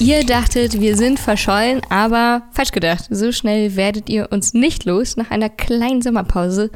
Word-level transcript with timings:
Ihr 0.00 0.24
dachtet, 0.24 0.80
wir 0.80 0.96
sind 0.96 1.20
verschollen, 1.20 1.82
aber 1.90 2.42
falsch 2.52 2.72
gedacht. 2.72 3.06
So 3.10 3.32
schnell 3.32 3.76
werdet 3.76 4.08
ihr 4.08 4.28
uns 4.32 4.54
nicht 4.54 4.86
los. 4.86 5.16
Nach 5.16 5.30
einer 5.30 5.50
kleinen 5.50 6.00
Sommerpause 6.00 6.70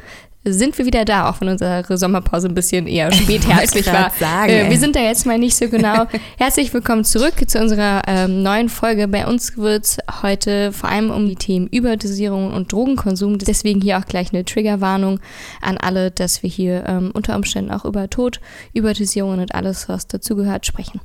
sind 0.45 0.77
wir 0.77 0.85
wieder 0.85 1.05
da, 1.05 1.29
auch 1.29 1.41
wenn 1.41 1.49
unsere 1.49 1.97
Sommerpause 1.97 2.47
ein 2.47 2.53
bisschen 2.53 2.85
eher 2.85 3.11
spätherbstlich 3.11 3.87
war. 3.91 4.11
Sagen, 4.11 4.51
äh, 4.51 4.69
wir 4.69 4.77
sind 4.77 4.95
da 4.95 4.99
jetzt 4.99 5.25
mal 5.25 5.39
nicht 5.39 5.55
so 5.55 5.67
genau. 5.67 6.05
Herzlich 6.37 6.71
willkommen 6.73 7.03
zurück 7.03 7.33
zu 7.47 7.59
unserer 7.59 8.03
ähm, 8.07 8.43
neuen 8.43 8.69
Folge. 8.69 9.07
Bei 9.07 9.25
uns 9.25 9.57
wird 9.57 9.85
es 9.85 9.97
heute 10.21 10.71
vor 10.71 10.89
allem 10.89 11.09
um 11.09 11.27
die 11.27 11.35
Themen 11.35 11.67
Überdosierung 11.67 12.53
und 12.53 12.71
Drogenkonsum. 12.71 13.39
Deswegen 13.39 13.81
hier 13.81 13.97
auch 13.97 14.05
gleich 14.05 14.33
eine 14.33 14.45
Triggerwarnung 14.45 15.19
an 15.61 15.77
alle, 15.77 16.11
dass 16.11 16.43
wir 16.43 16.49
hier 16.49 16.83
ähm, 16.87 17.11
unter 17.13 17.35
Umständen 17.35 17.71
auch 17.71 17.83
über 17.83 18.07
Tod, 18.09 18.39
Überdosierung 18.73 19.39
und 19.39 19.55
alles, 19.55 19.89
was 19.89 20.07
dazugehört, 20.07 20.67
sprechen. 20.67 21.01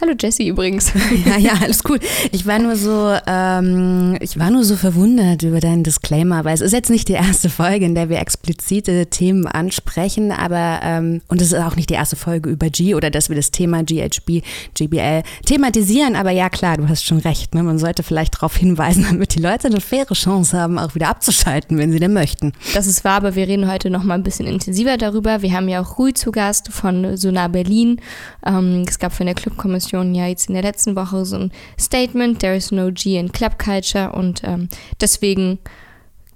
Hallo 0.00 0.12
Jessie 0.18 0.48
übrigens. 0.48 0.92
Ja, 1.24 1.38
ja, 1.38 1.52
alles 1.62 1.84
gut. 1.84 2.00
Ich 2.32 2.44
war 2.44 2.58
nur 2.58 2.76
so, 2.76 3.14
ähm, 3.26 4.16
ich 4.20 4.38
war 4.38 4.50
nur 4.50 4.64
so 4.64 4.76
verwundert 4.76 5.42
über 5.42 5.60
deinen 5.60 5.84
Disclaimer, 5.84 6.44
weil 6.44 6.54
es 6.54 6.60
ist 6.60 6.72
jetzt 6.72 6.90
nicht 6.90 7.08
die 7.08 7.12
erste 7.12 7.48
Folge, 7.48 7.86
in 7.86 7.94
der 7.94 8.08
wir 8.08 8.18
explizite 8.18 9.06
Themen 9.06 9.46
ansprechen, 9.46 10.32
aber 10.32 10.80
ähm, 10.82 11.22
und 11.28 11.40
es 11.40 11.52
ist 11.52 11.58
auch 11.58 11.76
nicht 11.76 11.88
die 11.88 11.94
erste 11.94 12.16
Folge 12.16 12.50
über 12.50 12.68
G 12.68 12.94
oder 12.94 13.10
dass 13.10 13.28
wir 13.28 13.36
das 13.36 13.52
Thema 13.52 13.84
GHB, 13.84 14.42
GBL 14.74 15.22
thematisieren. 15.46 16.16
Aber 16.16 16.30
ja, 16.30 16.50
klar, 16.50 16.76
du 16.76 16.88
hast 16.88 17.04
schon 17.04 17.18
recht. 17.18 17.54
Ne? 17.54 17.62
Man 17.62 17.78
sollte 17.78 18.02
vielleicht 18.02 18.34
darauf 18.34 18.56
hinweisen, 18.56 19.06
damit 19.10 19.34
die 19.34 19.40
Leute 19.40 19.68
eine 19.68 19.80
faire 19.80 20.12
Chance 20.12 20.58
haben, 20.58 20.78
auch 20.78 20.94
wieder 20.94 21.08
abzuschalten, 21.08 21.78
wenn 21.78 21.92
sie 21.92 22.00
denn 22.00 22.12
möchten. 22.12 22.52
Das 22.74 22.86
ist 22.86 23.04
wahr, 23.04 23.16
aber 23.16 23.36
wir 23.36 23.46
reden 23.46 23.70
heute 23.70 23.88
noch 23.88 24.02
mal 24.02 24.14
ein 24.14 24.24
bisschen 24.24 24.46
intensiver 24.46 24.96
darüber. 24.96 25.42
Wir 25.42 25.52
haben 25.52 25.68
ja 25.68 25.80
auch 25.80 25.98
Rui 25.98 26.12
zu 26.12 26.32
Gast 26.32 26.68
von 26.72 27.16
Sonar 27.16 27.48
Berlin. 27.48 28.00
Ähm, 28.44 28.84
es 28.86 28.98
gab 28.98 29.12
von 29.12 29.26
der 29.26 29.34
Clubkommission 29.34 29.83
Kommission 29.84 30.14
ja 30.14 30.26
jetzt 30.26 30.48
in 30.48 30.54
der 30.54 30.62
letzten 30.62 30.96
Woche 30.96 31.24
so 31.24 31.36
ein 31.36 31.52
Statement, 31.78 32.38
there 32.40 32.56
is 32.56 32.70
no 32.70 32.90
G 32.92 33.18
in 33.18 33.32
Club 33.32 33.58
Culture 33.58 34.12
und 34.12 34.42
ähm, 34.44 34.68
deswegen 35.00 35.58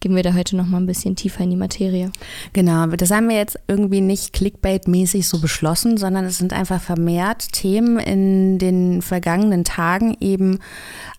gehen 0.01 0.15
wir 0.15 0.23
da 0.23 0.35
heute 0.35 0.57
noch 0.57 0.67
mal 0.67 0.79
ein 0.79 0.87
bisschen 0.87 1.17
tiefer 1.17 1.43
in 1.43 1.51
die 1.51 1.57
Materie. 1.57 2.13
Genau, 2.53 2.87
das 2.87 3.11
haben 3.11 3.29
wir 3.29 3.37
jetzt 3.37 3.59
irgendwie 3.67 4.01
nicht 4.01 4.35
Clickbait-mäßig 4.35 5.27
so 5.27 5.41
beschlossen, 5.41 5.97
sondern 5.97 6.25
es 6.27 6.39
sind 6.39 6.53
einfach 6.53 6.81
vermehrt 6.81 7.53
Themen 7.53 7.99
in 7.99 8.59
den 8.59 9.03
vergangenen 9.03 9.65
Tagen 9.65 10.17
eben 10.21 10.61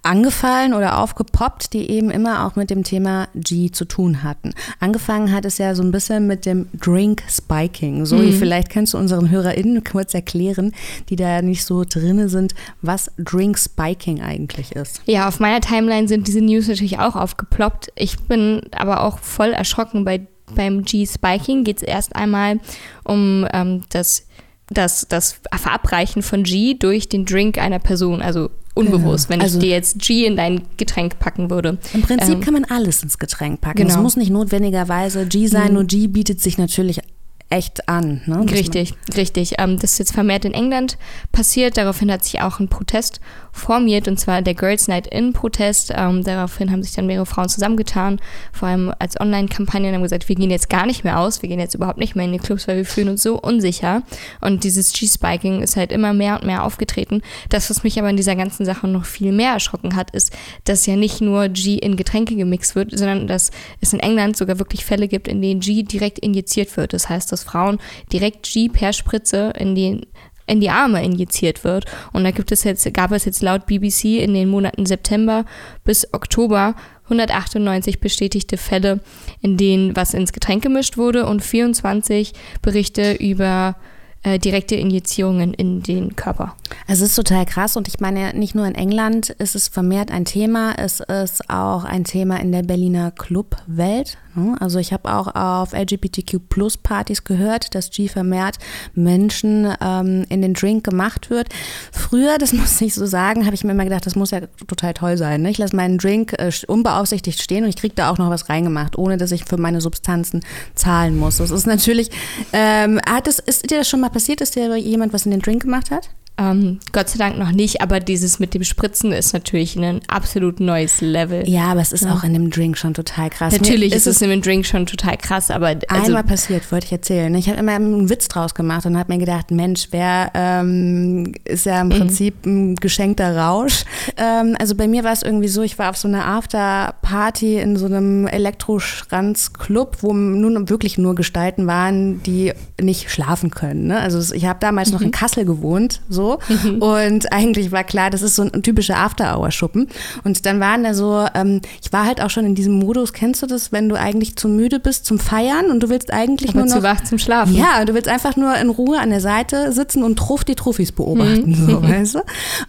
angefallen 0.02 0.74
oder 0.74 1.00
aufgepoppt, 1.00 1.74
die 1.74 1.90
eben 1.90 2.10
immer 2.10 2.46
auch 2.46 2.56
mit 2.56 2.70
dem 2.70 2.84
Thema 2.84 3.28
G 3.36 3.70
zu 3.70 3.86
tun 3.86 4.24
hatten. 4.24 4.54
Angefangen 4.80 5.32
hat 5.32 5.46
es 5.46 5.58
ja 5.58 5.76
so 5.76 5.84
ein 5.84 5.92
bisschen 5.92 6.26
mit 6.26 6.46
dem 6.46 6.68
Drink 6.74 7.24
Spiking. 7.30 8.06
So, 8.06 8.16
mhm. 8.16 8.34
vielleicht 8.34 8.70
kannst 8.70 8.94
du 8.94 8.98
unseren 8.98 9.30
HörerInnen 9.30 9.84
kurz 9.84 10.14
erklären, 10.14 10.74
die 11.10 11.16
da 11.18 11.42
nicht 11.42 11.66
so 11.66 11.84
drinne 11.84 12.30
sind, 12.30 12.56
was 12.82 13.12
Drink 13.18 13.60
Spiking 13.60 14.22
eigentlich 14.22 14.72
ist. 14.72 15.02
Ja, 15.06 15.28
auf 15.28 15.40
meiner 15.40 15.60
Timeline 15.60 16.08
sind 16.08 16.28
diese 16.28 16.42
News 16.42 16.68
natürlich 16.68 17.00
auch 17.00 17.16
aufgeploppt. 17.16 17.92
Ich 17.96 18.18
bin 18.20 18.62
aber 18.72 19.04
auch 19.04 19.20
voll 19.20 19.52
erschrocken 19.52 20.06
bei 20.06 20.22
beim 20.56 20.84
G-Spiking 20.84 21.64
geht 21.64 21.78
es 21.78 21.84
erst 21.84 22.16
einmal 22.16 22.60
um 23.04 23.48
ähm, 23.54 23.84
das, 23.90 24.28
das, 24.70 25.06
das 25.10 25.40
Verabreichen 25.56 26.22
von 26.22 26.44
G 26.44 26.76
durch 26.76 27.10
den 27.10 27.26
Drink 27.26 27.58
einer 27.58 27.80
Person, 27.80 28.22
also 28.22 28.50
unbewusst, 28.76 29.28
genau. 29.28 29.40
wenn 29.40 29.42
also, 29.44 29.58
ich 29.58 29.64
dir 29.64 29.72
jetzt 29.72 30.00
G 30.00 30.26
in 30.26 30.36
dein 30.36 30.62
Getränk 30.78 31.20
packen 31.20 31.50
würde. 31.50 31.78
Im 31.94 32.02
Prinzip 32.02 32.36
ähm, 32.36 32.42
kann 32.42 32.54
man 32.54 32.66
alles 32.66 33.04
ins 33.04 33.18
Getränk 33.18 33.62
packen. 33.62 33.82
Es 33.82 33.90
genau. 33.90 34.04
muss 34.04 34.16
nicht 34.16 34.32
notwendigerweise 34.32 35.26
G 35.26 35.48
sein, 35.48 35.70
mhm. 35.70 35.74
nur 35.74 35.84
G 35.86 36.08
bietet 36.08 36.42
sich 36.42 36.58
natürlich 36.58 37.02
echt 37.50 37.90
an. 37.90 38.22
Ne? 38.26 38.46
Richtig, 38.52 38.94
richtig. 39.16 39.56
Ähm, 39.58 39.80
das 39.80 39.94
ist 39.94 40.00
jetzt 40.00 40.14
vermehrt 40.14 40.46
in 40.46 40.54
England 40.54 40.98
passiert. 41.32 41.78
Daraufhin 41.78 42.12
hat 42.12 42.24
sich 42.24 42.42
auch 42.42 42.60
ein 42.60 42.70
Protest 42.70 43.20
formiert, 43.52 44.08
und 44.08 44.20
zwar 44.20 44.42
der 44.42 44.54
Girls 44.54 44.88
Night 44.88 45.08
In-Protest. 45.08 45.92
Ähm, 45.96 46.24
daraufhin 46.24 46.72
haben 46.72 46.84
sich 46.84 46.94
dann 46.94 47.08
mehrere 47.08 47.26
Frauen 47.26 47.50
zusammengetan, 47.50 48.20
vor 48.54 48.68
allem 48.68 48.94
als 49.00 49.20
Online-Kampagne, 49.20 49.90
und 49.90 49.96
haben 49.96 50.04
gesagt, 50.04 50.30
wir 50.30 50.36
gehen 50.36 50.52
jetzt 50.52 50.70
gar 50.70 50.86
nicht 50.86 51.04
mehr 51.04 51.20
aus, 51.20 51.42
wir 51.42 51.50
gehen 51.50 51.60
jetzt 51.60 51.76
überhaupt 51.76 51.98
nicht 51.98 52.16
mehr 52.16 52.26
in 52.26 52.34
die 52.34 52.40
Clubs, 52.40 52.68
weil 52.68 52.78
wir 52.78 52.86
fühlen 52.86 53.10
uns 53.10 53.24
so 53.24 53.40
unsicher. 53.40 54.04
Und 54.42 54.64
dieses 54.64 54.94
G-Spiking 54.94 55.62
ist 55.62 55.76
halt 55.76 55.92
immer 55.92 56.14
mehr 56.14 56.36
und 56.36 56.46
mehr 56.46 56.64
aufgetreten. 56.64 57.22
Das, 57.50 57.70
was 57.70 57.84
mich 57.84 57.98
aber 58.00 58.10
in 58.10 58.18
dieser 58.18 58.36
ganzen 58.36 58.66
Sache 58.66 58.88
noch 58.88 59.06
viel 59.06 59.32
mehr 59.32 59.54
erschrocken 59.54 59.96
hat, 59.96 60.12
ist, 60.12 60.32
dass 60.66 60.86
ja 60.86 60.96
nicht 60.96 61.22
nur 61.22 61.50
G 61.50 61.76
in 61.76 61.98
Getränke 61.98 62.36
gemixt 62.36 62.76
wird, 62.76 62.98
sondern 62.98 63.28
dass 63.28 63.52
es 63.82 63.94
in 63.94 64.00
England 64.00 64.38
sogar 64.38 64.60
wirklich 64.60 64.86
Fälle 64.86 65.08
gibt, 65.08 65.28
in 65.28 65.42
denen 65.42 65.60
G 65.60 65.84
direkt 65.84 66.20
injiziert 66.20 66.76
wird. 66.78 66.94
Das 66.94 67.10
heißt, 67.10 67.32
dass 67.32 67.39
dass 67.40 67.50
Frauen 67.50 67.80
direkt 68.12 68.52
G 68.52 68.70
per 68.70 68.94
Spritze 68.94 69.54
in 69.58 69.76
die, 69.76 70.08
in 70.48 70.60
die 70.60 70.70
Arme 70.70 71.04
injiziert 71.04 71.64
wird. 71.64 71.86
Und 72.12 72.24
da 72.24 72.32
gibt 72.32 72.52
es 72.52 72.64
jetzt, 72.64 72.92
gab 72.94 73.12
es 73.12 73.26
jetzt 73.26 73.42
laut 73.42 73.66
BBC 73.66 74.22
in 74.22 74.34
den 74.34 74.50
Monaten 74.50 74.86
September 74.86 75.46
bis 75.84 76.14
Oktober 76.14 76.76
198 77.06 78.00
bestätigte 78.00 78.58
Fälle, 78.58 79.00
in 79.42 79.58
denen 79.58 79.96
was 79.96 80.14
ins 80.14 80.32
Getränk 80.32 80.62
gemischt 80.62 80.98
wurde 80.98 81.26
und 81.26 81.44
24 81.44 82.34
Berichte 82.62 83.14
über 83.14 83.76
äh, 84.22 84.38
direkte 84.38 84.76
Injizierungen 84.76 85.54
in 85.54 85.82
den 85.82 86.16
Körper. 86.16 86.56
Also 86.88 87.06
es 87.06 87.12
ist 87.12 87.16
total 87.16 87.46
krass 87.46 87.78
und 87.78 87.88
ich 87.88 88.00
meine, 88.00 88.34
nicht 88.34 88.54
nur 88.54 88.68
in 88.68 88.76
England 88.76 89.30
ist 89.30 89.56
es 89.56 89.70
vermehrt 89.70 90.12
ein 90.12 90.26
Thema, 90.26 90.74
es 90.78 91.00
ist 91.00 91.50
auch 91.50 91.84
ein 91.84 92.04
Thema 92.04 92.38
in 92.40 92.52
der 92.52 92.64
Berliner 92.64 93.12
Clubwelt. 93.12 94.18
Also 94.60 94.80
ich 94.80 94.94
habe 94.94 95.14
auch 95.14 95.34
auf 95.36 95.74
LGBTQ-Plus-Partys 95.74 97.24
gehört, 97.24 97.76
dass 97.76 97.90
G 97.92 98.08
vermehrt 98.08 98.58
Menschen 98.94 99.74
ähm, 99.82 100.26
in 100.30 100.42
den 100.42 100.54
Drink 100.54 100.84
gemacht 100.84 101.30
wird. 101.30 101.50
Früher, 101.92 102.38
das 102.38 102.54
muss 102.54 102.80
ich 102.82 102.94
so 102.96 103.06
sagen, 103.06 103.46
habe 103.46 103.56
ich 103.56 103.64
mir 103.64 103.72
immer 103.72 103.84
gedacht, 103.84 104.06
das 104.06 104.16
muss 104.16 104.32
ja 104.32 104.42
total 104.68 104.94
toll 104.94 105.18
sein. 105.18 105.42
Ne? 105.42 105.50
Ich 105.50 105.58
lasse 105.58 105.76
meinen 105.76 105.98
Drink 105.98 106.34
äh, 106.34 106.52
unbeaufsichtigt 106.68 107.42
stehen 107.42 107.64
und 107.64 107.70
ich 107.70 107.78
kriege 107.78 107.96
da 107.96 108.10
auch 108.12 108.18
noch 108.18 108.30
was 108.30 108.50
reingemacht, 108.50 108.98
ohne 108.98 109.18
dass 109.18 109.32
ich 109.32 109.46
für 109.46 109.58
meine 109.58 109.82
Substanzen 109.82 110.42
zahlen 110.76 111.18
muss. 111.18 111.38
Das 111.38 111.52
ist 111.52 111.68
natürlich, 111.68 112.10
ähm, 112.54 113.00
hat 113.08 113.28
das, 113.28 113.40
ist 113.40 113.70
dir 113.70 113.78
das 113.78 113.90
schon 113.90 114.02
mal 114.02 114.10
passiert, 114.10 114.42
dass 114.42 114.52
dir 114.52 114.76
jemand 114.78 115.14
was 115.14 115.26
in 115.26 115.32
den 115.32 115.42
Drink 115.42 115.64
gemacht 115.64 115.92
hat? 115.92 116.10
Ähm, 116.40 116.80
Gott 116.94 117.10
sei 117.10 117.18
Dank 117.18 117.38
noch 117.38 117.52
nicht, 117.52 117.82
aber 117.82 118.00
dieses 118.00 118.40
mit 118.40 118.54
dem 118.54 118.64
Spritzen 118.64 119.12
ist 119.12 119.34
natürlich 119.34 119.76
ein 119.76 120.00
absolut 120.08 120.62
neues 120.62 121.02
Level. 121.02 121.48
Ja, 121.48 121.66
aber 121.66 121.82
es 121.82 121.92
ist 121.92 122.06
ja. 122.06 122.14
auch 122.14 122.24
in 122.24 122.34
dem 122.34 122.50
Drink 122.50 122.78
schon 122.78 122.94
total 122.94 123.30
krass. 123.30 123.54
Natürlich 123.54 123.94
ist 123.94 124.08
es 124.08 124.22
in 124.22 124.30
dem 124.30 124.42
Drink 124.42 124.66
schon 124.66 124.86
total 124.86 125.18
krass, 125.18 125.52
aber. 125.52 125.68
Also 125.90 126.06
einmal 126.06 126.24
passiert, 126.24 126.72
wollte 126.72 126.86
ich 126.86 126.92
erzählen. 126.94 127.34
Ich 127.36 127.50
habe 127.50 127.60
immer 127.60 127.74
einen 127.74 128.10
Witz 128.10 128.30
draus 128.30 128.56
gemacht 128.56 128.86
und 128.86 128.98
habe 128.98 129.12
mir 129.12 129.20
gedacht, 129.20 129.52
Mensch, 129.52 129.90
wer 129.92 130.32
ähm, 130.34 131.34
ist 131.44 131.66
ja 131.66 131.82
im 131.82 131.88
mhm. 131.88 131.92
Prinzip 131.92 132.46
ein 132.46 132.76
geschenkter 132.76 133.36
Rausch. 133.36 133.84
Ähm, 134.16 134.56
also 134.60 134.76
bei 134.76 134.88
mir 134.88 135.04
war 135.04 135.12
es 135.12 135.24
irgendwie 135.24 135.50
so, 135.50 135.62
ich 135.62 135.78
war 135.78 135.90
auf 135.90 135.98
so 135.98 136.08
einer 136.08 136.26
Afterparty 136.26 137.58
in 137.58 137.76
so 137.76 137.88
einem 137.88 138.28
Elektroschranzclub, 138.28 139.98
wo 140.02 140.14
nun 140.14 140.70
wirklich 140.70 140.98
nur 140.98 141.16
Gestalten 141.16 141.68
waren, 141.68 142.24
die 142.24 142.54
nicht 142.80 143.12
schlafen 143.12 143.52
können. 143.52 143.88
Ne? 143.88 144.00
Also 144.00 144.34
ich 144.34 144.46
habe 144.46 144.60
damals 144.62 144.90
mhm. 144.90 144.94
noch 144.94 145.02
in 145.02 145.08
mhm. 145.08 145.14
Kassel 145.14 145.44
gewohnt, 145.44 146.02
so 146.08 146.29
Mhm. 146.48 146.82
Und 146.82 147.32
eigentlich 147.32 147.72
war 147.72 147.84
klar, 147.84 148.10
das 148.10 148.22
ist 148.22 148.36
so 148.36 148.44
ein 148.44 148.64
typischer 148.64 148.98
After-Hour-Schuppen. 148.98 149.88
Und 150.24 150.46
dann 150.46 150.60
waren 150.60 150.84
da 150.84 150.94
so, 150.94 151.26
ähm, 151.34 151.62
ich 151.82 151.92
war 151.92 152.06
halt 152.06 152.22
auch 152.22 152.30
schon 152.30 152.46
in 152.46 152.56
diesem 152.56 152.74
Modus, 152.74 153.14
kennst 153.14 153.42
du 153.42 153.48
das, 153.48 153.72
wenn 153.72 153.90
du 153.90 153.96
eigentlich 153.96 154.36
zu 154.36 154.48
müde 154.48 154.80
bist 154.80 155.06
zum 155.06 155.20
Feiern 155.20 155.72
und 155.72 155.82
du 155.82 155.90
willst 155.90 156.12
eigentlich 156.14 156.52
Aber 156.52 156.60
nur 156.60 156.68
noch... 156.68 156.76
zu 156.76 156.84
wach 156.84 157.04
zum 157.04 157.18
Schlafen. 157.18 157.56
Ja, 157.56 157.86
du 157.86 157.94
willst 157.94 158.10
einfach 158.10 158.36
nur 158.36 158.56
in 158.56 158.70
Ruhe 158.70 159.00
an 159.00 159.10
der 159.10 159.22
Seite 159.22 159.72
sitzen 159.72 160.04
und 160.04 160.18
Truff 160.18 160.44
die 160.44 160.56
Truffis 160.56 160.92
beobachten, 160.92 161.50
mhm. 161.50 161.70
so, 161.70 161.84
weißt 161.90 162.16
du? 162.16 162.20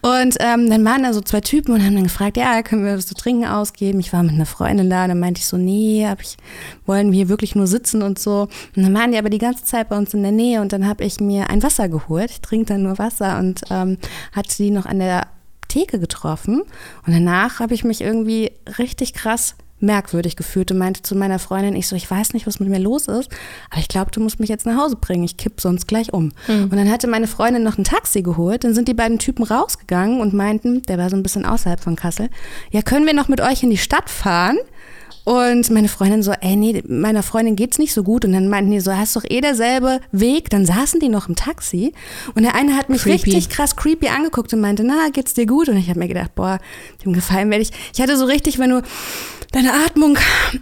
Und 0.03 0.37
ähm, 0.41 0.71
dann 0.71 0.85
waren 0.85 1.03
da 1.03 1.13
so 1.13 1.21
zwei 1.21 1.41
Typen 1.41 1.73
und 1.73 1.85
haben 1.85 1.95
dann 1.95 2.05
gefragt, 2.05 2.37
ja, 2.37 2.63
können 2.63 2.85
wir 2.85 2.97
was 2.97 3.07
zu 3.07 3.15
trinken 3.15 3.47
ausgeben? 3.47 4.01
Ich 4.01 4.13
war 4.13 4.23
mit 4.23 4.33
einer 4.33 4.47
Freundin 4.47 4.91
da, 4.91 5.07
dann 5.09 5.19
meinte 5.19 5.41
ich 5.41 5.47
so, 5.47 5.57
nee, 5.57 6.07
hab 6.07 6.21
ich, 6.21 6.37
wollen 6.87 7.13
wir 7.13 7.17
hier 7.17 7.29
wirklich 7.29 7.55
nur 7.55 7.67
sitzen 7.67 8.03
und 8.03 8.19
so. 8.19 8.49
Und 8.77 8.83
dann 8.83 8.95
waren 8.95 9.13
die 9.13 9.19
aber 9.19 9.31
die 9.31 9.39
ganze 9.39 9.65
Zeit 9.65 9.89
bei 9.89 9.97
uns 9.97 10.15
in 10.15 10.23
der 10.23 10.33
Nähe 10.33 10.61
und 10.61 10.73
dann 10.73 10.87
habe 10.87 11.05
ich 11.05 11.21
mir 11.21 11.51
ein 11.51 11.63
Wasser 11.63 11.89
geholt. 11.89 12.31
Ich 12.31 12.41
trinke 12.41 12.67
dann 12.67 12.83
nur 12.83 12.99
Wasser 12.99 13.39
und 13.39 13.50
und 13.51 13.63
ähm, 13.71 13.99
hat 14.33 14.51
sie 14.51 14.71
noch 14.71 14.87
an 14.87 15.01
der 15.01 15.27
Theke 15.69 15.99
getroffen. 15.99 16.63
Und 17.07 17.13
danach 17.13 17.61
habe 17.61 17.75
ich 17.75 17.85
mich 17.85 18.01
irgendwie 18.01 18.53
richtig 18.79 19.15
krass 19.15 19.57
merkwürdig 19.83 20.37
gefühlt 20.37 20.71
und 20.71 20.79
meinte 20.79 21.03
zu 21.03 21.15
meiner 21.15 21.39
Freundin, 21.39 21.77
ich 21.77 21.89
so, 21.89 21.97
ich 21.97 22.11
weiß 22.11 22.33
nicht, 22.33 22.47
was 22.47 22.61
mit 22.61 22.69
mir 22.69 22.79
los 22.79 23.09
ist, 23.09 23.31
aber 23.71 23.81
ich 23.81 23.89
glaube, 23.89 24.11
du 24.11 24.21
musst 24.21 24.41
mich 24.41 24.49
jetzt 24.49 24.67
nach 24.67 24.77
Hause 24.77 24.97
bringen, 24.97 25.25
ich 25.25 25.37
kipp 25.37 25.61
sonst 25.61 25.87
gleich 25.87 26.13
um. 26.13 26.33
Mhm. 26.49 26.65
Und 26.65 26.77
dann 26.77 26.91
hatte 26.91 27.07
meine 27.07 27.27
Freundin 27.27 27.63
noch 27.63 27.79
ein 27.79 27.85
Taxi 27.85 28.23
geholt, 28.23 28.65
dann 28.65 28.75
sind 28.75 28.89
die 28.89 28.95
beiden 28.95 29.19
Typen 29.19 29.45
rausgegangen 29.45 30.21
und 30.21 30.35
meinten, 30.35 30.83
der 30.83 30.99
war 30.99 31.11
so 31.11 31.17
ein 31.17 31.23
bisschen 31.23 31.45
außerhalb 31.45 31.81
von 31.81 31.97
Kassel, 31.97 32.29
ja, 32.71 32.83
können 32.83 33.07
wir 33.07 33.15
noch 33.15 33.29
mit 33.29 33.41
euch 33.41 33.63
in 33.63 33.71
die 33.71 33.79
Stadt 33.79 34.11
fahren? 34.11 34.59
Und 35.25 35.71
meine 35.71 35.89
Freundin 35.89 36.23
so, 36.23 36.33
ey, 36.33 36.57
nee, 36.57 36.83
meiner 36.89 37.23
Freundin 37.23 37.55
geht's 37.55 37.79
nicht 37.79 37.93
so 37.93 38.03
gut. 38.03 38.25
Und 38.25 38.33
dann 38.33 38.49
meinten 38.49 38.71
die 38.71 38.81
so, 38.81 38.97
hast 38.97 39.15
doch 39.17 39.25
eh 39.29 39.41
derselbe 39.41 40.01
Weg. 40.13 40.49
Dann 40.51 40.65
saßen 40.65 40.99
die 40.99 41.09
noch 41.09 41.29
im 41.29 41.37
Taxi. 41.37 41.93
Und 42.35 42.43
der 42.43 42.55
eine 42.55 42.77
hat 42.77 42.89
mich 42.89 43.03
creepy. 43.03 43.31
richtig 43.31 43.49
krass 43.51 43.77
creepy 43.77 44.09
angeguckt 44.09 44.53
und 44.55 44.61
meinte, 44.61 44.83
na, 44.83 45.09
geht's 45.13 45.35
dir 45.35 45.47
gut? 45.47 45.69
Und 45.69 45.77
ich 45.77 45.89
habe 45.91 45.99
mir 45.99 46.09
gedacht, 46.09 46.35
boah, 46.35 46.59
dem 47.05 47.13
Gefallen 47.13 47.51
werde 47.51 47.63
ich. 47.63 47.71
Ich 47.95 48.01
hatte 48.01 48.17
so 48.17 48.25
richtig, 48.25 48.59
wenn 48.59 48.71
du 48.71 48.83
deine 49.53 49.73
Atmung 49.73 50.17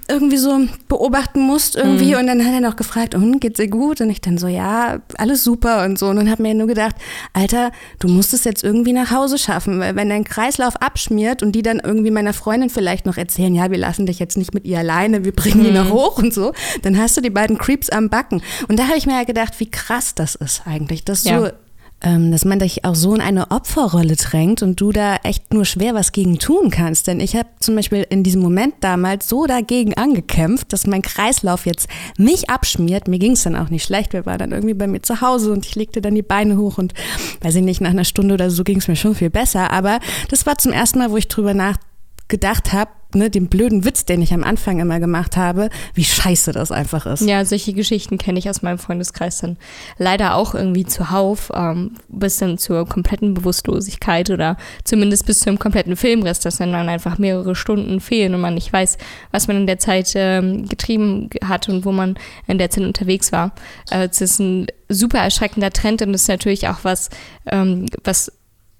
irgendwie 0.08 0.38
so 0.38 0.60
beobachten 0.88 1.40
musst 1.40 1.76
irgendwie. 1.76 2.14
Mhm. 2.14 2.20
Und 2.20 2.26
dann 2.26 2.44
hat 2.44 2.54
er 2.54 2.60
noch 2.60 2.76
gefragt, 2.76 3.14
und 3.14 3.40
geht's 3.40 3.58
dir 3.58 3.68
gut? 3.68 4.00
Und 4.00 4.10
ich 4.10 4.20
dann 4.20 4.38
so, 4.38 4.46
ja, 4.46 5.00
alles 5.16 5.44
super 5.44 5.84
und 5.84 5.98
so. 5.98 6.06
Und 6.06 6.16
dann 6.16 6.30
hab 6.30 6.38
mir 6.38 6.54
nur 6.54 6.66
gedacht, 6.66 6.96
Alter, 7.32 7.70
du 7.98 8.08
musst 8.08 8.32
es 8.32 8.44
jetzt 8.44 8.64
irgendwie 8.64 8.92
nach 8.92 9.10
Hause 9.10 9.38
schaffen, 9.38 9.78
weil 9.78 9.94
wenn 9.96 10.08
dein 10.08 10.24
Kreislauf 10.24 10.76
abschmiert 10.76 11.42
und 11.42 11.52
die 11.52 11.62
dann 11.62 11.80
irgendwie 11.80 12.10
meiner 12.10 12.32
Freundin 12.32 12.70
vielleicht 12.70 13.04
noch 13.04 13.18
erzählen, 13.18 13.54
ja, 13.54 13.70
wir 13.70 13.78
lassen 13.78 14.06
dich 14.06 14.18
jetzt 14.18 14.38
nicht 14.38 14.54
mit 14.54 14.64
ihr 14.64 14.78
alleine, 14.78 15.24
wir 15.24 15.32
bringen 15.32 15.60
mhm. 15.60 15.64
die 15.64 15.70
noch 15.72 15.90
hoch 15.90 16.18
und 16.18 16.32
so, 16.32 16.52
dann 16.82 16.98
hast 16.98 17.16
du 17.16 17.20
die 17.20 17.30
beiden 17.30 17.58
Creeps 17.58 17.90
am 17.90 18.08
Backen. 18.08 18.42
Und 18.68 18.78
da 18.78 18.84
habe 18.88 18.96
ich 18.96 19.06
mir 19.06 19.14
ja 19.14 19.24
gedacht, 19.24 19.60
wie 19.60 19.70
krass 19.70 20.14
das 20.14 20.34
ist 20.34 20.62
eigentlich, 20.66 21.04
dass 21.04 21.24
ja. 21.24 21.46
ähm, 21.46 21.52
dass 22.00 22.44
man 22.44 22.60
dich 22.60 22.84
auch 22.84 22.94
so 22.94 23.12
in 23.14 23.20
eine 23.20 23.50
Opferrolle 23.50 24.14
drängt 24.14 24.62
und 24.62 24.80
du 24.80 24.92
da 24.92 25.16
echt 25.24 25.52
nur 25.52 25.64
schwer 25.64 25.94
was 25.94 26.12
gegen 26.12 26.38
tun 26.38 26.70
kannst. 26.70 27.08
Denn 27.08 27.18
ich 27.18 27.34
habe 27.34 27.48
zum 27.58 27.74
Beispiel 27.74 28.06
in 28.08 28.22
diesem 28.22 28.40
Moment 28.40 28.74
damals 28.80 29.28
so 29.28 29.46
dagegen 29.46 29.94
angekämpft, 29.94 30.72
dass 30.72 30.86
mein 30.86 31.02
Kreislauf 31.02 31.66
jetzt 31.66 31.88
mich 32.16 32.50
abschmiert. 32.50 33.08
Mir 33.08 33.18
ging 33.18 33.32
es 33.32 33.42
dann 33.42 33.56
auch 33.56 33.68
nicht 33.68 33.84
schlecht. 33.84 34.12
Wir 34.12 34.26
waren 34.26 34.38
dann 34.38 34.52
irgendwie 34.52 34.74
bei 34.74 34.86
mir 34.86 35.02
zu 35.02 35.20
Hause 35.20 35.52
und 35.52 35.66
ich 35.66 35.74
legte 35.74 36.00
dann 36.00 36.14
die 36.14 36.22
Beine 36.22 36.56
hoch 36.56 36.78
und 36.78 36.94
weiß 37.40 37.56
ich 37.56 37.62
nicht, 37.62 37.80
nach 37.80 37.90
einer 37.90 38.04
Stunde 38.04 38.34
oder 38.34 38.50
so 38.50 38.62
ging 38.62 38.78
es 38.78 38.86
mir 38.86 38.96
schon 38.96 39.16
viel 39.16 39.30
besser. 39.30 39.72
Aber 39.72 39.98
das 40.30 40.46
war 40.46 40.56
zum 40.56 40.72
ersten 40.72 41.00
Mal, 41.00 41.10
wo 41.10 41.16
ich 41.16 41.26
drüber 41.26 41.52
nachgedacht 41.52 42.72
habe, 42.72 42.90
ne, 43.14 43.30
den 43.30 43.48
blöden 43.48 43.84
Witz, 43.84 44.04
den 44.04 44.20
ich 44.20 44.34
am 44.34 44.44
Anfang 44.44 44.80
immer 44.80 45.00
gemacht 45.00 45.36
habe, 45.36 45.70
wie 45.94 46.04
scheiße 46.04 46.52
das 46.52 46.70
einfach 46.70 47.06
ist. 47.06 47.22
Ja, 47.22 47.44
solche 47.44 47.72
Geschichten 47.72 48.18
kenne 48.18 48.38
ich 48.38 48.50
aus 48.50 48.62
meinem 48.62 48.78
Freundeskreis 48.78 49.38
dann 49.38 49.56
leider 49.96 50.34
auch 50.34 50.54
irgendwie 50.54 50.84
zuhauf, 50.84 51.50
ähm, 51.54 51.92
bis 52.08 52.36
dann 52.36 52.58
zur 52.58 52.86
kompletten 52.86 53.34
Bewusstlosigkeit 53.34 54.30
oder 54.30 54.56
zumindest 54.84 55.26
bis 55.26 55.40
zum 55.40 55.58
kompletten 55.58 55.96
Filmrest, 55.96 56.44
dass 56.44 56.58
dann, 56.58 56.72
dann 56.72 56.88
einfach 56.88 57.18
mehrere 57.18 57.54
Stunden 57.54 58.00
fehlen 58.00 58.34
und 58.34 58.40
man 58.40 58.54
nicht 58.54 58.72
weiß, 58.72 58.98
was 59.30 59.48
man 59.48 59.56
in 59.56 59.66
der 59.66 59.78
Zeit 59.78 60.12
ähm, 60.14 60.68
getrieben 60.68 61.30
hat 61.44 61.68
und 61.68 61.84
wo 61.84 61.92
man 61.92 62.18
in 62.46 62.58
der 62.58 62.70
Zeit 62.70 62.84
unterwegs 62.84 63.32
war. 63.32 63.52
Äh, 63.90 64.08
es 64.10 64.20
ist 64.20 64.38
ein 64.38 64.66
super 64.88 65.18
erschreckender 65.18 65.70
Trend 65.70 66.02
und 66.02 66.14
ist 66.14 66.28
natürlich 66.28 66.68
auch 66.68 66.78
was, 66.82 67.10
ähm, 67.46 67.86
was 68.04 68.32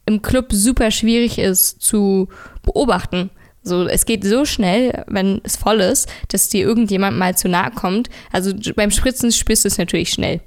im 0.07 0.23
Club 0.23 0.47
super 0.51 0.91
schwierig 0.91 1.39
ist 1.39 1.83
zu 1.83 2.29
beobachten. 2.63 3.31
So, 3.63 3.87
es 3.87 4.07
geht 4.07 4.25
so 4.25 4.45
schnell, 4.45 5.05
wenn 5.09 5.41
es 5.45 5.57
voll 5.57 5.81
ist, 5.81 6.09
dass 6.29 6.49
dir 6.49 6.67
irgendjemand 6.67 7.19
mal 7.19 7.37
zu 7.37 7.49
nahe 7.49 7.71
kommt. 7.71 8.09
Also 8.33 8.53
beim 8.77 8.91
Spritzen 8.91 9.33
spürst 9.33 9.65
du 9.65 9.69
es 9.69 9.79
natürlich 9.79 10.11
schnell. 10.11 10.41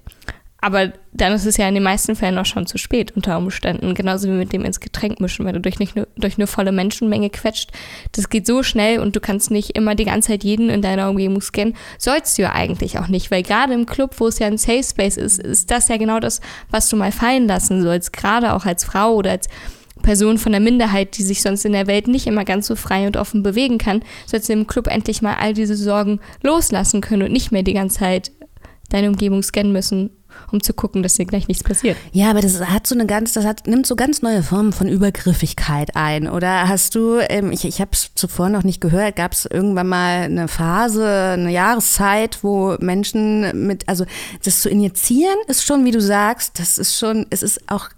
Aber 0.63 0.93
dann 1.11 1.33
ist 1.33 1.47
es 1.47 1.57
ja 1.57 1.67
in 1.67 1.73
den 1.73 1.83
meisten 1.83 2.15
Fällen 2.15 2.37
auch 2.37 2.45
schon 2.45 2.67
zu 2.67 2.77
spät 2.77 3.11
unter 3.15 3.35
Umständen. 3.39 3.95
Genauso 3.95 4.27
wie 4.27 4.33
mit 4.33 4.53
dem 4.53 4.63
ins 4.63 4.79
Getränk 4.79 5.19
mischen, 5.19 5.43
weil 5.43 5.53
du 5.53 5.59
durch, 5.59 5.79
nicht 5.79 5.95
durch 6.15 6.37
eine 6.37 6.45
volle 6.45 6.71
Menschenmenge 6.71 7.31
quetscht. 7.31 7.71
Das 8.11 8.29
geht 8.29 8.45
so 8.45 8.61
schnell 8.61 8.99
und 8.99 9.15
du 9.15 9.19
kannst 9.19 9.49
nicht 9.49 9.71
immer 9.75 9.95
die 9.95 10.05
ganze 10.05 10.29
Zeit 10.29 10.43
jeden 10.43 10.69
in 10.69 10.83
deiner 10.83 11.09
Umgebung 11.09 11.41
scannen. 11.41 11.75
Sollst 11.97 12.37
du 12.37 12.43
ja 12.43 12.51
eigentlich 12.51 12.99
auch 12.99 13.07
nicht, 13.07 13.31
weil 13.31 13.41
gerade 13.41 13.73
im 13.73 13.87
Club, 13.87 14.19
wo 14.19 14.27
es 14.27 14.37
ja 14.37 14.45
ein 14.45 14.59
Safe 14.59 14.83
Space 14.83 15.17
ist, 15.17 15.39
ist 15.39 15.71
das 15.71 15.87
ja 15.87 15.97
genau 15.97 16.19
das, 16.19 16.41
was 16.69 16.87
du 16.89 16.95
mal 16.95 17.11
fallen 17.11 17.47
lassen 17.47 17.81
sollst. 17.81 18.13
Gerade 18.13 18.53
auch 18.53 18.65
als 18.65 18.83
Frau 18.83 19.15
oder 19.15 19.31
als 19.31 19.49
Person 20.01 20.37
von 20.37 20.51
der 20.51 20.61
Minderheit, 20.61 21.17
die 21.17 21.23
sich 21.23 21.41
sonst 21.41 21.65
in 21.65 21.73
der 21.73 21.87
Welt 21.87 22.07
nicht 22.07 22.27
immer 22.27 22.45
ganz 22.45 22.67
so 22.67 22.75
frei 22.75 23.07
und 23.07 23.17
offen 23.17 23.43
bewegen 23.43 23.77
kann, 23.77 24.03
sollst 24.25 24.49
du 24.49 24.53
im 24.53 24.67
Club 24.67 24.87
endlich 24.87 25.21
mal 25.21 25.35
all 25.39 25.53
diese 25.53 25.75
Sorgen 25.75 26.19
loslassen 26.41 27.01
können 27.01 27.23
und 27.23 27.31
nicht 27.31 27.51
mehr 27.51 27.63
die 27.63 27.73
ganze 27.73 27.99
Zeit 27.99 28.31
deine 28.89 29.09
Umgebung 29.09 29.41
scannen 29.41 29.71
müssen, 29.71 30.11
um 30.51 30.61
zu 30.61 30.73
gucken, 30.73 31.03
dass 31.03 31.15
dir 31.15 31.25
gleich 31.25 31.47
nichts 31.47 31.63
passiert. 31.63 31.97
Ja, 32.11 32.29
aber 32.29 32.41
das 32.41 32.59
hat 32.61 32.87
so 32.87 32.95
eine 32.95 33.05
ganz, 33.05 33.33
das 33.33 33.45
hat, 33.45 33.67
nimmt 33.67 33.87
so 33.87 33.95
ganz 33.95 34.21
neue 34.21 34.43
Formen 34.43 34.73
von 34.73 34.87
Übergriffigkeit 34.87 35.95
ein. 35.95 36.27
Oder 36.27 36.67
hast 36.67 36.95
du, 36.95 37.19
ähm, 37.19 37.51
ich, 37.51 37.65
ich 37.65 37.81
habe 37.81 37.91
es 37.93 38.11
zuvor 38.15 38.49
noch 38.49 38.63
nicht 38.63 38.81
gehört, 38.81 39.15
gab 39.15 39.33
es 39.33 39.45
irgendwann 39.45 39.87
mal 39.87 40.23
eine 40.23 40.47
Phase, 40.47 41.07
eine 41.07 41.51
Jahreszeit, 41.51 42.43
wo 42.43 42.75
Menschen 42.79 43.67
mit, 43.67 43.87
also 43.87 44.05
das 44.43 44.61
zu 44.61 44.69
injizieren 44.69 45.37
ist 45.47 45.65
schon, 45.65 45.85
wie 45.85 45.91
du 45.91 46.01
sagst, 46.01 46.59
das 46.59 46.77
ist 46.77 46.97
schon, 46.97 47.25
es 47.29 47.43
ist 47.43 47.69
auch 47.69 47.89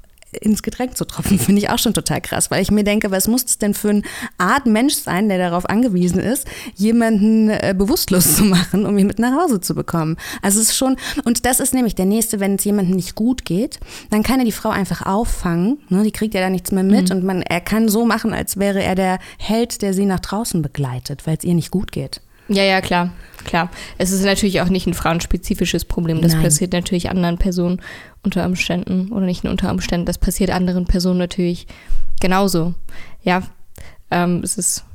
ins 0.41 0.63
Getränk 0.63 0.97
zu 0.97 1.05
tropfen, 1.05 1.39
finde 1.39 1.61
ich 1.61 1.69
auch 1.69 1.79
schon 1.79 1.93
total 1.93 2.21
krass, 2.21 2.51
weil 2.51 2.61
ich 2.61 2.71
mir 2.71 2.83
denke, 2.83 3.11
was 3.11 3.27
muss 3.27 3.45
es 3.45 3.57
denn 3.57 3.73
für 3.73 3.89
eine 3.89 4.01
Art 4.37 4.65
Mensch 4.65 4.95
sein, 4.95 5.29
der 5.29 5.37
darauf 5.37 5.69
angewiesen 5.69 6.19
ist, 6.19 6.47
jemanden 6.75 7.49
äh, 7.49 7.73
bewusstlos 7.77 8.35
zu 8.35 8.43
machen, 8.43 8.85
um 8.85 8.97
ihn 8.97 9.07
mit 9.07 9.19
nach 9.19 9.35
Hause 9.41 9.61
zu 9.61 9.75
bekommen. 9.75 10.17
Also 10.41 10.59
es 10.59 10.69
ist 10.69 10.77
schon, 10.77 10.97
und 11.23 11.45
das 11.45 11.59
ist 11.59 11.73
nämlich 11.73 11.95
der 11.95 12.05
nächste, 12.05 12.39
wenn 12.39 12.55
es 12.55 12.63
jemandem 12.63 12.95
nicht 12.95 13.15
gut 13.15 13.45
geht, 13.45 13.79
dann 14.09 14.23
kann 14.23 14.39
er 14.39 14.45
die 14.45 14.51
Frau 14.51 14.69
einfach 14.69 15.05
auffangen, 15.05 15.79
ne, 15.89 16.03
die 16.03 16.11
kriegt 16.11 16.33
ja 16.33 16.41
da 16.41 16.49
nichts 16.49 16.71
mehr 16.71 16.83
mit 16.83 17.09
mhm. 17.09 17.17
und 17.17 17.23
man, 17.23 17.41
er 17.41 17.61
kann 17.61 17.89
so 17.89 18.05
machen, 18.05 18.33
als 18.33 18.57
wäre 18.57 18.81
er 18.81 18.95
der 18.95 19.19
Held, 19.37 19.81
der 19.81 19.93
sie 19.93 20.05
nach 20.05 20.19
draußen 20.19 20.61
begleitet, 20.61 21.25
weil 21.25 21.37
es 21.37 21.43
ihr 21.43 21.53
nicht 21.53 21.71
gut 21.71 21.91
geht. 21.91 22.21
Ja, 22.53 22.63
ja, 22.63 22.81
klar, 22.81 23.11
klar. 23.45 23.69
Es 23.97 24.11
ist 24.11 24.23
natürlich 24.23 24.61
auch 24.61 24.69
nicht 24.69 24.87
ein 24.87 24.93
frauenspezifisches 24.93 25.85
Problem. 25.85 26.21
Das 26.21 26.33
Nein. 26.33 26.43
passiert 26.43 26.73
natürlich 26.73 27.09
anderen 27.09 27.37
Personen 27.37 27.81
unter 28.23 28.45
Umständen 28.45 29.11
oder 29.11 29.25
nicht 29.25 29.43
nur 29.43 29.51
unter 29.51 29.71
Umständen. 29.71 30.05
Das 30.05 30.17
passiert 30.17 30.51
anderen 30.51 30.85
Personen 30.85 31.19
natürlich 31.19 31.67
genauso. 32.19 32.73
Ja, 33.23 33.43
ähm, 34.11 34.41
es 34.43 34.57
ist 34.57 34.85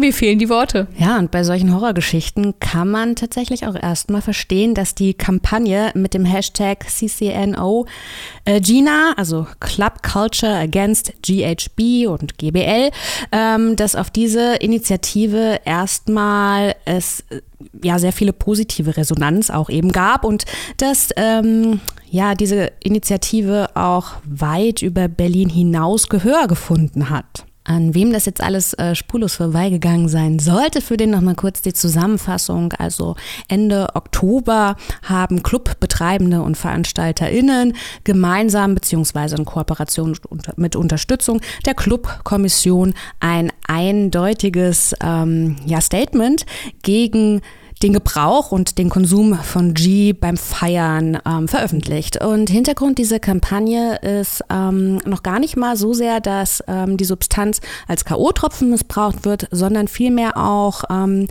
mir 0.00 0.12
fehlen 0.12 0.38
die 0.38 0.48
Worte. 0.48 0.88
Ja, 0.98 1.18
und 1.18 1.30
bei 1.30 1.44
solchen 1.44 1.72
Horrorgeschichten 1.74 2.58
kann 2.58 2.90
man 2.90 3.16
tatsächlich 3.16 3.66
auch 3.66 3.74
erstmal 3.74 4.22
verstehen, 4.22 4.74
dass 4.74 4.94
die 4.94 5.14
Kampagne 5.14 5.92
mit 5.94 6.14
dem 6.14 6.24
Hashtag 6.24 6.88
CCNO 6.88 7.86
äh, 8.44 8.60
Gina, 8.60 9.12
also 9.16 9.46
Club 9.60 10.02
Culture 10.02 10.56
Against 10.56 11.12
GHB 11.22 12.08
und 12.08 12.38
GBL, 12.38 12.90
ähm, 13.32 13.76
dass 13.76 13.94
auf 13.94 14.10
diese 14.10 14.56
Initiative 14.56 15.60
erstmal 15.64 16.74
es 16.84 17.20
äh, 17.30 17.40
ja 17.82 17.98
sehr 17.98 18.12
viele 18.12 18.32
positive 18.32 18.96
Resonanz 18.96 19.50
auch 19.50 19.70
eben 19.70 19.92
gab 19.92 20.24
und 20.24 20.44
dass 20.78 21.10
ähm, 21.16 21.80
ja 22.10 22.34
diese 22.34 22.72
Initiative 22.82 23.68
auch 23.74 24.14
weit 24.24 24.82
über 24.82 25.08
Berlin 25.08 25.48
hinaus 25.48 26.08
Gehör 26.08 26.48
gefunden 26.48 27.10
hat. 27.10 27.44
An 27.70 27.94
wem 27.94 28.12
das 28.12 28.26
jetzt 28.26 28.40
alles 28.40 28.74
äh, 28.74 28.96
spurlos 28.96 29.36
vorbeigegangen 29.36 30.08
sein 30.08 30.40
sollte, 30.40 30.80
für 30.80 30.96
den 30.96 31.10
nochmal 31.10 31.36
kurz 31.36 31.62
die 31.62 31.72
Zusammenfassung. 31.72 32.72
Also 32.72 33.14
Ende 33.46 33.94
Oktober 33.94 34.74
haben 35.04 35.44
Clubbetreibende 35.44 36.42
und 36.42 36.56
VeranstalterInnen 36.56 37.74
gemeinsam 38.02 38.74
beziehungsweise 38.74 39.36
in 39.36 39.44
Kooperation 39.44 40.18
mit 40.56 40.74
Unterstützung 40.74 41.40
der 41.64 41.74
Clubkommission 41.74 42.92
ein 43.20 43.52
eindeutiges 43.68 44.96
ähm, 45.00 45.54
ja, 45.64 45.80
Statement 45.80 46.46
gegen 46.82 47.40
den 47.82 47.92
Gebrauch 47.92 48.52
und 48.52 48.78
den 48.78 48.90
Konsum 48.90 49.34
von 49.34 49.74
G 49.74 50.12
beim 50.12 50.36
Feiern 50.36 51.18
ähm, 51.26 51.48
veröffentlicht. 51.48 52.22
Und 52.22 52.50
Hintergrund 52.50 52.98
dieser 52.98 53.18
Kampagne 53.18 53.96
ist 53.96 54.44
ähm, 54.50 54.98
noch 55.06 55.22
gar 55.22 55.38
nicht 55.38 55.56
mal 55.56 55.76
so 55.76 55.94
sehr, 55.94 56.20
dass 56.20 56.62
ähm, 56.66 56.96
die 56.96 57.04
Substanz 57.04 57.60
als 57.88 58.04
K.O.-Tropfen 58.04 58.66
missbraucht 58.66 59.24
wird, 59.24 59.48
sondern 59.50 59.88
vielmehr 59.88 60.36
auch 60.36 60.84
ähm, 60.90 61.26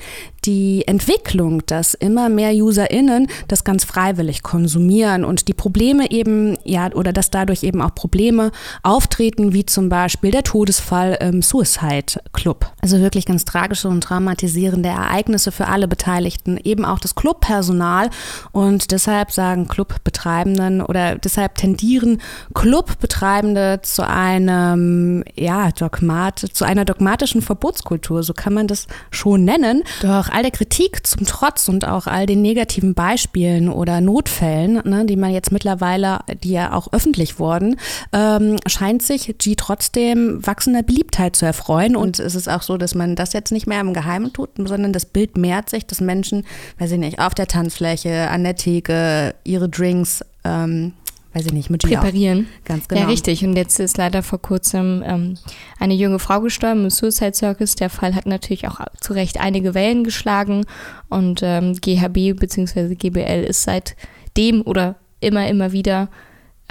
die 0.45 0.87
Entwicklung, 0.87 1.65
dass 1.65 1.93
immer 1.93 2.29
mehr 2.29 2.53
UserInnen 2.53 3.27
das 3.47 3.63
ganz 3.63 3.83
freiwillig 3.83 4.43
konsumieren 4.43 5.25
und 5.25 5.47
die 5.47 5.53
Probleme 5.53 6.11
eben, 6.11 6.57
ja, 6.63 6.91
oder 6.93 7.13
dass 7.13 7.29
dadurch 7.29 7.63
eben 7.63 7.81
auch 7.81 7.93
Probleme 7.93 8.51
auftreten, 8.83 9.53
wie 9.53 9.65
zum 9.65 9.89
Beispiel 9.89 10.31
der 10.31 10.43
Todesfall 10.43 11.17
im 11.21 11.41
Suicide 11.41 12.21
Club. 12.33 12.71
Also 12.81 12.99
wirklich 12.99 13.25
ganz 13.25 13.45
tragische 13.45 13.89
und 13.89 14.01
dramatisierende 14.01 14.89
Ereignisse 14.89 15.51
für 15.51 15.67
alle 15.67 15.87
Beteiligten, 15.87 16.38
eben 16.45 16.85
auch 16.85 16.99
das 16.99 17.15
Clubpersonal 17.15 18.09
und 18.51 18.91
deshalb 18.91 19.31
sagen 19.31 19.67
Clubbetreibenden 19.67 20.81
oder 20.81 21.15
deshalb 21.15 21.55
tendieren 21.55 22.21
Clubbetreibende 22.53 23.79
zu 23.83 24.07
einem, 24.07 25.23
ja, 25.35 25.71
Dogmat, 25.71 26.39
zu 26.39 26.65
einer 26.65 26.85
dogmatischen 26.85 27.41
Verbotskultur, 27.41 28.23
so 28.23 28.33
kann 28.33 28.53
man 28.53 28.67
das 28.67 28.87
schon 29.11 29.45
nennen. 29.45 29.83
Doch 30.01 30.29
all 30.29 30.43
der 30.43 30.51
Kritik 30.51 31.05
zum 31.05 31.25
Trotz 31.25 31.67
und 31.67 31.87
auch 31.87 32.07
all 32.07 32.25
den 32.25 32.41
negativen 32.41 32.93
Beispielen 32.93 33.69
oder 33.69 34.01
Notfällen, 34.01 34.81
ne, 34.83 35.05
die 35.05 35.15
man 35.15 35.31
jetzt 35.31 35.51
mittlerweile, 35.51 36.19
die 36.43 36.51
ja 36.51 36.73
auch 36.73 36.91
öffentlich 36.91 37.39
wurden, 37.39 37.77
ähm, 38.13 38.57
scheint 38.67 39.01
sich 39.01 39.35
G 39.37 39.55
trotzdem 39.55 40.45
wachsender 40.45 40.83
Beliebtheit 40.83 41.35
zu 41.35 41.45
erfreuen. 41.45 41.95
Und 41.95 42.19
es 42.19 42.35
ist 42.35 42.49
auch 42.49 42.61
so, 42.61 42.77
dass 42.77 42.95
man 42.95 43.15
das 43.15 43.33
jetzt 43.33 43.51
nicht 43.51 43.67
mehr 43.67 43.81
im 43.81 43.93
Geheimen 43.93 44.33
tut, 44.33 44.49
sondern 44.57 44.93
das 44.93 45.05
Bild 45.05 45.37
mehrt 45.37 45.69
sich, 45.69 45.85
dass 45.85 46.01
Menschen, 46.01 46.28
weiß 46.77 46.91
ich 46.91 46.99
nicht, 46.99 47.19
auf 47.19 47.33
der 47.33 47.47
Tanzfläche, 47.47 48.29
an 48.29 48.43
der 48.43 48.55
Theke 48.55 49.35
ihre 49.43 49.69
Drinks 49.69 50.23
ähm, 50.43 50.93
weiß 51.33 51.45
ich 51.45 51.53
nicht, 51.53 51.69
mit 51.69 51.83
Präparieren. 51.83 52.47
Ganz 52.65 52.87
genau. 52.87 53.01
Ja, 53.01 53.07
richtig. 53.07 53.45
Und 53.45 53.55
jetzt 53.55 53.79
ist 53.79 53.97
leider 53.97 54.23
vor 54.23 54.41
kurzem 54.41 55.03
ähm, 55.05 55.37
eine 55.79 55.93
junge 55.93 56.19
Frau 56.19 56.41
gestorben 56.41 56.83
im 56.85 56.89
Suicide 56.89 57.33
Circus. 57.33 57.75
Der 57.75 57.89
Fall 57.89 58.15
hat 58.15 58.25
natürlich 58.25 58.67
auch 58.67 58.79
zu 58.99 59.13
Recht 59.13 59.39
einige 59.39 59.73
Wellen 59.73 60.03
geschlagen. 60.03 60.65
Und 61.07 61.41
ähm, 61.43 61.73
GHB 61.73 62.39
bzw. 62.39 62.95
GBL 62.95 63.43
ist 63.43 63.63
seitdem 63.63 64.61
oder 64.63 64.95
immer, 65.19 65.47
immer 65.47 65.71
wieder 65.71 66.09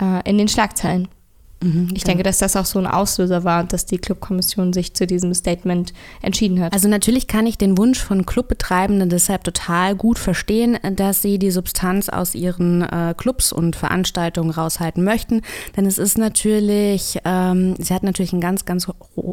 äh, 0.01 0.29
in 0.29 0.39
den 0.39 0.49
Schlagzeilen. 0.49 1.09
Mhm, 1.61 1.89
ich 1.93 2.05
denke, 2.05 2.23
dass 2.23 2.39
das 2.39 2.55
auch 2.55 2.65
so 2.65 2.79
ein 2.79 2.87
Auslöser 2.87 3.43
war, 3.43 3.65
dass 3.65 3.85
die 3.85 3.99
Clubkommission 3.99 4.73
sich 4.73 4.95
zu 4.95 5.07
diesem 5.07 5.35
Statement 5.35 5.93
entschieden 6.23 6.61
hat. 6.61 6.73
Also 6.73 6.89
natürlich 6.89 7.27
kann 7.27 7.47
ich 7.47 7.59
den 7.59 7.77
Wunsch 7.77 7.99
von 7.99 8.27
Clubbetreibenden 8.27 9.09
deshalb 9.09 9.43
total 9.43 9.97
gut 9.97 10.19
verstehen, 10.19 10.79
dass 10.95 11.23
sie 11.23 11.39
die 11.39 11.51
Substanz 11.51 12.09
aus 12.09 12.37
ihren 12.37 12.83
äh, 12.83 13.15
Clubs 13.17 13.53
und 13.53 13.75
Veranstaltungen 13.75 14.51
raushalten 14.51 15.03
möchten. 15.03 15.43
Denn 15.77 15.85
es 15.85 15.99
ist 15.99 16.17
natürlich, 16.17 17.19
ähm, 17.25 17.75
sie 17.79 17.93
hat 17.93 18.05
natürlich 18.05 18.33
ein 18.33 18.41
ganz, 18.41 18.65
ganz 18.65 18.89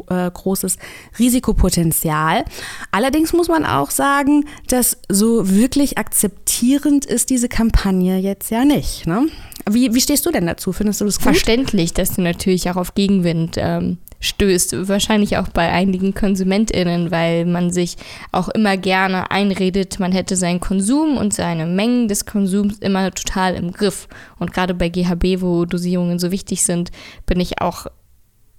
äh, 0.08 0.30
großes 0.30 0.78
Risikopotenzial. 1.18 2.44
Allerdings 2.90 3.32
muss 3.32 3.48
man 3.48 3.64
auch 3.64 3.90
sagen, 3.92 4.46
dass 4.66 4.98
so 5.08 5.48
wirklich 5.48 5.96
akzeptierend 5.96 7.04
ist 7.04 7.30
diese 7.30 7.48
Kampagne 7.48 8.18
jetzt 8.18 8.50
ja 8.50 8.64
nicht. 8.64 9.06
Ne? 9.06 9.28
Wie, 9.68 9.92
wie 9.94 10.00
stehst 10.00 10.24
du 10.24 10.30
denn 10.30 10.46
dazu? 10.46 10.72
Findest 10.72 11.00
du 11.00 11.04
das 11.06 11.16
gut? 11.16 11.24
Verständlich, 11.24 11.92
dass 11.92 12.15
du 12.18 12.22
natürlich 12.22 12.70
auch 12.70 12.76
auf 12.76 12.94
Gegenwind 12.94 13.56
ähm, 13.58 13.98
stößt. 14.20 14.88
Wahrscheinlich 14.88 15.36
auch 15.36 15.48
bei 15.48 15.70
einigen 15.70 16.14
KonsumentInnen, 16.14 17.10
weil 17.10 17.44
man 17.44 17.70
sich 17.70 17.96
auch 18.32 18.48
immer 18.48 18.76
gerne 18.76 19.30
einredet, 19.30 19.98
man 19.98 20.12
hätte 20.12 20.36
seinen 20.36 20.60
Konsum 20.60 21.16
und 21.16 21.34
seine 21.34 21.66
Mengen 21.66 22.08
des 22.08 22.26
Konsums 22.26 22.78
immer 22.78 23.10
total 23.12 23.54
im 23.54 23.72
Griff. 23.72 24.08
Und 24.38 24.52
gerade 24.52 24.74
bei 24.74 24.88
GHB, 24.88 25.40
wo 25.42 25.64
Dosierungen 25.64 26.18
so 26.18 26.30
wichtig 26.30 26.62
sind, 26.62 26.90
bin 27.26 27.40
ich 27.40 27.60
auch 27.60 27.86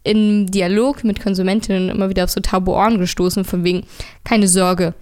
im 0.03 0.49
Dialog 0.49 1.03
mit 1.03 1.21
Konsumentinnen 1.21 1.89
immer 1.89 2.09
wieder 2.09 2.23
auf 2.23 2.29
so 2.29 2.39
taube 2.39 2.71
Ohren 2.71 2.97
gestoßen, 2.97 3.43
von 3.43 3.63
wegen, 3.63 3.83
keine 4.23 4.47
Sorge, 4.47 4.93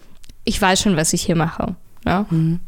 ich 0.46 0.60
weiß 0.60 0.82
schon, 0.82 0.98
was 0.98 1.14
ich 1.14 1.22
hier 1.24 1.36
mache. 1.36 1.76
Ja? 2.06 2.26
Mhm. 2.30 2.60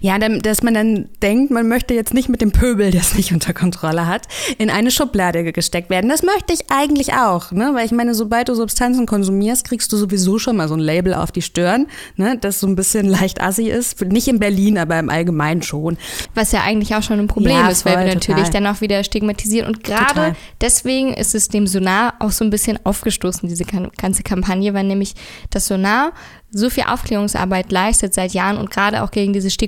Ja, 0.00 0.18
dass 0.18 0.62
man 0.62 0.74
dann 0.74 1.08
denkt, 1.22 1.50
man 1.50 1.68
möchte 1.68 1.94
jetzt 1.94 2.14
nicht 2.14 2.28
mit 2.28 2.40
dem 2.40 2.52
Pöbel, 2.52 2.90
der 2.90 3.00
es 3.00 3.14
nicht 3.14 3.32
unter 3.32 3.52
Kontrolle 3.52 4.06
hat, 4.06 4.22
in 4.58 4.70
eine 4.70 4.90
Schublade 4.90 5.52
gesteckt 5.52 5.90
werden. 5.90 6.08
Das 6.08 6.22
möchte 6.22 6.52
ich 6.52 6.70
eigentlich 6.70 7.14
auch, 7.14 7.52
ne? 7.52 7.70
weil 7.74 7.86
ich 7.86 7.92
meine, 7.92 8.14
sobald 8.14 8.48
du 8.48 8.54
Substanzen 8.54 9.06
konsumierst, 9.06 9.68
kriegst 9.68 9.92
du 9.92 9.96
sowieso 9.96 10.38
schon 10.38 10.56
mal 10.56 10.68
so 10.68 10.74
ein 10.74 10.80
Label 10.80 11.14
auf 11.14 11.32
die 11.32 11.42
Stirn, 11.42 11.86
ne? 12.16 12.38
das 12.40 12.60
so 12.60 12.66
ein 12.66 12.76
bisschen 12.76 13.06
leicht 13.06 13.40
assi 13.40 13.68
ist. 13.68 14.00
Nicht 14.02 14.28
in 14.28 14.38
Berlin, 14.38 14.78
aber 14.78 14.98
im 14.98 15.10
Allgemeinen 15.10 15.62
schon. 15.62 15.96
Was 16.34 16.52
ja 16.52 16.62
eigentlich 16.62 16.94
auch 16.94 17.02
schon 17.02 17.18
ein 17.18 17.26
Problem 17.26 17.56
ja, 17.56 17.68
ist, 17.68 17.84
weil 17.84 17.98
wir 17.98 18.14
natürlich 18.14 18.46
total. 18.46 18.62
dann 18.62 18.74
auch 18.74 18.80
wieder 18.80 19.02
stigmatisieren. 19.04 19.66
Und 19.66 19.84
gerade 19.84 20.36
deswegen 20.60 21.14
ist 21.14 21.34
es 21.34 21.48
dem 21.48 21.66
Sonar 21.66 22.14
auch 22.18 22.30
so 22.30 22.44
ein 22.44 22.50
bisschen 22.50 22.78
aufgestoßen, 22.84 23.48
diese 23.48 23.64
ganze 23.64 24.22
Kampagne, 24.22 24.74
weil 24.74 24.84
nämlich 24.84 25.14
das 25.50 25.66
Sonar 25.66 26.12
so 26.50 26.70
viel 26.70 26.84
Aufklärungsarbeit 26.84 27.70
leistet 27.70 28.14
seit 28.14 28.32
Jahren 28.32 28.56
und 28.56 28.70
gerade 28.70 29.02
auch 29.02 29.10
gegen 29.10 29.32
diese 29.32 29.50
Stigmatisierung 29.50 29.65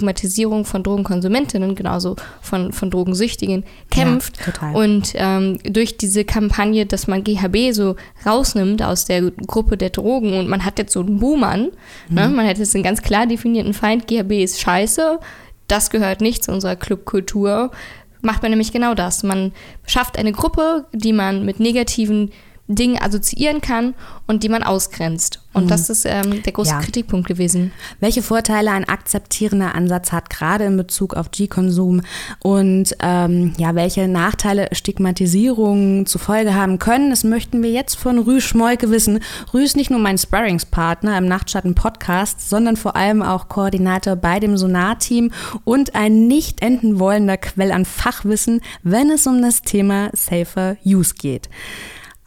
von 0.65 0.83
Drogenkonsumentinnen, 0.83 1.75
genauso 1.75 2.17
von, 2.41 2.73
von 2.73 2.91
Drogensüchtigen, 2.91 3.65
kämpft. 3.91 4.39
Ja, 4.61 4.71
und 4.73 5.13
ähm, 5.15 5.59
durch 5.65 5.97
diese 5.97 6.25
Kampagne, 6.25 6.87
dass 6.87 7.07
man 7.07 7.25
GHB 7.25 7.73
so 7.73 7.97
rausnimmt 8.27 8.83
aus 8.83 9.05
der 9.05 9.31
Gruppe 9.31 9.77
der 9.77 9.91
Drogen 9.91 10.39
und 10.39 10.49
man 10.49 10.65
hat 10.65 10.79
jetzt 10.79 10.93
so 10.93 11.01
einen 11.01 11.19
Boomern, 11.19 11.61
ne? 11.61 11.71
mhm. 12.09 12.15
ne? 12.15 12.29
man 12.29 12.47
hat 12.47 12.59
jetzt 12.59 12.75
einen 12.75 12.85
ganz 12.85 13.03
klar 13.03 13.27
definierten 13.27 13.75
Feind, 13.75 14.07
GHB 14.07 14.33
ist 14.33 14.61
scheiße, 14.61 15.21
das 15.67 15.91
gehört 15.91 16.21
nicht 16.21 16.45
zu 16.45 16.53
unserer 16.53 16.77
Clubkultur, 16.77 17.71
macht 18.23 18.43
man 18.43 18.51
nämlich 18.51 18.73
genau 18.73 18.95
das. 18.95 19.23
Man 19.23 19.53
schafft 19.87 20.19
eine 20.19 20.33
Gruppe, 20.33 20.87
die 20.93 21.13
man 21.13 21.45
mit 21.45 21.61
negativen 21.61 22.33
Dinge 22.69 23.01
assoziieren 23.03 23.61
kann 23.61 23.95
und 24.27 24.43
die 24.43 24.51
man 24.51 24.63
ausgrenzt. 24.63 25.41
Und 25.55 25.65
mhm. 25.65 25.69
das 25.69 25.89
ist 25.89 26.05
ähm, 26.05 26.43
der 26.43 26.53
große 26.53 26.71
ja. 26.71 26.81
Kritikpunkt 26.81 27.27
gewesen. 27.27 27.73
Welche 27.99 28.23
Vorteile 28.23 28.71
ein 28.71 28.87
akzeptierender 28.87 29.75
Ansatz 29.75 30.13
hat, 30.13 30.29
gerade 30.29 30.65
in 30.65 30.77
Bezug 30.77 31.15
auf 31.15 31.31
G-Konsum 31.31 32.03
und 32.41 32.95
ähm, 33.01 33.55
ja, 33.57 33.75
welche 33.75 34.07
Nachteile 34.07 34.69
Stigmatisierungen 34.73 36.05
zur 36.05 36.21
Folge 36.21 36.55
haben 36.55 36.79
können, 36.79 37.09
das 37.09 37.25
möchten 37.25 37.63
wir 37.63 37.71
jetzt 37.71 37.97
von 37.97 38.19
Rü 38.19 38.41
Schmolke 38.41 38.91
wissen. 38.91 39.21
Rü 39.55 39.63
ist 39.63 39.77
nicht 39.77 39.91
nur 39.91 40.01
mein 40.01 40.19
Sparringspartner 40.19 41.17
im 41.17 41.27
Nachtschatten-Podcast, 41.27 42.49
sondern 42.49 42.77
vor 42.77 42.95
allem 42.95 43.23
auch 43.23 43.49
Koordinator 43.49 44.15
bei 44.15 44.39
dem 44.41 44.59
Sonar-Team 44.59 45.33
und 45.65 45.95
ein 45.95 46.29
nicht 46.29 46.63
enden 46.63 46.99
wollender 46.99 47.39
Quell 47.39 47.73
an 47.73 47.87
Fachwissen, 47.87 48.61
wenn 48.83 49.11
es 49.11 49.27
um 49.27 49.41
das 49.41 49.63
Thema 49.63 50.11
Safer 50.13 50.77
Use 50.85 51.15
geht. 51.15 51.49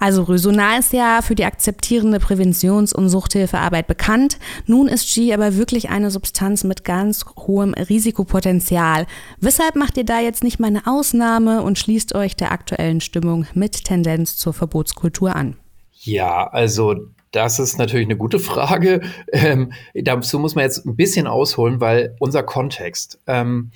Also 0.01 0.24
Rösonar 0.24 0.79
ist 0.79 0.93
ja 0.93 1.22
für 1.22 1.36
die 1.36 1.46
akzeptierende 1.46 2.17
Präventions- 2.17 2.91
und 2.91 3.08
Suchthilfearbeit 3.08 3.86
bekannt. 3.86 4.39
Nun 4.65 4.88
ist 4.88 5.13
G 5.13 5.31
aber 5.31 5.58
wirklich 5.58 5.91
eine 5.91 6.10
Substanz 6.10 6.63
mit 6.63 6.84
ganz 6.84 7.24
hohem 7.38 7.75
Risikopotenzial. 7.75 9.05
Weshalb 9.39 9.75
macht 9.75 9.98
ihr 9.98 10.03
da 10.03 10.20
jetzt 10.20 10.43
nicht 10.43 10.60
mal 10.60 10.70
eine 10.70 10.88
Ausnahme 10.88 11.62
und 11.62 11.77
schließt 11.77 12.15
euch 12.15 12.36
der 12.36 12.51
aktuellen 12.51 13.00
Stimmung 13.00 13.46
mit 13.53 13.86
Tendenz 13.86 14.38
zur 14.38 14.53
Verbotskultur 14.53 15.36
an? 15.36 15.55
Ja, 16.00 16.48
also 16.48 16.96
das 17.31 17.60
ist 17.60 17.77
natürlich 17.77 18.08
eine 18.08 18.17
gute 18.17 18.39
Frage. 18.39 19.01
Ähm, 19.31 19.72
dazu 19.93 20.39
muss 20.39 20.55
man 20.55 20.63
jetzt 20.63 20.84
ein 20.84 20.96
bisschen 20.96 21.27
ausholen, 21.27 21.79
weil 21.79 22.15
unser 22.17 22.41
Kontext. 22.41 23.20
Ähm, 23.27 23.70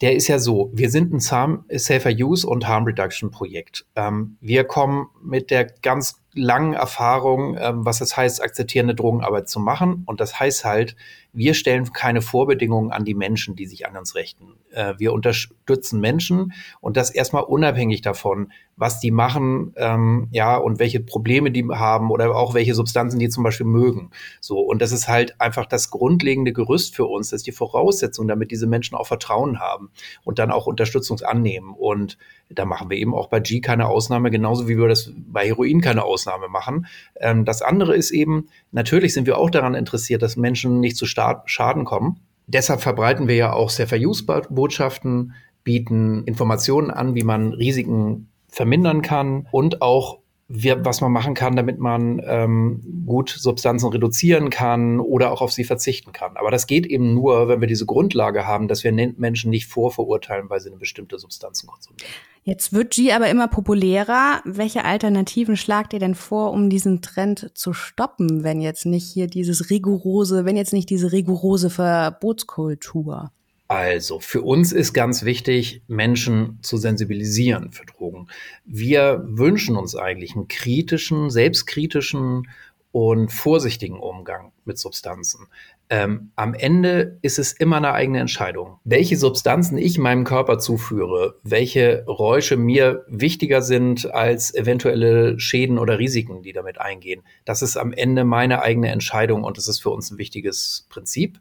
der 0.00 0.14
ist 0.14 0.28
ja 0.28 0.38
so, 0.38 0.70
wir 0.72 0.90
sind 0.90 1.12
ein 1.12 1.20
Safer 1.20 2.10
Use 2.10 2.46
und 2.46 2.66
Harm 2.66 2.84
Reduction 2.84 3.30
Projekt. 3.30 3.84
Ähm, 3.96 4.36
wir 4.40 4.64
kommen 4.64 5.08
mit 5.22 5.50
der 5.50 5.64
ganz 5.64 6.20
langen 6.32 6.72
Erfahrung, 6.72 7.56
ähm, 7.58 7.84
was 7.84 8.00
es 8.00 8.16
heißt, 8.16 8.42
akzeptierende 8.42 8.94
Drogenarbeit 8.94 9.48
zu 9.48 9.60
machen. 9.60 10.04
Und 10.06 10.20
das 10.20 10.40
heißt 10.40 10.64
halt, 10.64 10.96
wir 11.32 11.54
stellen 11.54 11.92
keine 11.92 12.22
Vorbedingungen 12.22 12.90
an 12.90 13.04
die 13.04 13.14
Menschen, 13.14 13.56
die 13.56 13.66
sich 13.66 13.86
an 13.86 13.96
uns 13.96 14.14
richten. 14.14 14.54
Äh, 14.72 14.94
wir 14.98 15.12
unterstützen 15.12 16.00
Menschen 16.00 16.52
und 16.80 16.96
das 16.96 17.10
erstmal 17.10 17.44
unabhängig 17.44 18.02
davon, 18.02 18.52
was 18.76 18.98
die 18.98 19.10
machen, 19.10 19.74
ähm, 19.76 20.28
ja, 20.32 20.56
und 20.56 20.78
welche 20.78 21.00
Probleme 21.00 21.50
die 21.50 21.66
haben 21.68 22.10
oder 22.10 22.34
auch 22.34 22.54
welche 22.54 22.74
Substanzen 22.74 23.18
die 23.18 23.28
zum 23.28 23.44
Beispiel 23.44 23.66
mögen. 23.66 24.10
So. 24.40 24.58
Und 24.60 24.80
das 24.80 24.92
ist 24.92 25.06
halt 25.06 25.40
einfach 25.40 25.66
das 25.66 25.90
grundlegende 25.90 26.52
Gerüst 26.52 26.96
für 26.96 27.04
uns, 27.04 27.30
das 27.30 27.40
ist 27.40 27.46
die 27.46 27.52
Voraussetzung, 27.52 28.26
damit 28.26 28.50
diese 28.50 28.66
Menschen 28.66 28.96
auch 28.96 29.06
Vertrauen 29.06 29.60
haben 29.60 29.90
und 30.24 30.38
dann 30.38 30.50
auch 30.50 30.66
Unterstützung 30.66 31.20
annehmen. 31.20 31.74
Und 31.74 32.16
da 32.50 32.64
machen 32.64 32.90
wir 32.90 32.98
eben 32.98 33.14
auch 33.14 33.28
bei 33.28 33.40
G 33.40 33.60
keine 33.60 33.88
Ausnahme, 33.88 34.30
genauso 34.30 34.68
wie 34.68 34.76
wir 34.76 34.88
das 34.88 35.12
bei 35.16 35.46
Heroin 35.46 35.80
keine 35.80 36.04
Ausnahme 36.04 36.48
machen. 36.48 36.86
Ähm, 37.20 37.44
das 37.44 37.62
andere 37.62 37.94
ist 37.94 38.10
eben, 38.10 38.48
natürlich 38.72 39.14
sind 39.14 39.26
wir 39.26 39.38
auch 39.38 39.50
daran 39.50 39.74
interessiert, 39.74 40.22
dass 40.22 40.36
Menschen 40.36 40.80
nicht 40.80 40.96
zu 40.96 41.06
Schaden 41.06 41.84
kommen. 41.84 42.20
Deshalb 42.46 42.80
verbreiten 42.80 43.28
wir 43.28 43.36
ja 43.36 43.52
auch 43.52 43.70
Safer-Use-Botschaften, 43.70 45.34
bieten 45.62 46.24
Informationen 46.24 46.90
an, 46.90 47.14
wie 47.14 47.22
man 47.22 47.52
Risiken 47.52 48.28
vermindern 48.48 49.02
kann 49.02 49.46
und 49.52 49.82
auch 49.82 50.18
wir, 50.52 50.84
was 50.84 51.00
man 51.00 51.12
machen 51.12 51.34
kann, 51.34 51.54
damit 51.54 51.78
man 51.78 52.20
ähm, 52.26 53.04
gut 53.06 53.30
Substanzen 53.30 53.88
reduzieren 53.88 54.50
kann 54.50 54.98
oder 54.98 55.30
auch 55.30 55.42
auf 55.42 55.52
sie 55.52 55.62
verzichten 55.62 56.12
kann. 56.12 56.36
Aber 56.36 56.50
das 56.50 56.66
geht 56.66 56.86
eben 56.86 57.14
nur, 57.14 57.48
wenn 57.48 57.60
wir 57.60 57.68
diese 57.68 57.86
Grundlage 57.86 58.48
haben, 58.48 58.66
dass 58.66 58.82
wir 58.82 58.92
Menschen 58.92 59.50
nicht 59.50 59.68
vorverurteilen, 59.68 60.50
weil 60.50 60.58
sie 60.58 60.68
eine 60.68 60.78
bestimmte 60.78 61.20
Substanz 61.20 61.64
konsumieren. 61.64 62.10
Jetzt 62.42 62.72
wird 62.72 62.94
G 62.94 63.12
aber 63.12 63.28
immer 63.28 63.46
populärer. 63.46 64.40
Welche 64.44 64.84
Alternativen 64.84 65.56
schlagt 65.56 65.92
ihr 65.92 66.00
denn 66.00 66.16
vor, 66.16 66.50
um 66.50 66.68
diesen 66.68 67.00
Trend 67.00 67.52
zu 67.54 67.72
stoppen, 67.72 68.42
wenn 68.42 68.60
jetzt 68.60 68.86
nicht 68.86 69.06
hier 69.06 69.28
dieses 69.28 69.70
rigorose, 69.70 70.44
wenn 70.44 70.56
jetzt 70.56 70.72
nicht 70.72 70.90
diese 70.90 71.12
rigorose 71.12 71.70
Verbotskultur? 71.70 73.30
Also, 73.70 74.18
für 74.18 74.42
uns 74.42 74.72
ist 74.72 74.94
ganz 74.94 75.24
wichtig, 75.24 75.82
Menschen 75.86 76.58
zu 76.60 76.76
sensibilisieren 76.76 77.70
für 77.70 77.86
Drogen. 77.86 78.26
Wir 78.64 79.22
wünschen 79.24 79.76
uns 79.76 79.94
eigentlich 79.94 80.34
einen 80.34 80.48
kritischen, 80.48 81.30
selbstkritischen 81.30 82.48
und 82.90 83.30
vorsichtigen 83.30 84.00
Umgang 84.00 84.50
mit 84.64 84.76
Substanzen. 84.76 85.46
Ähm, 85.88 86.32
am 86.34 86.54
Ende 86.54 87.18
ist 87.22 87.38
es 87.38 87.52
immer 87.52 87.76
eine 87.76 87.92
eigene 87.92 88.18
Entscheidung. 88.18 88.80
Welche 88.82 89.16
Substanzen 89.16 89.78
ich 89.78 89.98
meinem 89.98 90.24
Körper 90.24 90.58
zuführe, 90.58 91.36
welche 91.44 92.04
Räusche 92.08 92.56
mir 92.56 93.04
wichtiger 93.06 93.62
sind 93.62 94.12
als 94.12 94.52
eventuelle 94.52 95.38
Schäden 95.38 95.78
oder 95.78 96.00
Risiken, 96.00 96.42
die 96.42 96.52
damit 96.52 96.80
eingehen, 96.80 97.22
das 97.44 97.62
ist 97.62 97.76
am 97.76 97.92
Ende 97.92 98.24
meine 98.24 98.62
eigene 98.62 98.88
Entscheidung 98.88 99.44
und 99.44 99.58
das 99.58 99.68
ist 99.68 99.78
für 99.78 99.90
uns 99.90 100.10
ein 100.10 100.18
wichtiges 100.18 100.88
Prinzip. 100.88 101.38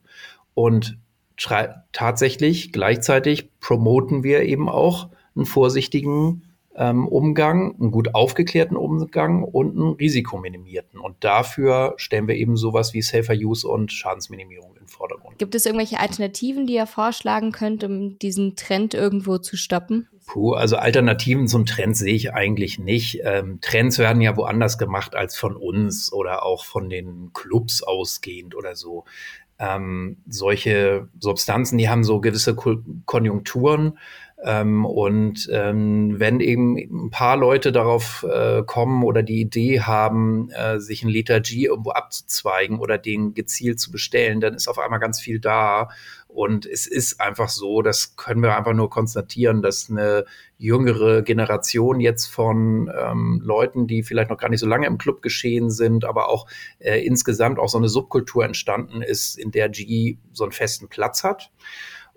Und 0.54 1.00
tatsächlich 1.92 2.72
gleichzeitig 2.72 3.50
promoten 3.60 4.24
wir 4.24 4.44
eben 4.44 4.70
auch 4.70 5.10
einen 5.36 5.46
vorsichtigen 5.46 6.44
ähm, 6.76 7.08
Umgang, 7.08 7.76
einen 7.80 7.92
gut 7.92 8.16
aufgeklärten 8.16 8.78
Umgang 8.78 9.44
und 9.44 9.76
einen 9.78 9.94
risikominimierten. 9.94 11.00
Und 11.00 11.24
dafür 11.24 11.94
stellen 11.98 12.28
wir 12.28 12.36
eben 12.36 12.56
sowas 12.56 12.94
wie 12.94 13.02
Safer 13.02 13.34
Use 13.34 13.68
und 13.68 13.92
Schadensminimierung 13.92 14.72
in 14.76 14.86
den 14.86 14.88
Vordergrund. 14.88 15.38
Gibt 15.38 15.56
es 15.56 15.66
irgendwelche 15.66 16.00
Alternativen, 16.00 16.68
die 16.68 16.76
ihr 16.76 16.88
vorschlagen 16.88 17.52
könnt, 17.52 17.84
um 17.84 18.18
diesen 18.20 18.56
Trend 18.56 18.94
irgendwo 18.94 19.38
zu 19.38 19.58
stoppen? 19.58 20.08
Puh, 20.26 20.54
also 20.54 20.78
Alternativen 20.78 21.48
zum 21.48 21.66
Trend 21.66 21.98
sehe 21.98 22.14
ich 22.14 22.34
eigentlich 22.34 22.80
nicht. 22.80 23.20
Ähm, 23.24 23.60
Trends 23.62 23.98
werden 23.98 24.22
ja 24.22 24.38
woanders 24.38 24.78
gemacht 24.78 25.16
als 25.16 25.36
von 25.36 25.58
uns 25.58 26.14
oder 26.14 26.44
auch 26.44 26.64
von 26.64 26.90
den 26.90 27.32
Clubs 27.34 27.84
ausgehend 27.84 28.56
oder 28.56 28.76
so 28.76 29.04
ähm, 29.60 30.18
solche 30.28 31.08
Substanzen, 31.20 31.78
die 31.78 31.90
haben 31.90 32.04
so 32.04 32.22
gewisse 32.22 32.56
Konjunkturen. 33.06 33.98
Ähm, 34.42 34.86
und 34.86 35.50
ähm, 35.52 36.18
wenn 36.18 36.40
eben 36.40 36.78
ein 36.78 37.10
paar 37.10 37.36
Leute 37.36 37.74
darauf 37.74 38.26
äh, 38.30 38.64
kommen 38.64 39.04
oder 39.04 39.22
die 39.22 39.42
Idee 39.42 39.82
haben, 39.82 40.50
äh, 40.52 40.80
sich 40.80 41.04
ein 41.04 41.10
Liter 41.10 41.42
G 41.42 41.66
irgendwo 41.66 41.92
abzuzweigen 41.92 42.80
oder 42.80 42.98
den 42.98 43.34
gezielt 43.34 43.82
zu 43.82 43.92
bestellen, 43.92 44.40
dann 44.40 44.54
ist 44.54 44.70
auf 44.70 44.80
einmal 44.80 45.00
ganz 45.00 45.20
viel 45.20 45.40
da. 45.40 45.90
Und 46.30 46.68
es 46.68 46.86
ist 46.86 47.20
einfach 47.20 47.50
so, 47.50 47.82
das 47.82 48.16
können 48.16 48.44
wir 48.44 48.56
einfach 48.56 48.74
nur 48.74 48.92
konstatieren, 48.92 49.64
dass 49.64 49.90
eine 49.90 50.26
jüngere 50.60 51.24
Generation 51.24 52.00
jetzt 52.00 52.28
von 52.28 52.90
ähm, 52.96 53.42
Leuten, 53.44 53.88
die 53.88 54.04
vielleicht 54.04 54.30
noch 54.30 54.38
gar 54.38 54.50
nicht 54.50 54.60
so 54.60 54.68
lange 54.68 54.86
im 54.86 55.00
Club 55.00 55.24
geschehen 55.24 55.72
sind, 55.72 56.06
aber 56.06 56.30
auch 56.30 56.46
äh, 56.78 57.04
insgesamt 57.04 57.58
auch 57.58 57.68
so 57.68 57.80
eine 57.80 57.90
Subkultur 57.90 58.46
entstanden 58.46 59.02
ist, 59.02 59.40
in 59.40 59.50
der 59.50 59.70
G 59.70 60.18
so 60.32 60.44
einen 60.44 60.52
festen 60.52 60.88
Platz 60.88 61.24
hat. 61.24 61.52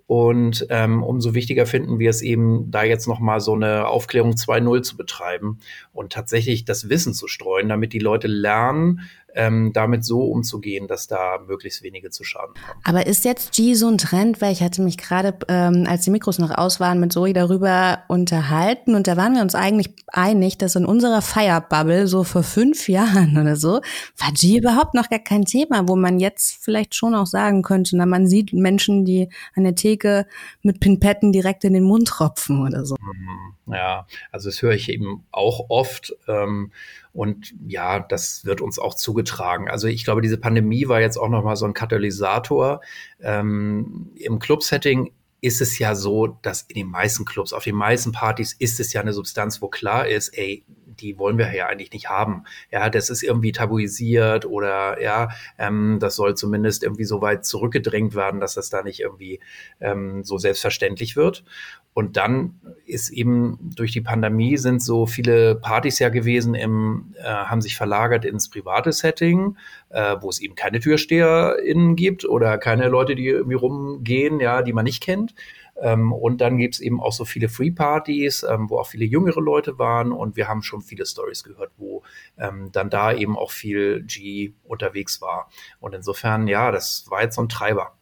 Und 0.06 0.66
ähm, 0.68 1.02
umso 1.02 1.32
wichtiger 1.32 1.64
finden 1.64 1.98
wir 1.98 2.10
es 2.10 2.20
eben, 2.20 2.70
da 2.70 2.82
jetzt 2.82 3.08
nochmal 3.08 3.40
so 3.40 3.54
eine 3.54 3.88
Aufklärung 3.88 4.32
2.0 4.32 4.82
zu 4.82 4.96
betreiben 4.98 5.58
und 5.94 6.12
tatsächlich 6.12 6.66
das 6.66 6.90
Wissen 6.90 7.14
zu 7.14 7.28
streuen, 7.28 7.70
damit 7.70 7.94
die 7.94 7.98
Leute 7.98 8.28
lernen, 8.28 9.08
ähm, 9.34 9.72
damit 9.72 10.04
so 10.04 10.22
umzugehen, 10.22 10.86
dass 10.86 11.06
da 11.06 11.38
möglichst 11.46 11.82
wenige 11.82 12.10
zu 12.10 12.24
Schaden 12.24 12.54
kommen. 12.54 12.80
Aber 12.84 13.06
ist 13.06 13.24
jetzt 13.24 13.52
G 13.52 13.74
so 13.74 13.88
ein 13.88 13.98
Trend? 13.98 14.40
Weil 14.40 14.52
ich 14.52 14.62
hatte 14.62 14.82
mich 14.82 14.98
gerade, 14.98 15.36
ähm, 15.48 15.86
als 15.88 16.04
die 16.04 16.10
Mikros 16.10 16.38
noch 16.38 16.50
aus 16.50 16.80
waren, 16.80 17.00
mit 17.00 17.12
Zoe 17.12 17.32
darüber 17.32 18.00
unterhalten 18.08 18.94
und 18.94 19.06
da 19.06 19.16
waren 19.16 19.34
wir 19.34 19.42
uns 19.42 19.54
eigentlich 19.54 19.94
einig, 20.08 20.58
dass 20.58 20.76
in 20.76 20.84
unserer 20.84 21.22
Feierbubble 21.22 22.06
so 22.06 22.24
vor 22.24 22.42
fünf 22.42 22.88
Jahren 22.92 23.38
oder 23.38 23.56
so 23.56 23.80
war 24.18 24.32
G 24.34 24.58
überhaupt 24.58 24.94
noch 24.94 25.08
gar 25.08 25.18
kein 25.18 25.44
Thema, 25.44 25.88
wo 25.88 25.96
man 25.96 26.18
jetzt 26.18 26.62
vielleicht 26.62 26.94
schon 26.94 27.14
auch 27.14 27.26
sagen 27.26 27.62
könnte, 27.62 27.96
na 27.96 28.06
man 28.06 28.26
sieht 28.26 28.52
Menschen, 28.52 29.04
die 29.04 29.28
an 29.54 29.64
der 29.64 29.74
Theke 29.74 30.26
mit 30.62 30.80
Pinpetten 30.80 31.32
direkt 31.32 31.64
in 31.64 31.72
den 31.72 31.84
Mund 31.84 32.08
tropfen 32.08 32.66
oder 32.66 32.84
so. 32.84 32.96
Mhm. 33.00 33.74
Ja, 33.74 34.06
also 34.30 34.48
das 34.48 34.60
höre 34.60 34.72
ich 34.72 34.88
eben 34.88 35.24
auch 35.30 35.66
oft. 35.68 36.14
Ähm, 36.28 36.72
und 37.12 37.54
ja, 37.66 38.00
das 38.00 38.44
wird 38.44 38.60
uns 38.60 38.78
auch 38.78 38.94
zugetragen. 38.94 39.68
Also 39.68 39.86
ich 39.86 40.04
glaube, 40.04 40.22
diese 40.22 40.38
Pandemie 40.38 40.88
war 40.88 41.00
jetzt 41.00 41.18
auch 41.18 41.28
nochmal 41.28 41.56
so 41.56 41.66
ein 41.66 41.74
Katalysator. 41.74 42.80
Ähm, 43.20 44.10
Im 44.16 44.38
Club-Setting 44.38 45.12
ist 45.42 45.60
es 45.60 45.78
ja 45.78 45.94
so, 45.94 46.38
dass 46.42 46.62
in 46.62 46.76
den 46.76 46.88
meisten 46.88 47.24
Clubs, 47.24 47.52
auf 47.52 47.64
den 47.64 47.74
meisten 47.74 48.12
Partys 48.12 48.54
ist 48.58 48.78
es 48.80 48.92
ja 48.92 49.00
eine 49.00 49.12
Substanz, 49.12 49.60
wo 49.60 49.68
klar 49.68 50.06
ist, 50.06 50.28
ey, 50.38 50.64
die 50.86 51.18
wollen 51.18 51.36
wir 51.36 51.52
ja 51.52 51.66
eigentlich 51.66 51.92
nicht 51.92 52.08
haben. 52.08 52.44
Ja, 52.70 52.88
das 52.90 53.10
ist 53.10 53.22
irgendwie 53.22 53.52
tabuisiert 53.52 54.46
oder 54.46 55.02
ja, 55.02 55.30
ähm, 55.58 55.98
das 56.00 56.16
soll 56.16 56.36
zumindest 56.36 56.82
irgendwie 56.82 57.04
so 57.04 57.20
weit 57.20 57.44
zurückgedrängt 57.44 58.14
werden, 58.14 58.40
dass 58.40 58.54
das 58.54 58.70
da 58.70 58.82
nicht 58.82 59.00
irgendwie 59.00 59.40
ähm, 59.80 60.22
so 60.22 60.38
selbstverständlich 60.38 61.16
wird. 61.16 61.44
Und 61.94 62.16
dann 62.16 62.60
ist 62.86 63.10
eben 63.10 63.58
durch 63.76 63.92
die 63.92 64.00
Pandemie 64.00 64.56
sind 64.56 64.82
so 64.82 65.06
viele 65.06 65.54
Partys 65.54 65.98
ja 65.98 66.08
gewesen, 66.08 66.54
im, 66.54 67.14
äh, 67.18 67.24
haben 67.24 67.60
sich 67.60 67.76
verlagert 67.76 68.24
ins 68.24 68.48
private 68.48 68.92
Setting, 68.92 69.56
äh, 69.90 70.16
wo 70.20 70.30
es 70.30 70.40
eben 70.40 70.54
keine 70.54 70.80
TürsteherInnen 70.80 71.96
gibt 71.96 72.24
oder 72.24 72.56
keine 72.58 72.88
Leute, 72.88 73.14
die 73.14 73.26
irgendwie 73.26 73.56
rumgehen, 73.56 74.40
ja, 74.40 74.62
die 74.62 74.72
man 74.72 74.84
nicht 74.84 75.02
kennt. 75.02 75.34
Ähm, 75.80 76.12
und 76.12 76.40
dann 76.40 76.58
gibt 76.58 76.74
es 76.74 76.80
eben 76.80 77.00
auch 77.00 77.12
so 77.12 77.24
viele 77.24 77.48
Free-Partys, 77.48 78.44
ähm, 78.48 78.70
wo 78.70 78.78
auch 78.78 78.86
viele 78.86 79.04
jüngere 79.04 79.40
Leute 79.40 79.78
waren. 79.78 80.12
Und 80.12 80.36
wir 80.36 80.48
haben 80.48 80.62
schon 80.62 80.82
viele 80.82 81.06
Stories 81.06 81.44
gehört, 81.44 81.72
wo 81.76 82.02
ähm, 82.38 82.70
dann 82.72 82.90
da 82.90 83.12
eben 83.12 83.36
auch 83.36 83.50
viel 83.50 84.02
G 84.04 84.52
unterwegs 84.64 85.20
war. 85.20 85.50
Und 85.80 85.94
insofern, 85.94 86.46
ja, 86.46 86.70
das 86.70 87.06
war 87.08 87.22
jetzt 87.22 87.36
so 87.36 87.42
ein 87.42 87.48
Treiber. 87.48 87.96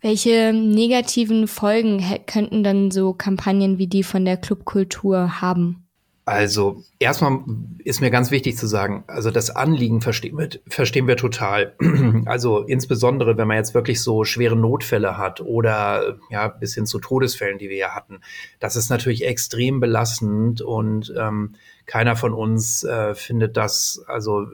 Welche 0.00 0.52
negativen 0.54 1.46
Folgen 1.46 2.02
könnten 2.26 2.64
dann 2.64 2.90
so 2.90 3.12
Kampagnen 3.12 3.78
wie 3.78 3.86
die 3.86 4.02
von 4.02 4.24
der 4.24 4.38
Clubkultur 4.38 5.40
haben? 5.40 5.86
Also 6.30 6.84
erstmal 7.00 7.40
ist 7.82 8.00
mir 8.00 8.10
ganz 8.10 8.30
wichtig 8.30 8.56
zu 8.56 8.68
sagen, 8.68 9.02
also 9.08 9.32
das 9.32 9.50
Anliegen 9.50 10.00
verstehen 10.00 10.38
wir, 10.38 10.48
verstehen 10.68 11.08
wir 11.08 11.16
total. 11.16 11.74
Also 12.26 12.60
insbesondere, 12.60 13.36
wenn 13.36 13.48
man 13.48 13.56
jetzt 13.56 13.74
wirklich 13.74 14.02
so 14.02 14.24
schwere 14.24 14.54
Notfälle 14.54 15.16
hat 15.18 15.40
oder 15.40 16.18
ja 16.30 16.48
bis 16.48 16.74
hin 16.74 16.86
zu 16.86 17.00
Todesfällen, 17.00 17.58
die 17.58 17.68
wir 17.68 17.76
ja 17.76 17.94
hatten, 17.94 18.20
das 18.60 18.76
ist 18.76 18.90
natürlich 18.90 19.24
extrem 19.24 19.80
belastend 19.80 20.60
und 20.60 21.12
ähm, 21.18 21.54
keiner 21.86 22.14
von 22.14 22.32
uns 22.32 22.84
äh, 22.84 23.14
findet 23.14 23.56
das 23.56 24.04
also 24.06 24.46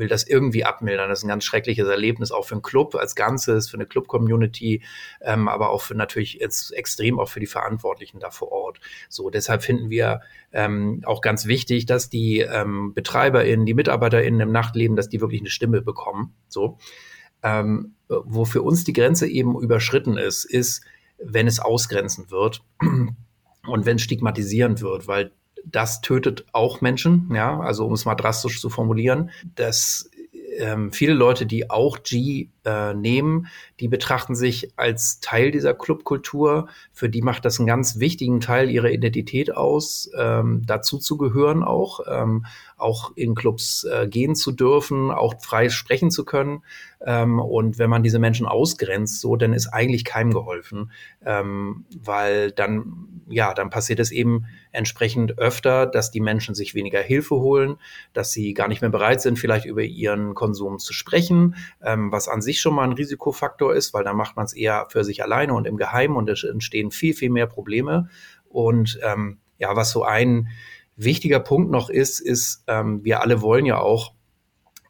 will 0.00 0.08
das 0.08 0.26
irgendwie 0.26 0.64
abmildern. 0.64 1.08
Das 1.08 1.20
ist 1.20 1.24
ein 1.24 1.28
ganz 1.28 1.44
schreckliches 1.44 1.86
Erlebnis, 1.86 2.32
auch 2.32 2.44
für 2.44 2.56
einen 2.56 2.62
Club 2.62 2.96
als 2.96 3.14
Ganzes, 3.14 3.70
für 3.70 3.76
eine 3.76 3.86
Club-Community, 3.86 4.82
ähm, 5.20 5.46
aber 5.46 5.70
auch 5.70 5.82
für 5.82 5.94
natürlich 5.94 6.34
jetzt 6.34 6.72
extrem 6.72 7.20
auch 7.20 7.28
für 7.28 7.38
die 7.38 7.46
Verantwortlichen 7.46 8.18
da 8.18 8.30
vor 8.30 8.50
Ort. 8.50 8.80
So, 9.08 9.30
deshalb 9.30 9.62
finden 9.62 9.90
wir 9.90 10.22
ähm, 10.52 11.02
auch 11.04 11.20
ganz 11.20 11.46
wichtig, 11.46 11.86
dass 11.86 12.10
die 12.10 12.40
ähm, 12.40 12.92
BetreiberInnen, 12.94 13.66
die 13.66 13.74
MitarbeiterInnen 13.74 14.40
im 14.40 14.52
Nachtleben, 14.52 14.96
dass 14.96 15.08
die 15.08 15.20
wirklich 15.20 15.40
eine 15.40 15.50
Stimme 15.50 15.82
bekommen. 15.82 16.34
So. 16.48 16.78
Ähm, 17.42 17.94
wo 18.08 18.44
für 18.44 18.62
uns 18.62 18.84
die 18.84 18.92
Grenze 18.92 19.28
eben 19.28 19.58
überschritten 19.58 20.18
ist, 20.18 20.44
ist, 20.44 20.82
wenn 21.22 21.46
es 21.46 21.60
ausgrenzend 21.60 22.30
wird 22.30 22.62
und 23.66 23.86
wenn 23.86 23.98
stigmatisierend 23.98 24.82
wird, 24.82 25.06
weil 25.06 25.32
das 25.64 26.00
tötet 26.00 26.46
auch 26.52 26.80
Menschen, 26.80 27.30
ja, 27.34 27.60
also 27.60 27.86
um 27.86 27.92
es 27.92 28.04
mal 28.04 28.14
drastisch 28.14 28.60
zu 28.60 28.70
formulieren, 28.70 29.30
dass 29.54 30.10
ähm, 30.58 30.92
viele 30.92 31.14
Leute, 31.14 31.46
die 31.46 31.70
auch 31.70 32.02
G 32.02 32.48
äh, 32.64 32.94
nehmen, 32.94 33.46
die 33.80 33.88
betrachten 33.88 34.34
sich 34.34 34.72
als 34.76 35.20
Teil 35.20 35.50
dieser 35.50 35.74
Clubkultur. 35.74 36.68
Für 36.92 37.08
die 37.08 37.22
macht 37.22 37.44
das 37.44 37.58
einen 37.58 37.66
ganz 37.66 37.98
wichtigen 37.98 38.40
Teil 38.40 38.70
ihrer 38.70 38.90
Identität 38.90 39.56
aus, 39.56 40.10
ähm, 40.16 40.62
dazu 40.66 40.98
zu 40.98 41.16
gehören 41.16 41.62
auch, 41.62 42.00
ähm, 42.08 42.46
auch 42.76 43.12
in 43.16 43.34
Clubs 43.34 43.84
äh, 43.84 44.08
gehen 44.08 44.34
zu 44.34 44.52
dürfen, 44.52 45.10
auch 45.10 45.34
frei 45.40 45.68
sprechen 45.68 46.10
zu 46.10 46.24
können. 46.24 46.62
Ähm, 47.04 47.38
und 47.38 47.78
wenn 47.78 47.90
man 47.90 48.02
diese 48.02 48.18
Menschen 48.18 48.46
ausgrenzt, 48.46 49.20
so, 49.20 49.36
dann 49.36 49.52
ist 49.52 49.68
eigentlich 49.68 50.04
keinem 50.04 50.32
geholfen, 50.32 50.90
ähm, 51.24 51.84
weil 51.96 52.52
dann 52.52 53.20
ja, 53.30 53.54
dann 53.54 53.70
passiert 53.70 54.00
es 54.00 54.10
eben 54.10 54.46
entsprechend 54.72 55.38
öfter, 55.38 55.86
dass 55.86 56.10
die 56.10 56.20
Menschen 56.20 56.54
sich 56.54 56.74
weniger 56.74 57.00
Hilfe 57.00 57.36
holen, 57.36 57.76
dass 58.12 58.32
sie 58.32 58.54
gar 58.54 58.68
nicht 58.68 58.82
mehr 58.82 58.90
bereit 58.90 59.20
sind, 59.20 59.38
vielleicht 59.38 59.66
über 59.66 59.82
ihren 59.82 60.34
Konsum 60.34 60.78
zu 60.78 60.92
sprechen, 60.92 61.54
ähm, 61.82 62.12
was 62.12 62.28
an 62.28 62.42
sich 62.42 62.49
schon 62.58 62.74
mal 62.74 62.84
ein 62.84 62.94
Risikofaktor 62.94 63.74
ist, 63.74 63.92
weil 63.92 64.02
dann 64.02 64.16
macht 64.16 64.36
man 64.36 64.46
es 64.46 64.54
eher 64.54 64.86
für 64.88 65.04
sich 65.04 65.22
alleine 65.22 65.52
und 65.52 65.66
im 65.66 65.76
Geheimen 65.76 66.16
und 66.16 66.28
es 66.30 66.42
entstehen 66.42 66.90
viel, 66.90 67.14
viel 67.14 67.30
mehr 67.30 67.46
Probleme. 67.46 68.08
Und 68.48 68.98
ähm, 69.02 69.38
ja, 69.58 69.76
was 69.76 69.90
so 69.90 70.02
ein 70.02 70.48
wichtiger 70.96 71.40
Punkt 71.40 71.70
noch 71.70 71.90
ist, 71.90 72.18
ist, 72.18 72.64
ähm, 72.66 73.04
wir 73.04 73.20
alle 73.20 73.42
wollen 73.42 73.66
ja 73.66 73.78
auch 73.78 74.14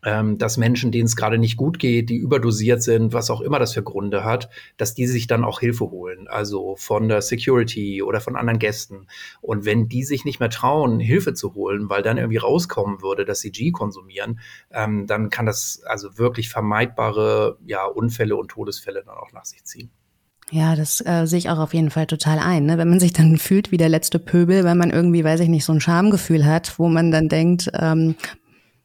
ähm, 0.04 0.38
dass 0.38 0.56
Menschen, 0.56 0.92
denen 0.92 1.06
es 1.06 1.16
gerade 1.16 1.38
nicht 1.38 1.56
gut 1.56 1.78
geht, 1.78 2.10
die 2.10 2.16
überdosiert 2.16 2.82
sind, 2.82 3.12
was 3.12 3.30
auch 3.30 3.40
immer 3.40 3.58
das 3.58 3.74
für 3.74 3.82
Gründe 3.82 4.24
hat, 4.24 4.48
dass 4.76 4.94
die 4.94 5.06
sich 5.06 5.26
dann 5.26 5.44
auch 5.44 5.60
Hilfe 5.60 5.90
holen, 5.90 6.28
also 6.28 6.76
von 6.76 7.08
der 7.08 7.22
Security 7.22 8.02
oder 8.02 8.20
von 8.20 8.36
anderen 8.36 8.58
Gästen. 8.58 9.06
Und 9.40 9.64
wenn 9.64 9.88
die 9.88 10.04
sich 10.04 10.24
nicht 10.24 10.40
mehr 10.40 10.50
trauen, 10.50 11.00
Hilfe 11.00 11.34
zu 11.34 11.54
holen, 11.54 11.88
weil 11.88 12.02
dann 12.02 12.18
irgendwie 12.18 12.38
rauskommen 12.38 13.02
würde, 13.02 13.24
dass 13.24 13.40
sie 13.40 13.52
G 13.52 13.70
konsumieren, 13.70 14.40
ähm, 14.70 15.06
dann 15.06 15.30
kann 15.30 15.46
das 15.46 15.82
also 15.84 16.18
wirklich 16.18 16.48
vermeidbare 16.48 17.58
ja, 17.66 17.84
Unfälle 17.84 18.36
und 18.36 18.48
Todesfälle 18.48 19.02
dann 19.04 19.16
auch 19.16 19.32
nach 19.32 19.44
sich 19.44 19.64
ziehen. 19.64 19.90
Ja, 20.52 20.74
das 20.74 21.00
äh, 21.06 21.26
sehe 21.26 21.38
ich 21.38 21.48
auch 21.48 21.58
auf 21.58 21.74
jeden 21.74 21.90
Fall 21.90 22.06
total 22.08 22.40
ein. 22.40 22.66
Ne? 22.66 22.76
Wenn 22.76 22.88
man 22.90 22.98
sich 22.98 23.12
dann 23.12 23.36
fühlt 23.38 23.70
wie 23.70 23.76
der 23.76 23.88
letzte 23.88 24.18
Pöbel, 24.18 24.64
weil 24.64 24.74
man 24.74 24.90
irgendwie, 24.90 25.22
weiß 25.22 25.40
ich 25.40 25.48
nicht, 25.48 25.64
so 25.64 25.72
ein 25.72 25.80
Schamgefühl 25.80 26.44
hat, 26.44 26.76
wo 26.78 26.88
man 26.88 27.12
dann 27.12 27.28
denkt, 27.28 27.70
ähm, 27.74 28.16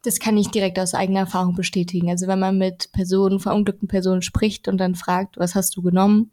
das 0.06 0.20
kann 0.20 0.38
ich 0.38 0.50
direkt 0.50 0.78
aus 0.80 0.94
eigener 0.94 1.22
Erfahrung 1.22 1.56
bestätigen. 1.56 2.10
Also 2.10 2.28
wenn 2.28 2.40
man 2.40 2.58
mit 2.58 2.92
Personen, 2.92 3.40
verunglückten 3.40 3.88
Personen 3.88 4.22
spricht 4.22 4.68
und 4.68 4.78
dann 4.78 4.96
fragt, 4.96 5.38
was 5.38 5.56
hast 5.56 5.76
du 5.76 5.82
genommen, 5.82 6.32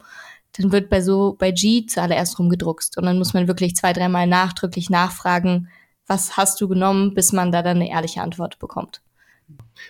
dann 0.53 0.73
wird 0.73 0.91
bei 0.91 1.01
so, 1.01 1.37
bei 1.39 1.51
G 1.51 1.87
zuallererst 1.87 2.39
rumgedruckst. 2.39 2.99
Und 2.99 3.07
dann 3.07 3.19
muss 3.19 3.35
man 3.35 3.49
wirklich 3.49 3.75
zwei, 3.75 3.93
dreimal 3.93 4.27
nachdrücklich 4.27 4.91
nachfragen, 4.91 5.69
was 6.07 6.37
hast 6.37 6.61
du 6.61 6.69
genommen, 6.69 7.15
bis 7.15 7.33
man 7.33 7.53
da 7.53 7.63
dann 7.63 7.79
eine 7.79 7.91
ehrliche 7.91 8.23
Antwort 8.23 8.59
bekommt. 8.59 9.01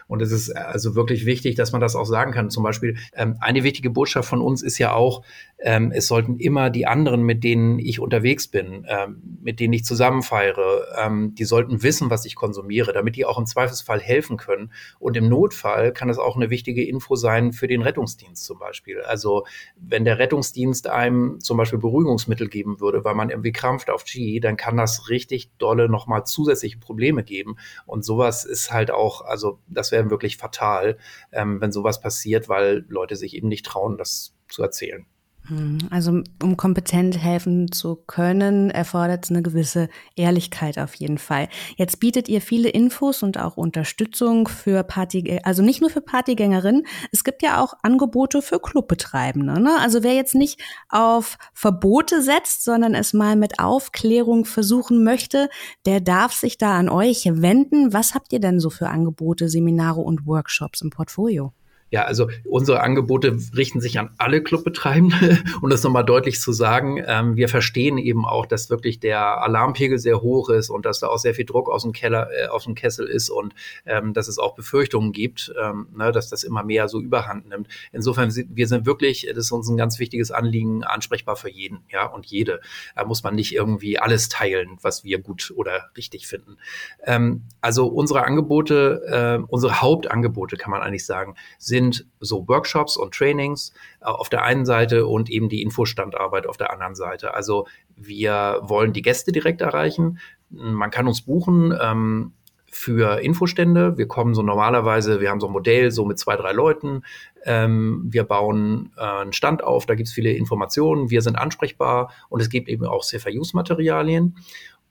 Und 0.06 0.22
es 0.22 0.32
ist 0.32 0.50
also 0.56 0.94
wirklich 0.94 1.26
wichtig, 1.26 1.54
dass 1.54 1.72
man 1.72 1.80
das 1.80 1.96
auch 1.96 2.04
sagen 2.04 2.32
kann. 2.32 2.50
Zum 2.50 2.62
Beispiel, 2.62 2.96
ähm, 3.14 3.36
eine 3.40 3.62
wichtige 3.64 3.90
Botschaft 3.90 4.28
von 4.28 4.40
uns 4.40 4.62
ist 4.62 4.78
ja 4.78 4.92
auch, 4.92 5.22
ähm, 5.58 5.92
es 5.94 6.08
sollten 6.08 6.38
immer 6.38 6.70
die 6.70 6.86
anderen, 6.86 7.22
mit 7.22 7.44
denen 7.44 7.78
ich 7.78 8.00
unterwegs 8.00 8.48
bin, 8.48 8.84
ähm, 8.88 9.22
mit 9.42 9.60
denen 9.60 9.72
ich 9.72 9.84
zusammenfeiere, 9.84 10.88
ähm, 10.98 11.34
die 11.34 11.44
sollten 11.44 11.82
wissen, 11.82 12.10
was 12.10 12.24
ich 12.24 12.34
konsumiere, 12.34 12.92
damit 12.92 13.16
die 13.16 13.24
auch 13.24 13.38
im 13.38 13.46
Zweifelsfall 13.46 14.00
helfen 14.00 14.36
können. 14.36 14.72
Und 14.98 15.16
im 15.16 15.28
Notfall 15.28 15.92
kann 15.92 16.08
es 16.08 16.18
auch 16.18 16.36
eine 16.36 16.50
wichtige 16.50 16.84
Info 16.84 17.14
sein 17.14 17.52
für 17.52 17.68
den 17.68 17.82
Rettungsdienst 17.82 18.44
zum 18.44 18.58
Beispiel. 18.58 19.00
Also 19.02 19.44
wenn 19.76 20.04
der 20.04 20.18
Rettungsdienst 20.18 20.88
einem 20.88 21.40
zum 21.40 21.56
Beispiel 21.56 21.78
Beruhigungsmittel 21.78 22.48
geben 22.48 22.80
würde, 22.80 23.04
weil 23.04 23.14
man 23.14 23.30
irgendwie 23.30 23.52
krampft 23.52 23.90
auf 23.90 24.04
G, 24.04 24.40
dann 24.40 24.56
kann 24.56 24.76
das 24.76 25.08
richtig 25.08 25.50
dolle 25.58 25.88
nochmal 25.88 26.24
zusätzliche 26.24 26.78
Probleme 26.78 27.22
geben. 27.22 27.56
Und 27.86 28.04
sowas 28.04 28.44
ist 28.44 28.72
halt 28.72 28.90
auch, 28.90 29.22
also 29.22 29.58
das 29.72 29.92
wäre 29.92 30.10
wirklich 30.10 30.36
fatal, 30.36 30.98
ähm, 31.32 31.60
wenn 31.60 31.72
sowas 31.72 32.00
passiert, 32.00 32.48
weil 32.48 32.84
Leute 32.88 33.16
sich 33.16 33.34
eben 33.34 33.48
nicht 33.48 33.66
trauen, 33.66 33.96
das 33.96 34.34
zu 34.48 34.62
erzählen. 34.62 35.06
Hm, 35.48 35.78
also 35.90 36.22
um 36.40 36.56
kompetent 36.56 37.18
helfen 37.18 37.72
zu 37.72 37.96
können, 37.96 38.70
erfordert 38.70 39.24
es 39.24 39.30
eine 39.30 39.42
gewisse 39.42 39.88
Ehrlichkeit 40.14 40.78
auf 40.78 40.94
jeden 40.94 41.18
Fall. 41.18 41.48
Jetzt 41.76 41.98
bietet 41.98 42.28
ihr 42.28 42.40
viele 42.40 42.68
Infos 42.68 43.24
und 43.24 43.38
auch 43.38 43.56
Unterstützung 43.56 44.46
für 44.46 44.84
Party, 44.84 45.40
also 45.42 45.62
nicht 45.62 45.80
nur 45.80 45.90
für 45.90 46.00
Partygängerinnen, 46.00 46.86
es 47.10 47.24
gibt 47.24 47.42
ja 47.42 47.60
auch 47.60 47.74
Angebote 47.82 48.40
für 48.40 48.60
Clubbetreibende. 48.60 49.60
Ne? 49.60 49.76
Also 49.80 50.04
wer 50.04 50.14
jetzt 50.14 50.36
nicht 50.36 50.60
auf 50.88 51.38
Verbote 51.54 52.22
setzt, 52.22 52.62
sondern 52.62 52.94
es 52.94 53.12
mal 53.12 53.34
mit 53.34 53.58
Aufklärung 53.58 54.44
versuchen 54.44 55.02
möchte, 55.02 55.48
der 55.86 56.00
darf 56.00 56.34
sich 56.34 56.56
da 56.56 56.78
an 56.78 56.88
euch 56.88 57.28
wenden. 57.28 57.92
Was 57.92 58.14
habt 58.14 58.32
ihr 58.32 58.40
denn 58.40 58.60
so 58.60 58.70
für 58.70 58.88
Angebote, 58.88 59.48
Seminare 59.48 60.00
und 60.00 60.24
Workshops 60.24 60.82
im 60.82 60.90
Portfolio? 60.90 61.52
Ja, 61.92 62.04
also 62.04 62.30
unsere 62.48 62.80
Angebote 62.80 63.36
richten 63.54 63.82
sich 63.82 63.98
an 63.98 64.14
alle 64.16 64.42
Clubbetreibende, 64.42 65.38
um 65.60 65.68
das 65.68 65.82
nochmal 65.82 66.06
deutlich 66.06 66.40
zu 66.40 66.50
sagen. 66.50 67.04
Ähm, 67.06 67.36
wir 67.36 67.50
verstehen 67.50 67.98
eben 67.98 68.24
auch, 68.24 68.46
dass 68.46 68.70
wirklich 68.70 68.98
der 68.98 69.42
Alarmpegel 69.42 69.98
sehr 69.98 70.22
hoch 70.22 70.48
ist 70.48 70.70
und 70.70 70.86
dass 70.86 71.00
da 71.00 71.08
auch 71.08 71.18
sehr 71.18 71.34
viel 71.34 71.44
Druck 71.44 71.68
aus 71.68 71.82
dem 71.82 71.92
Keller, 71.92 72.30
äh, 72.32 72.46
aus 72.46 72.64
dem 72.64 72.74
Kessel 72.74 73.06
ist 73.06 73.28
und 73.28 73.54
ähm, 73.84 74.14
dass 74.14 74.26
es 74.26 74.38
auch 74.38 74.54
Befürchtungen 74.54 75.12
gibt, 75.12 75.52
ähm, 75.62 75.88
ne, 75.94 76.12
dass 76.12 76.30
das 76.30 76.44
immer 76.44 76.64
mehr 76.64 76.88
so 76.88 76.98
Überhand 76.98 77.50
nimmt. 77.50 77.68
Insofern 77.92 78.32
wir 78.34 78.68
sind 78.68 78.86
wirklich, 78.86 79.26
das 79.28 79.44
ist 79.44 79.52
uns 79.52 79.68
ein 79.68 79.76
ganz 79.76 79.98
wichtiges 79.98 80.30
Anliegen, 80.30 80.84
ansprechbar 80.84 81.36
für 81.36 81.50
jeden, 81.50 81.80
ja 81.90 82.06
und 82.06 82.24
jede. 82.24 82.62
Da 82.96 83.04
muss 83.04 83.22
man 83.22 83.34
nicht 83.34 83.54
irgendwie 83.54 83.98
alles 83.98 84.30
teilen, 84.30 84.78
was 84.80 85.04
wir 85.04 85.18
gut 85.18 85.52
oder 85.54 85.90
richtig 85.94 86.26
finden. 86.26 86.56
Ähm, 87.04 87.42
also 87.60 87.88
unsere 87.88 88.24
Angebote, 88.24 89.02
äh, 89.42 89.44
unsere 89.46 89.82
Hauptangebote 89.82 90.56
kann 90.56 90.70
man 90.70 90.80
eigentlich 90.80 91.04
sagen, 91.04 91.34
sind 91.58 91.81
sind 91.82 92.06
so 92.20 92.46
Workshops 92.48 92.96
und 92.96 93.14
Trainings 93.14 93.72
äh, 94.00 94.06
auf 94.06 94.28
der 94.28 94.42
einen 94.44 94.64
Seite 94.64 95.06
und 95.06 95.30
eben 95.30 95.48
die 95.48 95.62
Infostandarbeit 95.62 96.46
auf 96.46 96.56
der 96.56 96.72
anderen 96.72 96.94
Seite. 96.94 97.34
Also 97.34 97.66
wir 97.96 98.60
wollen 98.62 98.92
die 98.92 99.02
Gäste 99.02 99.32
direkt 99.32 99.60
erreichen. 99.60 100.18
Man 100.50 100.90
kann 100.90 101.08
uns 101.08 101.22
buchen. 101.22 101.76
Ähm, 101.80 102.32
für 102.74 103.20
Infostände. 103.20 103.98
Wir 103.98 104.08
kommen 104.08 104.32
so 104.32 104.40
normalerweise, 104.40 105.20
wir 105.20 105.28
haben 105.28 105.40
so 105.40 105.46
ein 105.46 105.52
Modell 105.52 105.90
so 105.90 106.06
mit 106.06 106.18
zwei, 106.18 106.36
drei 106.36 106.52
Leuten. 106.52 107.02
Ähm, 107.44 108.06
wir 108.08 108.24
bauen 108.24 108.92
äh, 108.96 109.02
einen 109.02 109.34
Stand 109.34 109.62
auf, 109.62 109.84
da 109.84 109.94
gibt 109.94 110.08
es 110.08 110.14
viele 110.14 110.32
Informationen, 110.32 111.10
wir 111.10 111.20
sind 111.20 111.36
ansprechbar 111.36 112.10
und 112.30 112.40
es 112.40 112.48
gibt 112.48 112.70
eben 112.70 112.86
auch 112.86 113.02
Safer-Use-Materialien. 113.02 114.36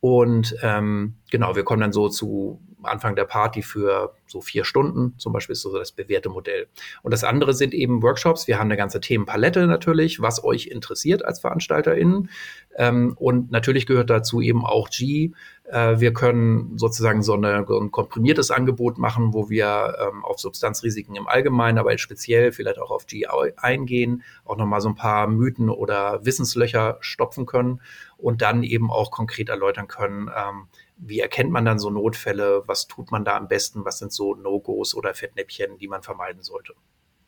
Und 0.02 0.56
ähm, 0.64 1.16
genau, 1.30 1.56
wir 1.56 1.64
kommen 1.64 1.82
dann 1.82 1.94
so 1.94 2.10
zu 2.10 2.60
Anfang 2.84 3.16
der 3.16 3.26
Party 3.26 3.62
für 3.62 4.16
so 4.28 4.42
vier 4.42 4.66
Stunden, 4.66 5.14
zum 5.20 5.34
Beispiel 5.34 5.54
ist 5.54 5.62
so 5.62 5.78
das 5.78 5.92
bewährte 5.92 6.30
Modell. 6.30 6.68
Und 7.04 7.12
das 7.12 7.24
andere 7.24 7.54
sind 7.54 7.74
eben 7.74 8.02
Workshops. 8.02 8.48
Wir 8.48 8.58
haben 8.58 8.68
eine 8.68 8.78
ganze 8.78 9.00
Themenpalette 9.00 9.68
natürlich, 9.68 10.20
was 10.20 10.44
euch 10.44 10.68
interessiert 10.68 11.24
als 11.24 11.40
VeranstalterInnen. 11.40 12.30
Ähm, 12.78 13.14
und 13.18 13.52
natürlich 13.52 13.86
gehört 13.86 14.10
dazu 14.10 14.42
eben 14.42 14.66
auch 14.66 14.90
G. 14.90 15.32
Äh, 15.72 16.02
wir 16.02 16.12
können 16.14 16.78
sozusagen 16.78 17.24
so, 17.24 17.34
eine, 17.34 17.66
so, 17.66 17.80
ein 17.80 17.92
komprimiertes 17.92 18.52
Angebot 18.52 18.98
machen, 18.98 19.34
wo 19.34 19.50
wir 19.50 19.96
ähm, 20.00 20.26
auf 20.26 20.38
Substanzrisiken 20.40 21.16
im 21.16 21.28
Allgemeinen, 21.28 21.78
aber 21.78 21.98
speziell 21.98 22.52
vielleicht 22.52 22.78
auch 22.78 22.92
auf 22.92 23.08
G 23.08 23.26
eingehen, 23.56 24.24
auch 24.44 24.58
nochmal 24.58 24.82
so 24.82 24.90
ein 24.90 24.96
paar 24.96 25.28
Mythen 25.28 25.70
oder 25.70 26.26
Wissenslöcher 26.26 26.98
stopfen 27.00 27.46
können 27.46 27.82
und 28.18 28.42
dann 28.42 28.64
eben 28.64 28.92
auch 28.92 29.12
konkret 29.12 29.48
erläutern 29.48 29.88
können, 29.88 30.30
ähm, 30.36 30.68
wie 30.98 31.22
erkennt 31.22 31.52
man 31.52 31.64
dann 31.64 31.80
so 31.80 31.90
Notfälle, 31.90 32.64
was 32.68 32.88
tut 32.88 33.10
man 33.10 33.24
da 33.24 33.38
am 33.38 33.48
besten, 33.48 33.86
was 33.86 34.00
sind 34.00 34.12
so 34.12 34.36
No-Gos 34.36 34.94
oder 34.94 35.14
Fettnäppchen, 35.14 35.78
die 35.78 35.88
man 35.88 36.04
vermeiden 36.04 36.44
sollte. 36.44 36.74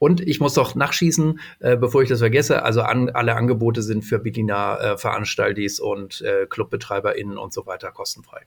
Und 0.03 0.19
ich 0.19 0.41
muss 0.41 0.55
doch 0.55 0.75
nachschießen, 0.75 1.39
äh, 1.61 1.77
bevor 1.77 2.01
ich 2.01 2.09
das 2.09 2.19
vergesse. 2.19 2.63
Also 2.63 2.81
an, 2.81 3.09
alle 3.11 3.37
Angebote 3.37 3.81
sind 3.81 4.03
für 4.03 4.19
Berliner 4.19 4.77
äh, 4.81 4.97
Veranstaltis 4.97 5.79
und 5.79 6.19
äh, 6.19 6.45
ClubbetreiberInnen 6.45 7.37
und 7.37 7.53
so 7.53 7.65
weiter 7.65 7.89
kostenfrei. 7.93 8.41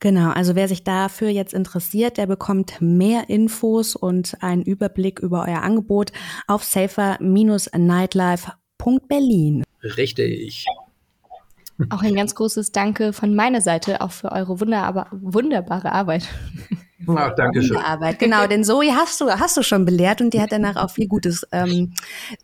Genau, 0.00 0.32
also 0.32 0.56
wer 0.56 0.66
sich 0.66 0.82
dafür 0.82 1.28
jetzt 1.28 1.54
interessiert, 1.54 2.16
der 2.16 2.26
bekommt 2.26 2.80
mehr 2.80 3.30
Infos 3.30 3.94
und 3.94 4.42
einen 4.42 4.64
Überblick 4.64 5.20
über 5.20 5.44
euer 5.46 5.62
Angebot 5.62 6.10
auf 6.48 6.64
safer-nightlife.berlin. 6.64 9.62
Richtig. 9.84 10.66
Auch 11.90 12.02
ein 12.02 12.16
ganz 12.16 12.34
großes 12.34 12.72
Danke 12.72 13.12
von 13.12 13.36
meiner 13.36 13.60
Seite 13.60 14.00
auch 14.00 14.10
für 14.10 14.32
eure 14.32 14.58
wunderbare 14.58 15.92
Arbeit. 15.92 16.26
Ach, 17.06 17.34
danke 17.34 17.62
schön. 17.62 17.76
Arbeit. 17.76 18.18
Genau, 18.18 18.46
denn 18.46 18.64
Zoe 18.64 18.92
hast 18.94 19.20
du, 19.20 19.30
hast 19.30 19.56
du 19.56 19.62
schon 19.62 19.84
belehrt 19.84 20.20
und 20.20 20.34
die 20.34 20.40
hat 20.40 20.50
danach 20.50 20.76
auch 20.76 20.90
viel 20.90 21.06
Gutes 21.06 21.46
ähm, 21.52 21.94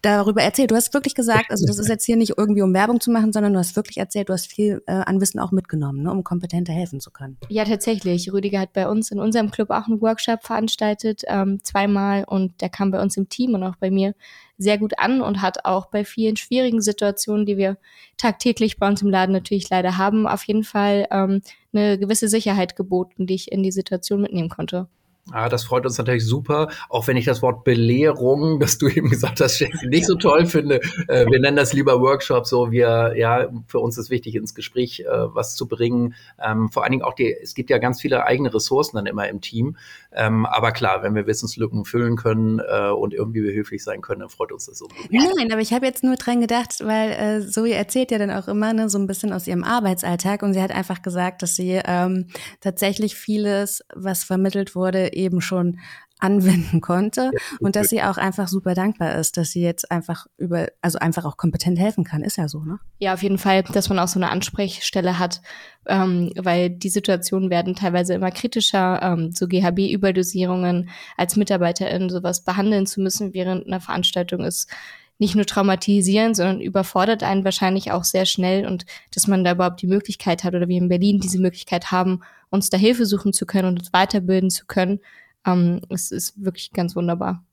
darüber 0.03 0.43
erzählt. 0.43 0.71
Du 0.71 0.77
hast 0.77 0.95
wirklich 0.95 1.14
gesagt, 1.14 1.51
also 1.51 1.67
das 1.67 1.79
ist 1.79 1.88
jetzt 1.88 2.05
hier 2.05 2.17
nicht 2.17 2.35
irgendwie 2.37 2.62
um 2.62 2.73
Werbung 2.73 3.01
zu 3.01 3.11
machen, 3.11 3.33
sondern 3.33 3.53
du 3.53 3.59
hast 3.59 3.75
wirklich 3.75 3.99
erzählt, 3.99 4.29
du 4.29 4.33
hast 4.33 4.47
viel 4.47 4.83
äh, 4.87 4.93
an 4.93 5.21
Wissen 5.21 5.40
auch 5.40 5.51
mitgenommen, 5.51 6.03
ne, 6.03 6.11
um 6.11 6.23
kompetenter 6.23 6.73
helfen 6.73 7.01
zu 7.01 7.11
können. 7.11 7.37
Ja, 7.49 7.64
tatsächlich. 7.64 8.33
Rüdiger 8.33 8.61
hat 8.61 8.73
bei 8.73 8.88
uns 8.88 9.11
in 9.11 9.19
unserem 9.19 9.51
Club 9.51 9.71
auch 9.71 9.87
einen 9.88 10.01
Workshop 10.01 10.45
veranstaltet, 10.45 11.23
ähm, 11.27 11.61
zweimal 11.64 12.25
und 12.25 12.61
der 12.61 12.69
kam 12.69 12.90
bei 12.90 13.01
uns 13.03 13.17
im 13.17 13.29
Team 13.29 13.55
und 13.55 13.62
auch 13.64 13.77
bei 13.77 13.90
mir 13.90 14.14
sehr 14.59 14.79
gut 14.79 14.99
an 14.99 15.21
und 15.21 15.43
hat 15.43 15.64
auch 15.64 15.87
bei 15.87 16.05
vielen 16.05 16.37
schwierigen 16.37 16.81
Situationen, 16.81 17.47
die 17.47 17.57
wir 17.57 17.77
tagtäglich 18.17 18.79
bei 18.79 18.87
uns 18.87 19.03
im 19.03 19.11
Laden 19.11 19.33
natürlich 19.33 19.69
leider 19.71 19.99
haben, 19.99 20.27
auf 20.27 20.45
jeden 20.45 20.64
Fall 20.64 21.07
ähm, 21.11 21.43
eine 21.73 21.99
gewisse 21.99 22.29
Sicherheit 22.29 22.77
geboten, 22.77 23.27
die 23.27 23.35
ich 23.35 23.51
in 23.51 23.62
die 23.62 23.73
Situation 23.73 24.21
mitnehmen 24.23 24.49
konnte. 24.49 24.88
Ah, 25.33 25.49
das 25.49 25.65
freut 25.65 25.87
uns 25.87 25.97
natürlich 25.97 26.27
super, 26.27 26.69
auch 26.91 27.07
wenn 27.07 27.17
ich 27.17 27.25
das 27.25 27.41
Wort 27.41 27.65
Belehrung, 27.65 28.61
das 28.65 28.77
du 28.77 28.89
eben 28.89 29.09
gesagt 29.09 29.41
hast, 29.41 29.65
nicht 29.87 30.07
so 30.07 30.17
toll 30.17 30.45
finde. 30.45 30.81
Äh, 31.09 31.27
wir 31.31 31.41
nennen 31.41 31.57
das 31.57 31.73
lieber 31.73 32.01
Workshop, 32.01 32.47
so 32.47 32.71
wir, 32.71 33.15
ja, 33.17 33.49
für 33.67 33.79
uns 33.79 33.97
ist 33.97 34.11
wichtig, 34.11 34.35
ins 34.35 34.55
Gespräch 34.55 35.01
äh, 35.01 35.07
was 35.09 35.57
zu 35.57 35.67
bringen. 35.67 36.15
Ähm, 36.45 36.69
vor 36.69 36.83
allen 36.83 36.93
Dingen 36.93 37.05
auch 37.05 37.15
die, 37.15 37.35
es 37.35 37.55
gibt 37.55 37.71
ja 37.71 37.79
ganz 37.79 38.03
viele 38.03 38.25
eigene 38.25 38.53
Ressourcen 38.53 38.97
dann 38.97 39.07
immer 39.07 39.27
im 39.29 39.41
Team. 39.41 39.77
Ähm, 40.13 40.45
aber 40.45 40.73
klar, 40.73 41.03
wenn 41.03 41.15
wir 41.15 41.27
Wissenslücken 41.27 41.87
füllen 41.87 42.17
können 42.17 42.61
äh, 42.61 42.91
und 42.91 43.15
irgendwie 43.15 43.41
behilflich 43.41 43.83
sein 43.83 44.03
können, 44.03 44.21
dann 44.21 44.29
freut 44.29 44.53
uns 44.53 44.67
das 44.67 44.79
so. 44.79 44.89
Nein, 45.11 45.51
aber 45.51 45.63
ich 45.63 45.73
habe 45.73 45.87
jetzt 45.87 46.05
nur 46.05 46.17
dran 46.17 46.43
gedacht, 46.43 46.75
weil 46.83 47.13
äh, 47.13 47.47
Zoe 47.47 47.73
erzählt 47.73 48.11
ja 48.11 48.19
dann 48.19 48.31
auch 48.31 48.47
immer 48.47 48.75
ne, 48.75 48.91
so 48.91 48.99
ein 48.99 49.07
bisschen 49.07 49.33
aus 49.33 49.47
ihrem 49.47 49.65
Arbeitsalltag 49.65 50.43
und 50.43 50.53
sie 50.53 50.61
hat 50.61 50.71
einfach 50.71 51.01
gesagt, 51.01 51.43
dass 51.43 51.57
sie 51.57 51.81
ähm, 51.85 52.27
tatsächlich 52.61 53.15
vieles, 53.15 53.83
was 53.95 54.23
vermittelt 54.23 54.75
wurde, 54.75 55.13
eben 55.14 55.40
schon 55.40 55.79
anwenden 56.24 56.81
konnte 56.81 57.33
und 57.61 57.77
dass 57.77 57.88
sie 57.88 58.03
auch 58.03 58.16
einfach 58.16 58.48
super 58.48 58.74
dankbar 58.74 59.16
ist, 59.16 59.37
dass 59.37 59.50
sie 59.50 59.62
jetzt 59.62 59.90
einfach 59.90 60.27
über, 60.38 60.68
also 60.81 60.98
einfach 60.98 61.24
auch 61.24 61.37
kompetent 61.37 61.79
helfen 61.79 62.05
kann, 62.05 62.22
ist 62.22 62.38
ja 62.38 62.48
so, 62.48 62.61
ne? 62.61 62.79
Ja, 62.98 63.14
auf 63.14 63.22
jeden 63.22 63.37
Fall, 63.37 63.62
dass 63.62 63.88
man 63.88 63.98
auch 63.98 64.09
so 64.09 64.18
eine 64.18 64.31
Ansprechstelle 64.31 65.18
hat, 65.18 65.42
ähm, 65.87 66.33
weil 66.37 66.70
die 66.70 66.88
Situationen 66.88 67.50
werden 67.50 67.74
teilweise 67.74 68.14
immer 68.14 68.31
kritischer, 68.31 69.00
ähm, 69.03 69.33
so 69.33 69.46
GHB-Überdosierungen 69.48 70.88
als 71.16 71.37
Mitarbeiterin 71.37 72.09
sowas 72.09 72.42
behandeln 72.42 72.87
zu 72.87 73.00
müssen 73.00 73.35
während 73.35 73.66
einer 73.66 73.81
Veranstaltung 73.81 74.44
ist 74.44 74.70
nicht 75.18 75.35
nur 75.35 75.46
traumatisierend, 75.46 76.37
sondern 76.37 76.61
überfordert 76.61 77.22
einen 77.22 77.44
wahrscheinlich 77.44 77.92
auch 77.92 78.05
sehr 78.05 78.27
schnell 78.27 78.66
und 78.66 78.85
dass 79.12 79.27
man 79.27 79.44
da 79.44 79.53
überhaupt 79.53 79.81
die 79.81 79.87
Möglichkeit 79.87 80.44
hat 80.44 80.55
oder 80.55 80.68
wir 80.68 80.79
in 80.79 80.88
Berlin 80.88 81.20
diese 81.20 81.38
Möglichkeit 81.38 81.90
haben, 81.90 82.20
uns 82.50 82.70
da 82.70 82.77
Hilfe 82.77 83.07
suchen 83.07 83.33
zu 83.33 83.46
können 83.46 83.68
und 83.68 83.79
uns 83.79 83.92
weiterbilden 83.92 84.50
zu 84.50 84.66
können, 84.66 85.00
ähm, 85.46 85.81
es 85.88 86.11
ist 86.11 86.42
wirklich 86.44 86.72
ganz 86.72 86.96
wunderbar. 86.96 87.44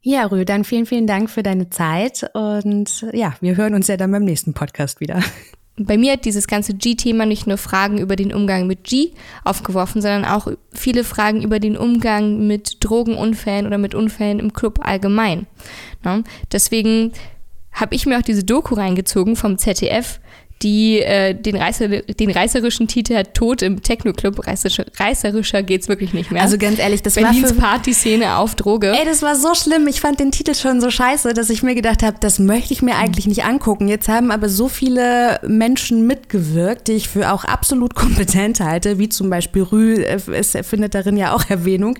Ja, 0.00 0.26
Rü, 0.26 0.44
dann 0.44 0.64
vielen, 0.64 0.86
vielen 0.86 1.06
Dank 1.06 1.30
für 1.30 1.42
deine 1.44 1.70
Zeit 1.70 2.28
und 2.34 3.06
ja, 3.12 3.34
wir 3.40 3.56
hören 3.56 3.74
uns 3.74 3.86
ja 3.86 3.96
dann 3.96 4.10
beim 4.10 4.24
nächsten 4.24 4.52
Podcast 4.52 5.00
wieder. 5.00 5.22
Bei 5.76 5.96
mir 5.96 6.12
hat 6.12 6.26
dieses 6.26 6.46
ganze 6.46 6.74
G-Thema 6.74 7.24
nicht 7.24 7.46
nur 7.46 7.56
Fragen 7.56 7.98
über 7.98 8.14
den 8.14 8.32
Umgang 8.32 8.66
mit 8.66 8.84
G 8.84 9.12
aufgeworfen, 9.42 10.02
sondern 10.02 10.26
auch 10.26 10.48
viele 10.72 11.02
Fragen 11.02 11.42
über 11.42 11.60
den 11.60 11.78
Umgang 11.78 12.46
mit 12.46 12.84
Drogenunfällen 12.84 13.66
oder 13.66 13.78
mit 13.78 13.94
Unfällen 13.94 14.38
im 14.38 14.52
Club 14.52 14.80
allgemein. 14.82 15.46
Ne? 16.04 16.24
Deswegen 16.52 17.12
habe 17.72 17.94
ich 17.94 18.04
mir 18.04 18.18
auch 18.18 18.22
diese 18.22 18.44
Doku 18.44 18.74
reingezogen 18.74 19.34
vom 19.34 19.56
ZDF, 19.56 20.20
die 20.62 21.00
äh, 21.00 21.34
den, 21.34 21.56
reißer, 21.56 21.88
den 21.88 22.30
reißerischen 22.30 22.88
Titel 22.88 23.16
hat 23.16 23.34
Tod 23.34 23.62
im 23.62 23.82
Techno-Club. 23.82 24.46
Reißerischer, 24.46 24.84
reißerischer 24.98 25.62
geht's 25.62 25.88
wirklich 25.88 26.12
nicht 26.12 26.30
mehr. 26.30 26.42
Also 26.42 26.58
ganz 26.58 26.78
ehrlich, 26.78 27.02
das 27.02 27.14
Berlins 27.14 27.42
war 27.42 27.48
für, 27.48 27.60
Partyszene 27.60 28.36
auf 28.36 28.54
Droge. 28.54 28.92
Ey, 28.92 29.04
das 29.04 29.22
war 29.22 29.36
so 29.36 29.54
schlimm. 29.54 29.86
Ich 29.86 30.00
fand 30.00 30.20
den 30.20 30.30
Titel 30.30 30.54
schon 30.54 30.80
so 30.80 30.90
scheiße, 30.90 31.34
dass 31.34 31.50
ich 31.50 31.62
mir 31.62 31.74
gedacht 31.74 32.02
habe, 32.02 32.16
das 32.20 32.38
möchte 32.38 32.72
ich 32.72 32.82
mir 32.82 32.96
eigentlich 32.96 33.26
nicht 33.26 33.44
angucken. 33.44 33.88
Jetzt 33.88 34.08
haben 34.08 34.30
aber 34.30 34.48
so 34.48 34.68
viele 34.68 35.40
Menschen 35.46 36.06
mitgewirkt, 36.06 36.88
die 36.88 36.92
ich 36.92 37.08
für 37.08 37.32
auch 37.32 37.44
absolut 37.44 37.94
kompetent 37.94 38.60
halte, 38.60 38.98
wie 38.98 39.08
zum 39.08 39.30
Beispiel 39.30 39.62
Rü, 39.62 39.94
äh, 39.94 40.20
es 40.32 40.56
findet 40.62 40.94
darin 40.94 41.16
ja 41.16 41.34
auch 41.34 41.48
Erwähnung. 41.48 41.98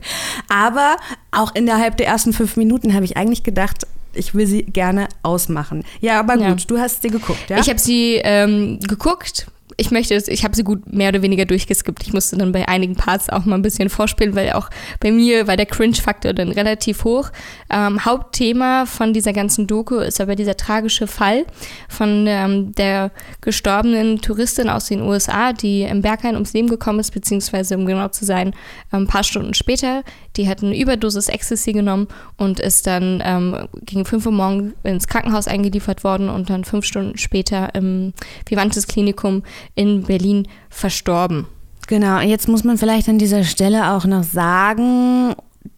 Aber 0.49 0.97
auch 1.31 1.55
innerhalb 1.55 1.97
der 1.97 2.07
ersten 2.07 2.33
fünf 2.33 2.57
Minuten 2.57 2.95
habe 2.95 3.05
ich 3.05 3.17
eigentlich 3.17 3.43
gedacht, 3.43 3.87
ich 4.15 4.35
will 4.35 4.47
sie 4.47 4.63
gerne 4.63 5.09
ausmachen. 5.23 5.85
Ja, 6.01 6.21
aber 6.21 6.37
gut, 6.37 6.61
ja. 6.61 6.67
du 6.67 6.79
hast 6.79 7.03
sie 7.03 7.09
geguckt, 7.09 7.49
ja? 7.49 7.59
Ich 7.59 7.69
habe 7.69 7.79
sie 7.79 8.21
ähm, 8.23 8.79
geguckt, 8.81 9.47
ich 9.77 9.91
möchte 9.91 10.15
es, 10.15 10.29
ich 10.29 10.45
habe 10.45 10.55
sie 10.55 10.65
gut 10.65 10.93
mehr 10.93 11.09
oder 11.09 11.23
weniger 11.23 11.45
durchgeskippt. 11.45 12.03
Ich 12.03 12.13
musste 12.13 12.37
dann 12.37 12.53
bei 12.53 12.69
einigen 12.69 12.97
Parts 12.97 13.29
auch 13.29 13.45
mal 13.45 13.57
ein 13.57 13.63
bisschen 13.63 13.89
vorspielen, 13.89 14.35
weil 14.35 14.53
auch 14.53 14.71
bei 15.01 15.11
mir 15.11 15.47
war 15.47 15.57
der 15.57 15.67
Cringe-Faktor 15.67 16.33
dann 16.33 16.51
relativ 16.51 17.05
hoch. 17.05 17.31
Ähm, 17.71 18.05
Hauptthema 18.05 18.87
von 18.87 19.13
dieser 19.13 19.33
ganzen 19.33 19.67
Doku 19.67 19.97
ist 19.97 20.21
aber 20.21 20.37
dieser 20.37 20.57
tragische 20.57 21.07
Fall 21.07 21.47
von 21.89 22.27
ähm, 22.27 22.73
der 22.73 23.11
gestorbenen 23.41 24.21
Touristin 24.21 24.69
aus 24.69 24.87
den 24.87 25.03
USA, 25.03 25.53
die 25.53 25.83
im 25.83 26.03
Berghain 26.03 26.35
ums 26.35 26.53
Leben 26.53 26.69
gekommen 26.69 27.01
ist, 27.01 27.13
beziehungsweise 27.13 27.77
um 27.77 27.87
genau 27.87 28.09
zu 28.09 28.25
sein, 28.25 28.55
ein 28.91 29.07
paar 29.07 29.25
Stunden 29.25 29.55
später. 29.55 30.03
Die 30.37 30.49
hat 30.49 30.63
eine 30.63 30.79
Überdosis 30.79 31.29
Ecstasy 31.29 31.73
genommen 31.73 32.09
und 32.37 32.61
ist 32.61 32.87
dann 32.87 33.23
ähm, 33.25 33.69
gegen 33.85 34.05
5 34.05 34.27
Uhr 34.27 34.33
morgens 34.33 34.73
ins 34.83 35.07
Krankenhaus 35.07 35.49
eingeliefert 35.49 36.05
worden 36.05 36.29
und 36.29 36.51
dann 36.51 36.65
fünf 36.65 36.85
Stunden 36.85 37.19
später 37.19 37.75
im 37.75 38.13
Vivantes 38.47 38.87
Klinikum 38.87 39.43
in 39.75 40.03
Berlin 40.05 40.49
verstorben. 40.71 41.47
Genau, 41.89 42.21
jetzt 42.21 42.49
muss 42.49 42.65
man 42.65 42.79
vielleicht 42.79 43.09
an 43.09 43.19
dieser 43.19 43.45
Stelle 43.45 43.93
auch 43.93 44.05
noch 44.05 44.23
sagen, 44.23 45.35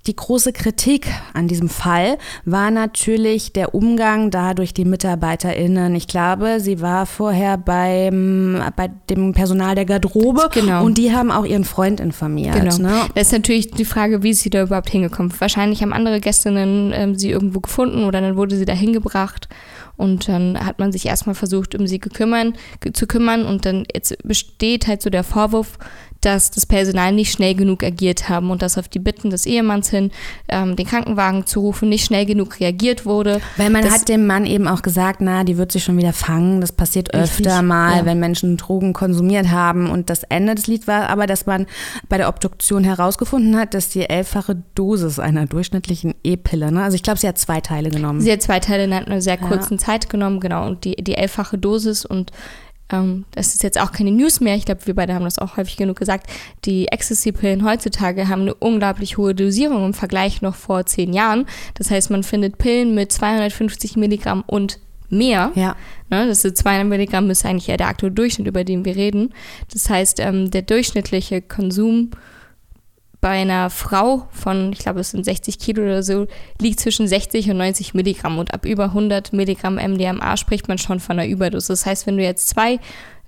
die 0.06 0.16
große 0.16 0.52
Kritik 0.52 1.08
an 1.32 1.48
diesem 1.48 1.68
Fall 1.68 2.18
war 2.44 2.70
natürlich 2.70 3.52
der 3.52 3.74
Umgang 3.74 4.30
da 4.30 4.52
durch 4.52 4.74
die 4.74 4.84
MitarbeiterInnen. 4.84 5.94
Ich 5.94 6.08
glaube, 6.08 6.60
sie 6.60 6.80
war 6.80 7.06
vorher 7.06 7.56
beim, 7.56 8.62
bei 8.76 8.90
dem 9.08 9.32
Personal 9.32 9.74
der 9.74 9.86
Garderobe 9.86 10.48
genau. 10.52 10.84
und 10.84 10.98
die 10.98 11.12
haben 11.12 11.30
auch 11.30 11.44
ihren 11.44 11.64
Freund 11.64 12.00
informiert. 12.00 12.54
Genau. 12.54 12.76
Ne? 12.78 13.00
Das 13.14 13.28
ist 13.28 13.32
natürlich 13.32 13.70
die 13.70 13.84
Frage, 13.84 14.22
wie 14.22 14.30
ist 14.30 14.40
sie 14.40 14.50
da 14.50 14.62
überhaupt 14.62 14.90
hingekommen? 14.90 15.32
Wahrscheinlich 15.38 15.82
haben 15.82 15.92
andere 15.92 16.20
Gästinnen 16.20 16.92
ähm, 16.94 17.14
sie 17.14 17.30
irgendwo 17.30 17.60
gefunden 17.60 18.04
oder 18.04 18.20
dann 18.20 18.36
wurde 18.36 18.56
sie 18.56 18.66
da 18.66 18.74
hingebracht 18.74 19.48
und 19.96 20.28
dann 20.28 20.58
hat 20.58 20.78
man 20.78 20.92
sich 20.92 21.06
erstmal 21.06 21.34
versucht, 21.34 21.74
um 21.74 21.86
sie 21.86 22.00
gekümmern, 22.00 22.54
zu 22.92 23.06
kümmern. 23.06 23.46
Und 23.46 23.64
dann 23.64 23.84
jetzt 23.92 24.16
besteht 24.26 24.86
halt 24.86 25.02
so 25.02 25.10
der 25.10 25.24
Vorwurf, 25.24 25.78
dass 26.24 26.50
das 26.50 26.66
Personal 26.66 27.12
nicht 27.12 27.32
schnell 27.32 27.54
genug 27.54 27.82
agiert 27.82 28.28
haben 28.28 28.50
und 28.50 28.62
dass 28.62 28.78
auf 28.78 28.88
die 28.88 28.98
Bitten 28.98 29.30
des 29.30 29.46
Ehemanns 29.46 29.90
hin, 29.90 30.10
ähm, 30.48 30.76
den 30.76 30.87
Krankenwagen 30.87 31.46
zu 31.46 31.60
rufen, 31.60 31.88
nicht 31.88 32.04
schnell 32.04 32.26
genug 32.26 32.60
reagiert 32.60 33.04
wurde. 33.06 33.40
Weil 33.56 33.70
man 33.70 33.90
hat 33.90 34.08
dem 34.08 34.26
Mann 34.26 34.46
eben 34.46 34.66
auch 34.68 34.82
gesagt, 34.82 35.20
na, 35.20 35.44
die 35.44 35.56
wird 35.56 35.72
sich 35.72 35.84
schon 35.84 35.98
wieder 35.98 36.12
fangen. 36.12 36.60
Das 36.60 36.72
passiert 36.72 37.14
richtig, 37.14 37.46
öfter 37.46 37.62
mal, 37.62 37.98
ja. 37.98 38.04
wenn 38.04 38.18
Menschen 38.18 38.56
Drogen 38.56 38.92
konsumiert 38.92 39.50
haben. 39.50 39.90
Und 39.90 40.10
das 40.10 40.22
Ende 40.24 40.54
des 40.54 40.66
Lieds 40.66 40.87
war 40.87 41.08
aber, 41.08 41.26
dass 41.26 41.46
man 41.46 41.66
bei 42.08 42.16
der 42.16 42.28
Obduktion 42.28 42.84
herausgefunden 42.84 43.56
hat, 43.56 43.74
dass 43.74 43.88
die 43.88 44.08
elffache 44.08 44.56
Dosis 44.74 45.18
einer 45.18 45.46
durchschnittlichen 45.46 46.14
E-Pille, 46.24 46.72
ne? 46.72 46.82
also 46.82 46.94
ich 46.94 47.02
glaube, 47.02 47.18
sie 47.18 47.28
hat 47.28 47.38
zwei 47.38 47.60
Teile 47.60 47.90
genommen. 47.90 48.20
Sie 48.20 48.32
hat 48.32 48.42
zwei 48.42 48.60
Teile 48.60 48.84
in 48.84 48.92
einer 48.92 49.20
sehr 49.20 49.37
kurzen 49.37 49.74
ja. 49.74 49.78
Zeit 49.78 50.08
genommen, 50.08 50.40
genau. 50.40 50.66
Und 50.66 50.84
die, 50.84 50.96
die 50.96 51.14
elffache 51.14 51.58
Dosis 51.58 52.04
und 52.04 52.32
ähm, 52.90 53.24
das 53.30 53.54
ist 53.54 53.62
jetzt 53.62 53.80
auch 53.80 53.92
keine 53.92 54.10
News 54.10 54.40
mehr. 54.40 54.56
Ich 54.56 54.64
glaube, 54.64 54.86
wir 54.86 54.94
beide 54.94 55.14
haben 55.14 55.24
das 55.24 55.38
auch 55.38 55.56
häufig 55.56 55.76
genug 55.76 55.98
gesagt. 55.98 56.28
Die 56.64 56.88
Ecstasy-Pillen 56.88 57.64
heutzutage 57.64 58.28
haben 58.28 58.42
eine 58.42 58.54
unglaublich 58.54 59.16
hohe 59.16 59.34
Dosierung 59.34 59.86
im 59.86 59.94
Vergleich 59.94 60.42
noch 60.42 60.54
vor 60.54 60.84
zehn 60.86 61.12
Jahren. 61.12 61.46
Das 61.74 61.90
heißt, 61.90 62.10
man 62.10 62.22
findet 62.22 62.58
Pillen 62.58 62.94
mit 62.94 63.12
250 63.12 63.96
Milligramm 63.96 64.44
und 64.46 64.80
mehr. 65.08 65.52
Ja. 65.54 65.76
Ne, 66.10 66.26
das 66.26 66.44
ist 66.44 66.58
200 66.58 66.86
Milligramm 66.86 67.30
ist 67.30 67.44
eigentlich 67.44 67.68
eher 67.68 67.76
der 67.76 67.88
aktuelle 67.88 68.14
Durchschnitt, 68.14 68.46
über 68.46 68.64
den 68.64 68.84
wir 68.84 68.96
reden. 68.96 69.32
Das 69.72 69.88
heißt, 69.88 70.20
ähm, 70.20 70.50
der 70.50 70.62
durchschnittliche 70.62 71.40
Konsum 71.40 72.10
bei 73.24 73.30
einer 73.30 73.70
Frau 73.70 74.28
von, 74.32 74.74
ich 74.74 74.80
glaube, 74.80 75.00
es 75.00 75.12
sind 75.12 75.24
60 75.24 75.58
Kilo 75.58 75.82
oder 75.82 76.02
so, 76.02 76.26
liegt 76.60 76.78
zwischen 76.78 77.08
60 77.08 77.48
und 77.50 77.56
90 77.56 77.94
Milligramm. 77.94 78.37
Und 78.37 78.52
ab 78.52 78.66
über 78.66 78.84
100 78.84 79.32
Milligramm 79.32 79.76
MDMA 79.76 80.37
spricht 80.37 80.68
man 80.68 80.76
schon 80.76 81.00
von 81.00 81.18
einer 81.18 81.26
Überdosis. 81.26 81.68
Das 81.68 81.87
heißt, 81.87 82.06
wenn 82.06 82.18
du 82.18 82.22
jetzt 82.22 82.50
zwei 82.50 82.78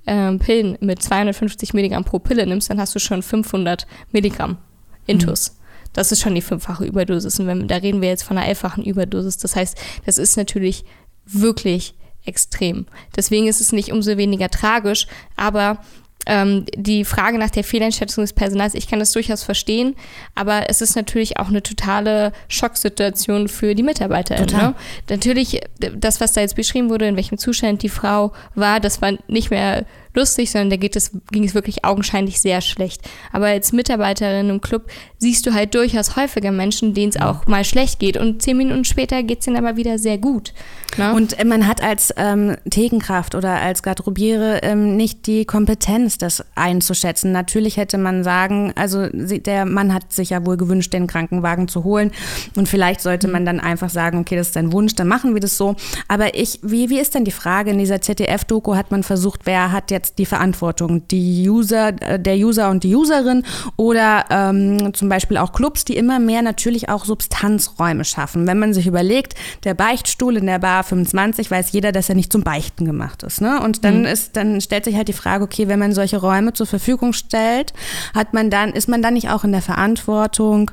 äh, 0.05 0.33
Pillen 0.35 0.77
mit 0.83 1.03
250 1.03 1.73
Milligramm 1.73 2.05
pro 2.05 2.19
Pille 2.19 2.47
nimmst, 2.47 2.69
dann 2.69 2.79
hast 2.79 2.95
du 2.95 2.99
schon 2.99 3.23
500 3.23 3.87
Milligramm 4.13 4.59
Intus. 5.07 5.53
Mhm. 5.53 5.57
Das 5.95 6.13
ist 6.13 6.21
schon 6.21 6.35
die 6.35 6.43
fünffache 6.43 6.85
Überdosis. 6.85 7.41
Und 7.41 7.47
wenn, 7.47 7.67
da 7.67 7.77
reden 7.77 8.03
wir 8.03 8.11
jetzt 8.11 8.25
von 8.25 8.37
einer 8.37 8.49
elffachen 8.49 8.85
Überdosis. 8.85 9.39
Das 9.39 9.57
heißt, 9.57 9.79
das 10.05 10.19
ist 10.19 10.37
natürlich 10.37 10.85
wirklich 11.25 11.95
extrem. 12.27 12.85
Deswegen 13.17 13.47
ist 13.49 13.63
es 13.63 13.73
nicht 13.73 13.93
umso 13.93 14.19
weniger 14.19 14.51
tragisch, 14.51 15.07
aber 15.37 15.79
ähm, 16.27 16.65
die 16.77 17.05
Frage 17.05 17.39
nach 17.39 17.51
der 17.51 17.65
Fehleinschätzung 17.65 18.25
des 18.25 18.33
Personals, 18.33 18.75
ich 18.75 18.89
kann 18.89 18.99
das 18.99 19.13
durchaus 19.13 19.43
verstehen, 19.45 19.95
aber 20.35 20.69
es 20.69 20.81
ist 20.81 20.97
natürlich 20.97 21.39
auch 21.39 21.49
eine 21.49 21.63
totale 21.63 22.33
Schocksituation 22.49 23.49
für 23.49 23.75
die 23.75 23.83
Mitarbeiter. 23.83 24.37
Ne? 24.47 24.75
Natürlich, 25.09 25.61
das, 25.79 26.21
was 26.21 26.33
da 26.33 26.41
jetzt 26.41 26.57
beschrieben 26.57 26.91
wurde, 26.91 27.07
in 27.07 27.17
welchem 27.17 27.39
Zustand 27.39 27.83
die 27.83 27.89
Frau 27.89 28.33
war, 28.55 28.81
das 28.81 29.01
war 29.01 29.13
nicht 29.29 29.51
mehr 29.51 29.87
lustig, 30.17 30.51
sondern 30.51 30.71
da 30.71 30.77
geht 30.77 30.97
es, 30.97 31.13
ging 31.31 31.45
es 31.45 31.55
wirklich 31.55 31.85
augenscheinlich 31.85 32.41
sehr 32.41 32.61
schlecht. 32.61 33.03
Aber 33.33 33.47
als 33.47 33.73
Mitarbeiterin 33.73 34.51
im 34.51 34.61
Club 34.61 34.91
siehst 35.19 35.47
du 35.47 35.55
halt 35.55 35.75
durchaus 35.75 36.17
häufiger 36.17 36.53
Menschen, 36.53 36.95
denen 36.95 37.11
es 37.11 37.21
auch 37.21 37.47
mal 37.47 37.65
schlecht 37.65 37.99
geht. 37.99 38.17
Und 38.17 38.43
zehn 38.43 38.57
Minuten 38.57 38.85
später 38.85 39.23
geht 39.23 39.41
es 39.41 39.47
ihnen 39.47 39.57
aber 39.57 39.77
wieder 39.77 39.99
sehr 39.99 40.19
gut. 40.19 40.53
Ne? 40.97 41.13
Und 41.13 41.43
man 41.45 41.67
hat 41.67 41.83
als 41.83 42.13
ähm, 42.17 42.57
Thekenkraft 42.69 43.35
oder 43.35 43.61
als 43.61 43.83
Garderobiere 43.83 44.61
ähm, 44.63 44.97
nicht 44.97 45.27
die 45.27 45.45
Kompetenz, 45.45 46.19
das 46.19 46.45
einzuschätzen. 46.55 47.33
Natürlich 47.33 47.77
hätte 47.77 47.99
man 47.99 48.25
sagen, 48.25 48.73
also 48.75 49.09
der 49.13 49.65
Mann 49.67 49.93
hat 49.93 50.13
sich 50.13 50.31
ja 50.31 50.45
wohl 50.47 50.57
gewünscht, 50.57 50.93
den 50.93 51.07
Krankenwagen 51.07 51.69
zu 51.69 51.85
holen. 51.85 52.13
Und 52.57 52.69
vielleicht 52.69 53.01
sollte 53.01 53.29
man 53.29 53.45
dann 53.45 53.61
einfach 53.61 53.91
sagen, 53.91 54.19
okay, 54.19 54.37
das 54.37 54.49
ist 54.49 54.57
dein 54.57 54.73
Wunsch, 54.73 54.95
dann 54.95 55.09
machen 55.09 55.35
wir 55.35 55.41
das 55.41 55.57
so. 55.57 55.77
Aber 56.09 56.35
ich, 56.35 56.61
wie, 56.63 56.89
wie 56.89 56.99
ist 56.99 57.15
denn 57.15 57.25
die 57.25 57.31
Frage? 57.31 57.71
In 57.71 57.79
dieser 57.79 58.01
ZDF-Doku 58.01 58.75
hat 58.75 58.91
man 58.91 59.03
versucht, 59.03 59.41
wer 59.45 59.73
hat 59.73 59.91
jetzt 59.91 60.06
jetzt 60.07 60.19
die 60.19 60.27
Verantwortung? 60.27 61.07
Die 61.09 61.49
User, 61.49 61.89
äh, 62.01 62.19
der 62.19 62.37
User 62.37 62.71
und 62.71 62.85
die 62.85 62.95
Userin 62.95 63.45
oder 63.77 64.25
ähm, 64.31 64.95
zum 64.95 65.09
Beispiel 65.09 65.37
auch 65.37 65.53
Clubs, 65.53 65.85
die 65.85 65.97
immer 65.97 66.19
mehr 66.19 66.43
natürlich 66.43 66.89
auch 66.89 67.05
Substanzräume 67.05 68.05
schaffen. 68.05 68.47
Wenn 68.47 68.59
man 68.59 68.75
sich 68.75 68.87
überlegt, 68.87 69.35
der 69.65 69.75
Beichtstuhl 69.75 70.37
in 70.37 70.47
der 70.47 70.59
Bar 70.59 70.85
25 70.85 71.51
weiß 71.51 71.73
jeder, 71.73 71.93
dass 71.93 72.09
er 72.09 72.15
nicht 72.15 72.33
zum 72.33 72.43
Beichten 72.43 72.85
gemacht 72.85 73.23
ist. 73.23 73.41
Ne? 73.41 73.61
Und 73.63 73.85
dann 73.85 74.01
mhm. 74.01 74.07
ist, 74.07 74.37
dann 74.37 74.61
stellt 74.61 74.85
sich 74.85 74.97
halt 74.97 75.09
die 75.09 75.13
Frage, 75.13 75.45
okay, 75.45 75.69
wenn 75.69 75.79
man 75.79 75.93
solche 75.93 76.19
Räume 76.19 76.53
zur 76.53 76.67
Verfügung 76.67 77.13
stellt, 77.13 77.73
hat 78.15 78.35
man 78.35 78.51
dann, 78.51 78.71
ist 78.71 78.89
man 78.89 79.03
dann 79.03 79.15
nicht 79.15 79.31
auch 79.31 79.45
in 79.45 79.53
der 79.53 79.63
Verantwortung, 79.63 80.71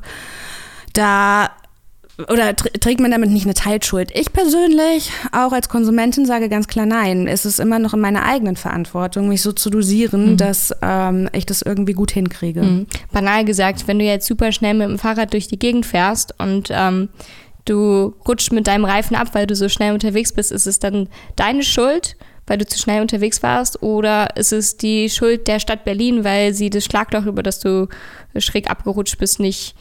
da 0.94 1.50
oder 2.18 2.56
trägt 2.56 3.00
man 3.00 3.10
damit 3.10 3.32
nicht 3.32 3.46
eine 3.46 3.56
Teilschuld? 3.56 4.12
Ich 4.14 4.32
persönlich, 4.32 5.12
auch 5.32 5.52
als 5.52 5.68
Konsumentin, 5.68 6.26
sage 6.26 6.48
ganz 6.48 6.68
klar 6.68 6.86
nein. 6.86 7.28
Es 7.28 7.44
ist 7.44 7.60
immer 7.60 7.80
noch 7.80 7.96
in 7.96 8.02
meiner 8.02 8.24
eigenen 8.24 8.56
Verantwortung, 8.56 9.30
mich 9.30 9.42
so 9.42 9.52
zu 9.52 9.72
dosieren, 9.72 10.32
mhm. 10.32 10.38
dass 10.38 10.72
ähm, 10.84 11.28
ich 11.34 11.48
das 11.48 11.64
irgendwie 11.64 11.94
gut 11.94 12.12
hinkriege. 12.12 12.62
Mhm. 12.62 12.88
Banal 13.12 13.46
gesagt, 13.46 13.88
wenn 13.88 13.98
du 13.98 14.06
jetzt 14.06 14.28
super 14.28 14.52
schnell 14.52 14.76
mit 14.76 14.90
dem 14.90 15.00
Fahrrad 15.00 15.34
durch 15.34 15.48
die 15.48 15.58
Gegend 15.58 15.88
fährst 15.88 16.36
und 16.40 16.70
ähm, 16.72 17.10
du 17.66 18.14
rutschst 18.28 18.54
mit 18.54 18.68
deinem 18.68 18.86
Reifen 18.86 19.16
ab, 19.16 19.30
weil 19.34 19.48
du 19.48 19.56
so 19.56 19.68
schnell 19.68 19.94
unterwegs 19.94 20.34
bist, 20.34 20.52
ist 20.52 20.68
es 20.68 20.80
dann 20.80 21.10
deine 21.36 21.64
Schuld? 21.64 22.16
weil 22.46 22.58
du 22.58 22.66
zu 22.66 22.78
schnell 22.78 23.02
unterwegs 23.02 23.42
warst? 23.42 23.82
Oder 23.82 24.36
ist 24.36 24.52
es 24.52 24.76
die 24.76 25.10
Schuld 25.10 25.48
der 25.48 25.60
Stadt 25.60 25.86
Berlin, 25.86 26.26
weil 26.26 26.54
sie 26.54 26.70
das 26.70 26.84
Schlagloch, 26.84 27.26
über 27.26 27.42
das 27.42 27.60
du 27.60 27.88
schräg 28.38 28.70
abgerutscht 28.70 29.18
bist, 29.18 29.40
nicht, 29.40 29.76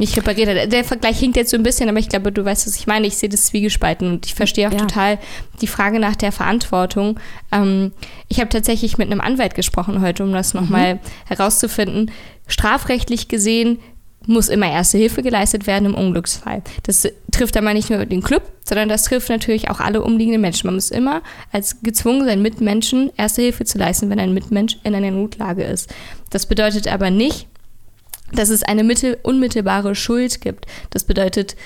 nicht 0.00 0.16
repariert 0.16 0.48
hat. 0.48 0.72
Der 0.72 0.82
Vergleich 0.82 1.18
hinkt 1.18 1.36
jetzt 1.36 1.50
so 1.50 1.56
ein 1.56 1.62
bisschen, 1.62 1.88
aber 1.88 1.98
ich 1.98 2.08
glaube, 2.08 2.32
du 2.32 2.44
weißt, 2.44 2.66
was 2.66 2.74
ich 2.76 2.86
meine. 2.86 3.06
Ich 3.06 3.18
sehe 3.18 3.28
das 3.28 3.46
zwiegespalten 3.46 4.10
und 4.10 4.26
ich 4.26 4.34
verstehe 4.34 4.66
auch 4.66 4.72
ja. 4.72 4.78
total 4.78 5.18
die 5.60 5.66
Frage 5.66 6.00
nach 6.00 6.16
der 6.16 6.32
Verantwortung. 6.32 7.20
Ähm, 7.52 7.92
ich 8.26 8.40
habe 8.40 8.48
tatsächlich 8.48 8.98
mit 8.98 9.10
einem 9.10 9.20
Anwalt 9.20 9.54
gesprochen 9.54 10.00
heute, 10.00 10.24
um 10.24 10.32
das 10.32 10.54
nochmal 10.54 10.94
mhm. 10.94 11.00
herauszufinden. 11.26 12.10
Strafrechtlich 12.46 13.28
gesehen 13.28 13.78
muss 14.26 14.48
immer 14.48 14.70
erste 14.70 14.98
Hilfe 14.98 15.22
geleistet 15.22 15.66
werden 15.66 15.86
im 15.86 15.94
Unglücksfall. 15.94 16.62
Das 16.82 17.06
trifft 17.30 17.56
aber 17.56 17.74
nicht 17.74 17.90
nur 17.90 18.04
den 18.06 18.22
Club, 18.22 18.42
sondern 18.64 18.88
das 18.88 19.04
trifft 19.04 19.28
natürlich 19.28 19.70
auch 19.70 19.80
alle 19.80 20.02
umliegenden 20.02 20.40
Menschen. 20.40 20.66
Man 20.66 20.74
muss 20.74 20.90
immer 20.90 21.22
als 21.52 21.82
gezwungen 21.82 22.24
sein, 22.24 22.42
Mitmenschen 22.42 23.10
erste 23.16 23.42
Hilfe 23.42 23.64
zu 23.64 23.78
leisten, 23.78 24.08
wenn 24.08 24.20
ein 24.20 24.34
Mitmensch 24.34 24.78
in 24.82 24.94
einer 24.94 25.10
Notlage 25.10 25.64
ist. 25.64 25.92
Das 26.30 26.46
bedeutet 26.46 26.86
aber 26.88 27.10
nicht, 27.10 27.48
dass 28.32 28.48
es 28.48 28.62
eine 28.62 28.84
mittel 28.84 29.18
unmittelbare 29.22 29.94
Schuld 29.94 30.40
gibt. 30.40 30.66
Das 30.90 31.04
bedeutet, 31.04 31.56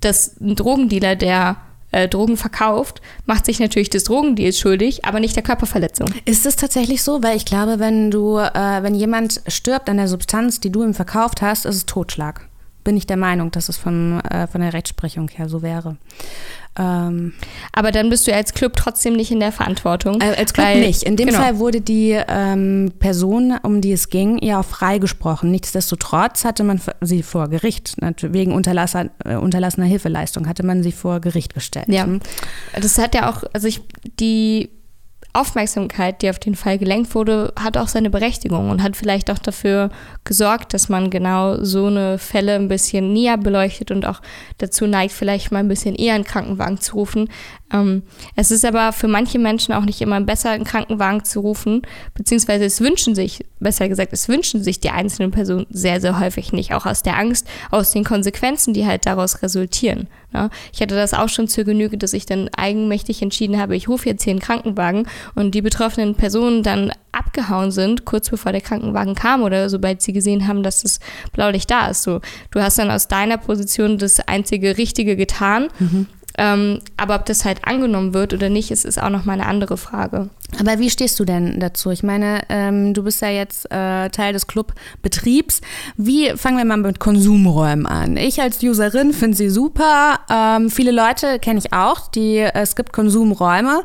dass 0.00 0.40
ein 0.40 0.56
Drogendealer, 0.56 1.16
der 1.16 1.56
äh, 1.92 2.08
Drogen 2.08 2.36
verkauft, 2.36 3.00
macht 3.26 3.46
sich 3.46 3.60
natürlich 3.60 3.90
des 3.90 4.04
Drogendeals 4.04 4.58
schuldig, 4.58 5.04
aber 5.04 5.20
nicht 5.20 5.36
der 5.36 5.42
Körperverletzung. 5.42 6.08
Ist 6.24 6.46
es 6.46 6.56
tatsächlich 6.56 7.02
so? 7.02 7.22
Weil 7.22 7.36
ich 7.36 7.44
glaube, 7.44 7.78
wenn 7.78 8.10
du, 8.10 8.38
äh, 8.38 8.82
wenn 8.82 8.94
jemand 8.94 9.40
stirbt 9.48 9.88
an 9.88 9.96
der 9.96 10.08
Substanz, 10.08 10.60
die 10.60 10.70
du 10.70 10.82
ihm 10.82 10.94
verkauft 10.94 11.42
hast, 11.42 11.66
ist 11.66 11.76
es 11.76 11.86
Totschlag. 11.86 12.49
Bin 12.84 12.96
ich 12.96 13.06
der 13.06 13.16
Meinung, 13.16 13.50
dass 13.50 13.68
es 13.68 13.76
von, 13.76 14.20
äh, 14.20 14.46
von 14.46 14.60
der 14.60 14.72
Rechtsprechung 14.72 15.28
her 15.28 15.48
so 15.48 15.62
wäre. 15.62 15.96
Ähm, 16.78 17.34
aber 17.72 17.90
dann 17.90 18.10
bist 18.10 18.26
du 18.26 18.34
als 18.34 18.54
Club 18.54 18.74
trotzdem 18.76 19.14
nicht 19.14 19.30
in 19.30 19.40
der 19.40 19.52
Verantwortung. 19.52 20.20
Äh, 20.20 20.36
als 20.36 20.52
Club 20.52 20.66
weil, 20.66 20.80
nicht. 20.80 21.02
In 21.02 21.16
dem 21.16 21.28
genau. 21.28 21.40
Fall 21.40 21.58
wurde 21.58 21.80
die 21.80 22.18
ähm, 22.28 22.92
Person, 22.98 23.58
um 23.62 23.80
die 23.80 23.92
es 23.92 24.08
ging, 24.08 24.38
ja 24.42 24.60
auch 24.60 24.64
freigesprochen. 24.64 25.50
Nichtsdestotrotz 25.50 26.44
hatte 26.44 26.62
man 26.62 26.80
sie 27.00 27.22
vor 27.22 27.48
Gericht, 27.48 27.96
wegen 28.20 28.52
unterlasser, 28.52 29.10
äh, 29.24 29.34
unterlassener 29.34 29.86
Hilfeleistung, 29.86 30.46
hatte 30.46 30.64
man 30.64 30.82
sie 30.82 30.92
vor 30.92 31.20
Gericht 31.20 31.54
gestellt. 31.54 31.88
Ja, 31.88 32.06
das 32.80 32.98
hat 32.98 33.14
ja 33.14 33.30
auch, 33.30 33.42
also 33.52 33.66
ich, 33.66 33.80
die 34.20 34.70
Aufmerksamkeit, 35.32 36.22
die 36.22 36.30
auf 36.30 36.38
den 36.38 36.54
Fall 36.54 36.78
gelenkt 36.78 37.14
wurde, 37.14 37.52
hat 37.58 37.76
auch 37.76 37.88
seine 37.88 38.10
Berechtigung 38.10 38.70
und 38.70 38.82
hat 38.82 38.96
vielleicht 38.96 39.30
auch 39.30 39.38
dafür 39.38 39.90
gesorgt, 40.24 40.74
dass 40.74 40.88
man 40.88 41.10
genau 41.10 41.62
so 41.62 41.86
eine 41.86 42.18
Fälle 42.18 42.56
ein 42.56 42.68
bisschen 42.68 43.12
näher 43.12 43.36
beleuchtet 43.36 43.90
und 43.90 44.06
auch 44.06 44.20
dazu 44.58 44.86
neigt, 44.86 45.12
vielleicht 45.12 45.52
mal 45.52 45.60
ein 45.60 45.68
bisschen 45.68 45.94
eher 45.94 46.14
einen 46.14 46.24
Krankenwagen 46.24 46.80
zu 46.80 46.96
rufen. 46.96 47.28
Ähm, 47.72 48.02
es 48.36 48.50
ist 48.50 48.64
aber 48.64 48.92
für 48.92 49.08
manche 49.08 49.38
Menschen 49.38 49.74
auch 49.74 49.84
nicht 49.84 50.00
immer 50.00 50.20
besser, 50.20 50.50
einen 50.50 50.64
Krankenwagen 50.64 51.24
zu 51.24 51.40
rufen, 51.40 51.82
beziehungsweise 52.14 52.64
es 52.64 52.80
wünschen 52.80 53.14
sich, 53.14 53.44
besser 53.60 53.88
gesagt, 53.88 54.12
es 54.12 54.28
wünschen 54.28 54.62
sich 54.62 54.80
die 54.80 54.90
einzelnen 54.90 55.30
Personen 55.30 55.66
sehr, 55.70 56.00
sehr 56.00 56.18
häufig 56.18 56.52
nicht, 56.52 56.74
auch 56.74 56.86
aus 56.86 57.02
der 57.02 57.18
Angst, 57.18 57.46
aus 57.70 57.92
den 57.92 58.04
Konsequenzen, 58.04 58.74
die 58.74 58.86
halt 58.86 59.06
daraus 59.06 59.42
resultieren. 59.42 60.08
Ne? 60.32 60.50
Ich 60.72 60.80
hatte 60.80 60.94
das 60.94 61.14
auch 61.14 61.28
schon 61.28 61.48
zur 61.48 61.64
Genüge, 61.64 61.98
dass 61.98 62.12
ich 62.12 62.26
dann 62.26 62.48
eigenmächtig 62.56 63.22
entschieden 63.22 63.58
habe, 63.58 63.76
ich 63.76 63.88
rufe 63.88 64.08
jetzt 64.08 64.22
hier 64.24 64.32
einen 64.32 64.40
Krankenwagen 64.40 65.06
und 65.34 65.54
die 65.54 65.62
betroffenen 65.62 66.14
Personen 66.14 66.62
dann 66.62 66.92
abgehauen 67.12 67.72
sind, 67.72 68.04
kurz 68.04 68.30
bevor 68.30 68.52
der 68.52 68.60
Krankenwagen 68.60 69.14
kam 69.14 69.42
oder 69.42 69.68
sobald 69.68 70.00
sie 70.00 70.12
gesehen 70.12 70.46
haben, 70.46 70.62
dass 70.62 70.82
das 70.82 71.00
Blaulicht 71.32 71.70
da 71.70 71.88
ist. 71.88 72.02
So, 72.02 72.20
du 72.50 72.60
hast 72.60 72.78
dann 72.78 72.90
aus 72.90 73.08
deiner 73.08 73.36
Position 73.36 73.98
das 73.98 74.20
einzige 74.20 74.78
Richtige 74.78 75.16
getan. 75.16 75.68
Mhm. 75.78 76.06
Ähm, 76.38 76.80
aber 76.96 77.16
ob 77.16 77.26
das 77.26 77.44
halt 77.44 77.64
angenommen 77.64 78.14
wird 78.14 78.32
oder 78.32 78.48
nicht, 78.48 78.70
ist, 78.70 78.84
ist 78.84 79.00
auch 79.02 79.10
noch 79.10 79.24
mal 79.24 79.34
eine 79.34 79.46
andere 79.46 79.76
Frage. 79.76 80.30
Aber 80.58 80.78
wie 80.78 80.90
stehst 80.90 81.18
du 81.20 81.24
denn 81.24 81.60
dazu? 81.60 81.90
Ich 81.90 82.02
meine, 82.02 82.42
ähm, 82.48 82.92
du 82.94 83.02
bist 83.04 83.22
ja 83.22 83.28
jetzt 83.28 83.70
äh, 83.70 84.08
Teil 84.10 84.32
des 84.32 84.46
Clubbetriebs. 84.46 85.60
Wie 85.96 86.30
fangen 86.36 86.58
wir 86.58 86.64
mal 86.64 86.76
mit 86.76 86.98
Konsumräumen 86.98 87.86
an? 87.86 88.16
Ich 88.16 88.40
als 88.40 88.62
Userin 88.62 89.12
finde 89.12 89.36
sie 89.36 89.48
super. 89.48 90.20
Ähm, 90.28 90.70
viele 90.70 90.90
Leute 90.90 91.38
kenne 91.38 91.58
ich 91.58 91.72
auch, 91.72 92.08
die 92.08 92.38
es 92.38 92.74
gibt 92.74 92.92
Konsumräume, 92.92 93.84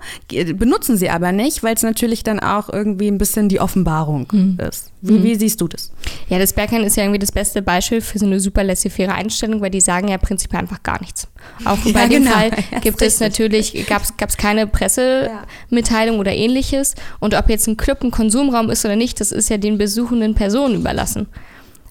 benutzen 0.55 0.97
sie 0.97 1.09
aber 1.09 1.31
nicht, 1.31 1.63
weil 1.63 1.75
es 1.75 1.83
natürlich 1.83 2.23
dann 2.23 2.39
auch 2.39 2.69
irgendwie 2.69 3.07
ein 3.07 3.17
bisschen 3.17 3.49
die 3.49 3.59
Offenbarung 3.59 4.27
mhm. 4.31 4.57
ist. 4.59 4.91
Wie, 5.07 5.19
mhm. 5.19 5.23
wie, 5.23 5.35
siehst 5.35 5.61
du 5.61 5.67
das? 5.67 5.91
Ja, 6.29 6.39
das 6.39 6.53
Berghain 6.53 6.83
ist 6.83 6.97
ja 6.97 7.03
irgendwie 7.03 7.19
das 7.19 7.31
beste 7.31 7.61
Beispiel 7.61 8.01
für 8.01 8.17
so 8.17 8.25
eine 8.25 8.39
super 8.39 8.63
laissez-faire 8.63 9.13
Einstellung, 9.13 9.61
weil 9.61 9.69
die 9.69 9.81
sagen 9.81 10.07
ja 10.07 10.17
prinzipiell 10.17 10.61
einfach 10.61 10.81
gar 10.83 10.99
nichts. 11.01 11.27
Auch 11.63 11.77
ja, 11.85 11.91
bei 11.93 12.07
dem 12.07 12.23
genau. 12.23 12.35
Fall 12.35 12.51
gibt 12.81 13.01
es 13.01 13.19
natürlich, 13.19 13.85
gab 13.87 14.03
es 14.03 14.37
keine 14.37 14.67
Pressemitteilung 14.67 16.15
ja. 16.15 16.19
oder 16.19 16.33
ähnliches 16.33 16.55
ähnliches. 16.55 16.95
Und 17.19 17.33
ob 17.33 17.49
jetzt 17.49 17.67
ein 17.67 17.77
Club 17.77 18.03
ein 18.03 18.11
Konsumraum 18.11 18.69
ist 18.69 18.85
oder 18.85 18.95
nicht, 18.95 19.19
das 19.19 19.31
ist 19.31 19.49
ja 19.49 19.57
den 19.57 19.77
besuchenden 19.77 20.35
Personen 20.35 20.75
überlassen 20.75 21.27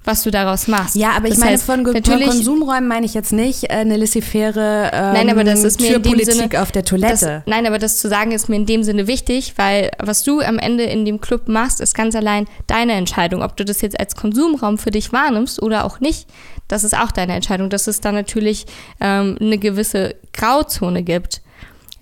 was 0.05 0.23
du 0.23 0.31
daraus 0.31 0.69
machst. 0.69 0.97
Ja, 0.97 1.13
aber 1.17 1.27
ich 1.27 1.31
das 1.31 1.41
meine, 1.41 1.53
heißt, 1.53 1.65
von, 1.65 1.83
natürlich, 1.83 2.29
Konsumräumen 2.29 2.87
meine 2.87 3.07
ich 3.07 3.15
jetzt 3.15 3.33
nicht 3.33 3.65
äh, 3.65 3.69
eine 3.69 3.97
laissez-faire 3.97 4.91
ähm, 4.93 5.13
nein, 5.15 5.31
aber 5.31 5.45
das 5.45 5.65
ist 5.65 5.81
mir 5.81 5.97
in 5.97 6.03
dem 6.03 6.19
Sinne, 6.25 6.61
auf 6.61 6.73
der 6.73 6.85
Toilette. 6.85 7.27
Das, 7.27 7.43
nein, 7.47 7.67
aber 7.67 7.79
das 7.79 7.99
zu 7.99 8.09
sagen 8.09 8.33
ist 8.33 8.49
mir 8.49 8.57
in 8.57 8.67
dem 8.67 8.83
Sinne 8.83 9.07
wichtig, 9.07 9.55
weil 9.57 9.91
was 9.99 10.23
du 10.23 10.41
am 10.41 10.59
Ende 10.59 10.85
in 10.85 11.05
dem 11.05 11.21
Club 11.21 11.49
machst, 11.49 11.81
ist 11.81 11.95
ganz 11.95 12.15
allein 12.15 12.47
deine 12.67 12.93
Entscheidung. 12.93 13.43
Ob 13.43 13.57
du 13.57 13.65
das 13.65 13.81
jetzt 13.81 13.99
als 13.99 14.15
Konsumraum 14.15 14.77
für 14.77 14.91
dich 14.91 15.13
wahrnimmst 15.13 15.63
oder 15.63 15.85
auch 15.85 16.01
nicht, 16.01 16.29
das 16.69 16.85
ist 16.85 16.97
auch 16.97 17.11
deine 17.11 17.35
Entscheidung. 17.35 17.71
Dass 17.71 17.87
es 17.87 18.01
da 18.01 18.13
natürlich 18.13 18.67
ähm, 19.01 19.39
eine 19.41 19.59
gewisse 19.59 20.17
Grauzone 20.33 21.03
gibt 21.03 21.41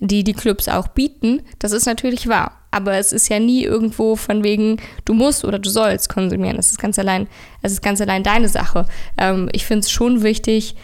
die 0.07 0.23
die 0.23 0.33
Clubs 0.33 0.67
auch 0.67 0.89
bieten, 0.89 1.41
das 1.59 1.71
ist 1.71 1.85
natürlich 1.85 2.27
wahr. 2.27 2.59
Aber 2.71 2.95
es 2.95 3.13
ist 3.13 3.29
ja 3.29 3.39
nie 3.39 3.63
irgendwo 3.63 4.15
von 4.15 4.43
wegen, 4.43 4.77
du 5.05 5.13
musst 5.13 5.45
oder 5.45 5.59
du 5.59 5.69
sollst 5.69 6.09
konsumieren. 6.09 6.57
Es 6.57 6.71
ist 6.71 6.79
ganz 6.79 6.97
allein, 6.97 7.27
es 7.61 7.71
ist 7.71 7.83
ganz 7.83 8.01
allein 8.01 8.23
deine 8.23 8.49
Sache. 8.49 8.87
Ähm, 9.17 9.49
ich 9.53 9.65
finde 9.65 9.81
es 9.81 9.91
schon 9.91 10.23
wichtig, 10.23 10.75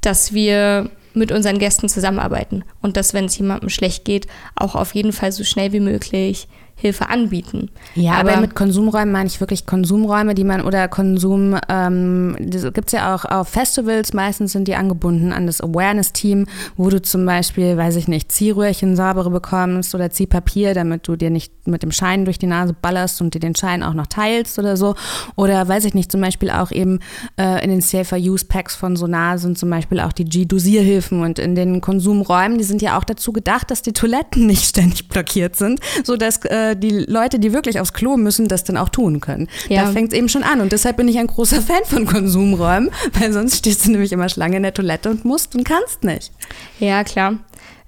dass 0.00 0.32
wir 0.32 0.90
mit 1.14 1.32
unseren 1.32 1.58
Gästen 1.58 1.88
zusammenarbeiten 1.88 2.62
und 2.82 2.96
dass, 2.96 3.14
wenn 3.14 3.24
es 3.24 3.38
jemandem 3.38 3.70
schlecht 3.70 4.04
geht, 4.04 4.26
auch 4.54 4.74
auf 4.74 4.94
jeden 4.94 5.12
Fall 5.12 5.32
so 5.32 5.42
schnell 5.42 5.72
wie 5.72 5.80
möglich 5.80 6.46
Hilfe 6.78 7.08
anbieten. 7.08 7.70
Ja, 7.94 8.12
aber, 8.12 8.32
aber 8.32 8.40
mit 8.42 8.54
Konsumräumen 8.54 9.10
meine 9.10 9.28
ich 9.28 9.40
wirklich 9.40 9.64
Konsumräume, 9.64 10.34
die 10.34 10.44
man 10.44 10.60
oder 10.60 10.88
Konsum, 10.88 11.56
ähm, 11.70 12.36
gibt 12.38 12.88
es 12.88 12.92
ja 12.92 13.14
auch 13.14 13.24
auf 13.24 13.48
Festivals, 13.48 14.12
meistens 14.12 14.52
sind 14.52 14.68
die 14.68 14.74
angebunden 14.74 15.32
an 15.32 15.46
das 15.46 15.62
Awareness-Team, 15.62 16.46
wo 16.76 16.90
du 16.90 17.00
zum 17.00 17.24
Beispiel, 17.24 17.78
weiß 17.78 17.96
ich 17.96 18.08
nicht, 18.08 18.30
Ziehröhrchen 18.30 18.94
saubere 18.94 19.30
bekommst 19.30 19.94
oder 19.94 20.10
Ziehpapier, 20.10 20.74
damit 20.74 21.08
du 21.08 21.16
dir 21.16 21.30
nicht 21.30 21.66
mit 21.66 21.82
dem 21.82 21.92
Schein 21.92 22.26
durch 22.26 22.38
die 22.38 22.46
Nase 22.46 22.74
ballerst 22.74 23.22
und 23.22 23.32
dir 23.32 23.40
den 23.40 23.56
Schein 23.56 23.82
auch 23.82 23.94
noch 23.94 24.06
teilst 24.06 24.58
oder 24.58 24.76
so. 24.76 24.94
Oder 25.34 25.66
weiß 25.66 25.86
ich 25.86 25.94
nicht, 25.94 26.12
zum 26.12 26.20
Beispiel 26.20 26.50
auch 26.50 26.70
eben 26.70 27.00
äh, 27.38 27.64
in 27.64 27.70
den 27.70 27.80
Safer 27.80 28.18
Use 28.18 28.44
Packs 28.44 28.76
von 28.76 28.96
Sonar 28.96 29.38
sind 29.38 29.56
zum 29.56 29.70
Beispiel 29.70 30.00
auch 30.00 30.12
die 30.12 30.24
G-Dosierhilfen 30.24 31.22
und 31.22 31.38
in 31.38 31.54
den 31.54 31.80
Konsumräumen, 31.80 32.58
die 32.58 32.64
sind 32.64 32.82
ja 32.82 32.98
auch 32.98 33.04
dazu 33.04 33.32
gedacht, 33.32 33.70
dass 33.70 33.80
die 33.80 33.94
Toiletten 33.94 34.46
nicht 34.46 34.64
ständig 34.64 35.08
blockiert 35.08 35.56
sind, 35.56 35.80
sodass 36.04 36.44
äh, 36.44 36.65
äh, 36.70 36.76
die 36.76 36.90
Leute, 36.90 37.38
die 37.38 37.52
wirklich 37.52 37.80
aufs 37.80 37.92
Klo 37.92 38.16
müssen, 38.16 38.48
das 38.48 38.64
dann 38.64 38.76
auch 38.76 38.88
tun 38.88 39.20
können. 39.20 39.48
Ja. 39.68 39.84
Da 39.84 39.92
fängt 39.92 40.12
es 40.12 40.18
eben 40.18 40.28
schon 40.28 40.42
an. 40.42 40.60
Und 40.60 40.72
deshalb 40.72 40.96
bin 40.96 41.08
ich 41.08 41.18
ein 41.18 41.26
großer 41.26 41.60
Fan 41.60 41.84
von 41.84 42.06
Konsumräumen, 42.06 42.90
weil 43.18 43.32
sonst 43.32 43.56
stehst 43.56 43.86
du 43.86 43.90
nämlich 43.90 44.12
immer 44.12 44.28
Schlange 44.28 44.56
in 44.56 44.62
der 44.62 44.74
Toilette 44.74 45.10
und 45.10 45.24
musst 45.24 45.54
und 45.54 45.64
kannst 45.64 46.04
nicht. 46.04 46.32
Ja, 46.78 47.04
klar. 47.04 47.38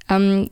Ähm, 0.08 0.50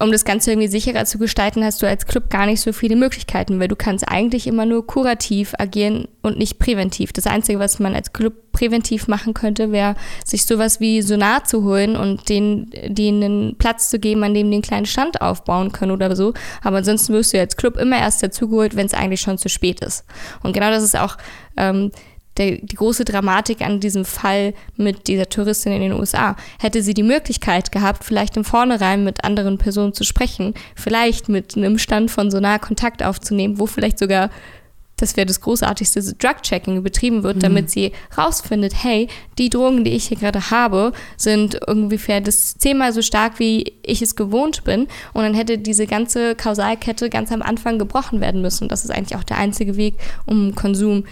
um 0.00 0.10
das 0.10 0.24
Ganze 0.24 0.50
irgendwie 0.50 0.68
sicherer 0.68 1.04
zu 1.04 1.18
gestalten, 1.18 1.62
hast 1.62 1.82
du 1.82 1.86
als 1.86 2.06
Club 2.06 2.30
gar 2.30 2.46
nicht 2.46 2.60
so 2.60 2.72
viele 2.72 2.96
Möglichkeiten, 2.96 3.60
weil 3.60 3.68
du 3.68 3.76
kannst 3.76 4.08
eigentlich 4.08 4.46
immer 4.46 4.64
nur 4.64 4.86
kurativ 4.86 5.52
agieren 5.58 6.08
und 6.22 6.38
nicht 6.38 6.58
präventiv. 6.58 7.12
Das 7.12 7.26
Einzige, 7.26 7.58
was 7.58 7.78
man 7.78 7.94
als 7.94 8.12
Club 8.14 8.32
präventiv 8.52 9.08
machen 9.08 9.34
könnte, 9.34 9.72
wäre, 9.72 9.96
sich 10.24 10.46
sowas 10.46 10.80
wie 10.80 11.02
Sonar 11.02 11.44
zu 11.44 11.64
holen 11.64 11.96
und 11.96 12.28
denen, 12.30 12.70
denen 12.88 13.22
einen 13.22 13.58
Platz 13.58 13.90
zu 13.90 13.98
geben, 13.98 14.24
an 14.24 14.32
dem 14.32 14.46
einen 14.46 14.62
kleinen 14.62 14.86
Stand 14.86 15.20
aufbauen 15.20 15.70
können 15.70 15.92
oder 15.92 16.16
so. 16.16 16.32
Aber 16.62 16.78
ansonsten 16.78 17.12
wirst 17.12 17.34
du 17.34 17.38
als 17.38 17.56
Club 17.56 17.76
immer 17.76 17.98
erst 17.98 18.22
dazugeholt, 18.22 18.76
wenn 18.76 18.86
es 18.86 18.94
eigentlich 18.94 19.20
schon 19.20 19.36
zu 19.36 19.50
spät 19.50 19.80
ist. 19.80 20.04
Und 20.42 20.54
genau 20.54 20.70
das 20.70 20.82
ist 20.82 20.98
auch 20.98 21.18
ähm, 21.58 21.90
der, 22.40 22.56
die 22.56 22.76
große 22.76 23.04
Dramatik 23.04 23.60
an 23.60 23.78
diesem 23.78 24.04
Fall 24.04 24.54
mit 24.76 25.06
dieser 25.06 25.28
Touristin 25.28 25.72
in 25.72 25.82
den 25.82 25.92
USA. 25.92 26.34
Hätte 26.58 26.82
sie 26.82 26.94
die 26.94 27.02
Möglichkeit 27.02 27.70
gehabt, 27.70 28.02
vielleicht 28.02 28.36
im 28.36 28.44
Vornherein 28.44 29.04
mit 29.04 29.24
anderen 29.24 29.58
Personen 29.58 29.92
zu 29.92 30.04
sprechen, 30.04 30.54
vielleicht 30.74 31.28
mit 31.28 31.56
einem 31.56 31.78
Stand 31.78 32.10
von 32.10 32.30
Sonar 32.30 32.58
Kontakt 32.58 33.02
aufzunehmen, 33.02 33.58
wo 33.58 33.66
vielleicht 33.66 33.98
sogar 33.98 34.30
das 35.00 35.16
wäre 35.16 35.26
das 35.26 35.40
großartigste 35.40 36.02
Drug-Checking 36.14 36.82
betrieben 36.82 37.22
wird, 37.22 37.36
mhm. 37.36 37.40
damit 37.40 37.70
sie 37.70 37.92
rausfindet, 38.18 38.74
hey, 38.82 39.08
die 39.38 39.48
Drogen, 39.48 39.82
die 39.82 39.92
ich 39.92 40.08
hier 40.08 40.18
gerade 40.18 40.50
habe, 40.50 40.92
sind 41.16 41.66
ungefähr 41.66 42.20
das 42.20 42.58
zehnmal 42.58 42.92
so 42.92 43.00
stark, 43.00 43.38
wie 43.38 43.72
ich 43.82 44.02
es 44.02 44.14
gewohnt 44.14 44.64
bin. 44.64 44.88
Und 45.14 45.22
dann 45.22 45.32
hätte 45.34 45.56
diese 45.56 45.86
ganze 45.86 46.34
Kausalkette 46.34 47.08
ganz 47.08 47.32
am 47.32 47.40
Anfang 47.40 47.78
gebrochen 47.78 48.20
werden 48.20 48.42
müssen. 48.42 48.68
Das 48.68 48.84
ist 48.84 48.90
eigentlich 48.90 49.18
auch 49.18 49.24
der 49.24 49.38
einzige 49.38 49.76
Weg, 49.76 49.94
um 50.26 50.54
Konsum 50.54 51.04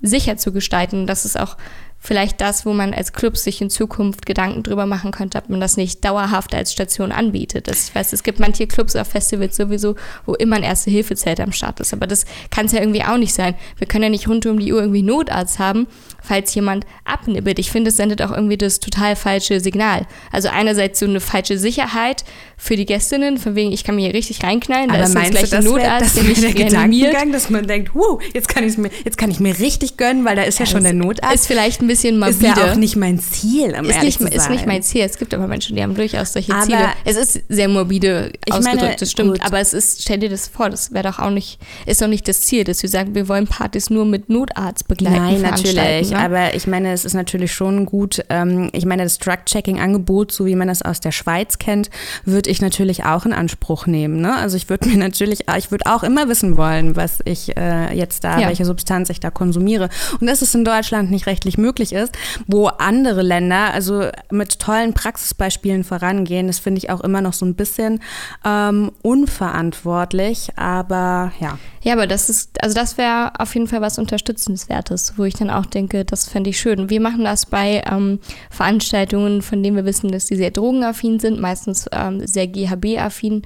sicher 0.00 0.36
zu 0.36 0.52
gestalten. 0.52 1.06
Das 1.06 1.24
ist 1.24 1.38
auch 1.38 1.56
vielleicht 2.04 2.42
das, 2.42 2.66
wo 2.66 2.74
man 2.74 2.92
als 2.92 3.14
Club 3.14 3.36
sich 3.38 3.62
in 3.62 3.70
Zukunft 3.70 4.26
Gedanken 4.26 4.62
drüber 4.62 4.84
machen 4.84 5.10
könnte, 5.10 5.38
ob 5.38 5.48
man 5.48 5.60
das 5.60 5.78
nicht 5.78 6.04
dauerhaft 6.04 6.54
als 6.54 6.70
Station 6.70 7.12
anbietet. 7.12 7.66
Das, 7.66 7.88
ich 7.88 7.94
weiß, 7.94 8.12
es 8.12 8.22
gibt 8.22 8.40
manche 8.40 8.66
Clubs 8.66 8.94
auf 8.94 9.08
Festivals 9.08 9.56
sowieso, 9.56 9.96
wo 10.26 10.34
immer 10.34 10.56
ein 10.56 10.62
Erste-Hilfe-Zelt 10.62 11.40
am 11.40 11.52
Start 11.52 11.80
ist. 11.80 11.94
Aber 11.94 12.06
das 12.06 12.26
kann 12.50 12.66
es 12.66 12.72
ja 12.72 12.80
irgendwie 12.80 13.04
auch 13.04 13.16
nicht 13.16 13.32
sein. 13.32 13.54
Wir 13.78 13.86
können 13.86 14.04
ja 14.04 14.10
nicht 14.10 14.28
rund 14.28 14.44
um 14.44 14.58
die 14.58 14.72
Uhr 14.72 14.80
irgendwie 14.80 15.02
Notarzt 15.02 15.58
haben, 15.58 15.86
falls 16.24 16.54
jemand 16.54 16.86
abnibbelt. 17.04 17.58
Ich 17.58 17.70
finde, 17.70 17.90
es 17.90 17.96
sendet 17.96 18.22
auch 18.22 18.30
irgendwie 18.30 18.56
das 18.56 18.80
total 18.80 19.14
falsche 19.14 19.60
Signal. 19.60 20.06
Also 20.32 20.48
einerseits 20.48 20.98
so 20.98 21.06
eine 21.06 21.20
falsche 21.20 21.58
Sicherheit 21.58 22.24
für 22.56 22.76
die 22.76 22.86
Gästinnen, 22.86 23.36
von 23.36 23.54
wegen, 23.54 23.72
ich 23.72 23.84
kann 23.84 23.96
mir 23.96 24.06
hier 24.06 24.14
richtig 24.14 24.42
reinknallen, 24.42 24.88
da 24.88 24.94
Aber 24.94 25.04
ist 25.04 25.14
jetzt 25.14 25.30
gleich 25.30 25.50
du, 25.50 25.56
ein 25.56 25.64
Notarzt, 25.64 26.16
der 26.16 26.24
mich 26.24 26.40
der 26.40 26.52
Gedankengang, 26.54 27.32
dass 27.32 27.50
man 27.50 27.66
denkt, 27.66 27.90
wow, 27.94 28.20
jetzt 28.32 28.48
kann, 28.48 28.64
mir, 28.64 28.90
jetzt 29.04 29.18
kann 29.18 29.30
ich 29.30 29.38
mir 29.38 29.58
richtig 29.58 29.96
gönnen, 29.96 30.24
weil 30.24 30.36
da 30.36 30.42
ist 30.42 30.58
ja, 30.58 30.64
ja 30.64 30.70
schon 30.70 30.82
der 30.82 30.94
Notarzt. 30.94 31.34
Ist 31.34 31.46
vielleicht 31.46 31.82
ein 31.82 31.88
bisschen 31.88 32.18
morbide. 32.18 32.46
Ist 32.46 32.56
ja 32.56 32.72
auch 32.72 32.76
nicht 32.76 32.96
mein 32.96 33.18
Ziel, 33.18 33.74
um 33.78 33.84
ist 33.84 34.02
nicht, 34.02 34.18
zu 34.18 34.24
sein. 34.24 34.32
Ist 34.32 34.50
nicht 34.50 34.66
mein 34.66 34.82
Ziel. 34.82 35.02
Es 35.02 35.18
gibt 35.18 35.34
aber 35.34 35.46
Menschen, 35.46 35.76
die 35.76 35.82
haben 35.82 35.94
durchaus 35.94 36.32
solche 36.32 36.54
aber 36.54 36.64
Ziele. 36.64 36.88
Es 37.04 37.16
ist 37.16 37.42
sehr 37.48 37.68
morbide 37.68 38.32
ausgedrückt, 38.48 38.82
meine, 38.82 38.96
das 38.98 39.10
stimmt. 39.10 39.32
Gut. 39.32 39.42
Aber 39.42 39.60
es 39.60 39.74
ist, 39.74 40.02
stell 40.02 40.18
dir 40.18 40.30
das 40.30 40.48
vor, 40.48 40.70
das 40.70 40.92
wäre 40.92 41.10
doch 41.10 41.18
auch 41.18 41.30
nicht, 41.30 41.58
ist 41.84 42.00
doch 42.00 42.08
nicht 42.08 42.26
das 42.28 42.40
Ziel, 42.42 42.64
dass 42.64 42.82
wir 42.82 42.88
sagen, 42.88 43.14
wir 43.14 43.28
wollen 43.28 43.46
Partys 43.46 43.90
nur 43.90 44.06
mit 44.06 44.30
Notarzt 44.30 44.88
begleiten. 44.88 45.16
Nein, 45.16 45.42
natürlich. 45.42 46.13
Ne? 46.14 46.20
Aber 46.20 46.54
ich 46.54 46.66
meine, 46.66 46.92
es 46.92 47.04
ist 47.04 47.14
natürlich 47.14 47.52
schon 47.52 47.86
gut. 47.86 48.24
Ähm, 48.28 48.70
ich 48.72 48.86
meine, 48.86 49.02
das 49.02 49.18
Drug-Checking-Angebot, 49.18 50.32
so 50.32 50.46
wie 50.46 50.54
man 50.54 50.68
das 50.68 50.82
aus 50.82 51.00
der 51.00 51.12
Schweiz 51.12 51.58
kennt, 51.58 51.90
würde 52.24 52.50
ich 52.50 52.62
natürlich 52.62 53.04
auch 53.04 53.26
in 53.26 53.32
Anspruch 53.32 53.86
nehmen. 53.86 54.20
Ne? 54.20 54.34
Also 54.34 54.56
ich 54.56 54.68
würde 54.68 54.88
mir 54.88 54.96
natürlich, 54.98 55.40
ich 55.56 55.70
würde 55.70 55.86
auch 55.86 56.02
immer 56.02 56.28
wissen 56.28 56.56
wollen, 56.56 56.96
was 56.96 57.18
ich 57.24 57.56
äh, 57.56 57.94
jetzt 57.94 58.24
da, 58.24 58.38
ja. 58.38 58.48
welche 58.48 58.64
Substanz 58.64 59.10
ich 59.10 59.20
da 59.20 59.30
konsumiere. 59.30 59.88
Und 60.20 60.26
dass 60.26 60.42
es 60.42 60.54
in 60.54 60.64
Deutschland 60.64 61.10
nicht 61.10 61.26
rechtlich 61.26 61.58
möglich 61.58 61.92
ist, 61.92 62.16
wo 62.46 62.66
andere 62.66 63.22
Länder 63.22 63.72
also 63.74 64.08
mit 64.30 64.58
tollen 64.58 64.94
Praxisbeispielen 64.94 65.84
vorangehen, 65.84 66.46
das 66.46 66.58
finde 66.58 66.78
ich 66.78 66.90
auch 66.90 67.00
immer 67.00 67.20
noch 67.20 67.32
so 67.32 67.44
ein 67.44 67.54
bisschen 67.54 68.00
ähm, 68.44 68.92
unverantwortlich. 69.02 70.50
Aber 70.56 71.32
ja. 71.40 71.58
Ja, 71.82 71.92
aber 71.92 72.06
das 72.06 72.30
ist, 72.30 72.62
also 72.62 72.74
das 72.74 72.96
wäre 72.96 73.32
auf 73.38 73.52
jeden 73.54 73.68
Fall 73.68 73.82
was 73.82 73.98
Unterstützenswertes, 73.98 75.14
wo 75.16 75.24
ich 75.24 75.34
dann 75.34 75.50
auch 75.50 75.66
denke, 75.66 76.03
das 76.04 76.28
fände 76.28 76.50
ich 76.50 76.58
schön. 76.58 76.90
Wir 76.90 77.00
machen 77.00 77.24
das 77.24 77.46
bei 77.46 77.82
ähm, 77.90 78.20
Veranstaltungen, 78.50 79.42
von 79.42 79.62
denen 79.62 79.76
wir 79.76 79.84
wissen, 79.84 80.10
dass 80.10 80.26
die 80.26 80.36
sehr 80.36 80.50
drogenaffin 80.50 81.18
sind, 81.18 81.40
meistens 81.40 81.86
ähm, 81.92 82.26
sehr 82.26 82.46
GHB-affin. 82.46 83.42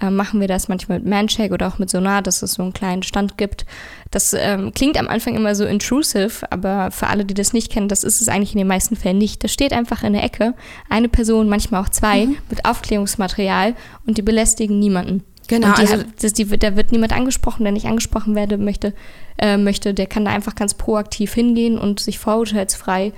äh, 0.00 0.10
machen 0.10 0.40
wir 0.40 0.48
das 0.48 0.68
manchmal 0.68 0.98
mit 0.98 1.08
Mancheck 1.08 1.52
oder 1.52 1.68
auch 1.68 1.78
mit 1.78 1.90
Sonar, 1.90 2.22
dass 2.22 2.42
es 2.42 2.54
so 2.54 2.62
einen 2.62 2.72
kleinen 2.72 3.02
Stand 3.02 3.36
gibt. 3.36 3.66
Das 4.10 4.32
ähm, 4.32 4.72
klingt 4.72 4.98
am 4.98 5.08
Anfang 5.08 5.34
immer 5.34 5.54
so 5.54 5.64
intrusive, 5.64 6.46
aber 6.50 6.90
für 6.90 7.08
alle, 7.08 7.24
die 7.24 7.34
das 7.34 7.52
nicht 7.52 7.70
kennen, 7.70 7.88
das 7.88 8.04
ist 8.04 8.20
es 8.20 8.28
eigentlich 8.28 8.52
in 8.52 8.58
den 8.58 8.66
meisten 8.68 8.96
Fällen 8.96 9.18
nicht. 9.18 9.42
Das 9.44 9.52
steht 9.52 9.72
einfach 9.72 10.02
in 10.02 10.12
der 10.12 10.24
Ecke, 10.24 10.54
eine 10.88 11.08
Person, 11.08 11.48
manchmal 11.48 11.82
auch 11.82 11.88
zwei, 11.88 12.26
mhm. 12.26 12.36
mit 12.48 12.64
Aufklärungsmaterial 12.64 13.74
und 14.06 14.18
die 14.18 14.22
belästigen 14.22 14.78
niemanden. 14.78 15.24
Genau. 15.48 15.72
Die, 15.74 15.80
also 15.80 16.04
das, 16.20 16.34
die, 16.34 16.44
da 16.44 16.76
wird 16.76 16.92
niemand 16.92 17.12
angesprochen, 17.12 17.64
der 17.64 17.72
nicht 17.72 17.86
angesprochen 17.86 18.34
werden 18.34 18.64
möchte, 18.64 18.94
äh, 19.38 19.56
möchte, 19.56 19.94
der 19.94 20.06
kann 20.06 20.26
da 20.26 20.30
einfach 20.30 20.54
ganz 20.54 20.74
proaktiv 20.74 21.34
hingehen 21.34 21.78
und 21.78 22.00
sich 22.00 22.18
vorurteilsfrei 22.18 23.12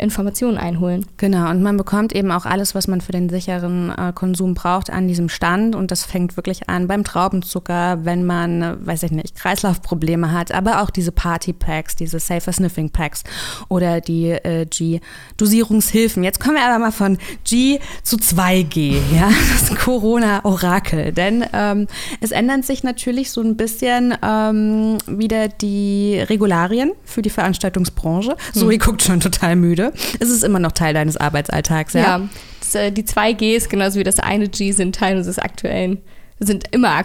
Informationen 0.00 0.58
einholen. 0.58 1.06
Genau, 1.16 1.50
und 1.50 1.62
man 1.62 1.76
bekommt 1.76 2.14
eben 2.14 2.30
auch 2.30 2.46
alles, 2.46 2.74
was 2.74 2.88
man 2.88 3.00
für 3.00 3.12
den 3.12 3.28
sicheren 3.28 3.90
äh, 3.90 4.12
Konsum 4.14 4.54
braucht, 4.54 4.90
an 4.90 5.08
diesem 5.08 5.28
Stand. 5.28 5.74
Und 5.74 5.90
das 5.90 6.04
fängt 6.04 6.36
wirklich 6.36 6.68
an 6.68 6.88
beim 6.88 7.04
Traubenzucker, 7.04 8.04
wenn 8.04 8.24
man, 8.24 8.84
weiß 8.86 9.02
ich 9.04 9.10
nicht, 9.10 9.36
Kreislaufprobleme 9.36 10.32
hat, 10.32 10.52
aber 10.52 10.82
auch 10.82 10.90
diese 10.90 11.12
Party-Packs, 11.12 11.96
diese 11.96 12.18
Safer 12.18 12.52
Sniffing 12.52 12.90
Packs 12.90 13.24
oder 13.68 14.00
die 14.00 14.30
äh, 14.30 14.66
G-Dosierungshilfen. 14.66 16.24
Jetzt 16.24 16.40
kommen 16.40 16.56
wir 16.56 16.64
aber 16.64 16.78
mal 16.78 16.92
von 16.92 17.18
G 17.44 17.78
zu 18.02 18.16
2G, 18.16 18.96
ja, 19.14 19.30
das 19.52 19.76
Corona-Orakel. 19.78 21.12
Denn 21.12 21.44
ähm, 21.52 21.86
es 22.20 22.30
ändern 22.30 22.62
sich 22.62 22.82
natürlich 22.82 23.30
so 23.30 23.40
ein 23.40 23.56
bisschen 23.56 24.14
ähm, 24.22 24.98
wieder 25.06 25.48
die 25.48 26.20
Regularien 26.20 26.92
für 27.04 27.22
die 27.22 27.30
Veranstaltungsbranche. 27.30 28.36
Zoe 28.52 28.72
hm. 28.72 28.78
guckt 28.78 29.02
schon 29.02 29.20
total 29.20 29.56
müde. 29.56 29.89
Es 30.18 30.28
ist 30.30 30.42
immer 30.42 30.58
noch 30.58 30.72
Teil 30.72 30.94
deines 30.94 31.16
Arbeitsalltags, 31.16 31.94
ja? 31.94 32.00
Ja, 32.00 32.28
das, 32.60 32.74
äh, 32.74 32.90
die 32.90 33.04
zwei 33.04 33.32
Gs, 33.32 33.68
genauso 33.68 33.98
wie 33.98 34.04
das 34.04 34.18
eine 34.20 34.48
G, 34.48 34.72
sind 34.72 34.94
Teil 34.94 35.16
unseres 35.16 35.38
aktuellen, 35.38 36.02
sind 36.38 36.72
immer, 36.74 37.04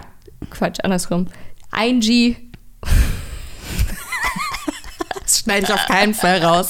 Quatsch, 0.49 0.79
andersrum. 0.83 1.27
Ein 1.71 1.99
G. 1.99 2.36
das 5.21 5.39
schneide 5.39 5.65
ich 5.65 5.73
auf 5.73 5.86
keinen 5.88 6.13
Fall 6.13 6.43
raus. 6.43 6.69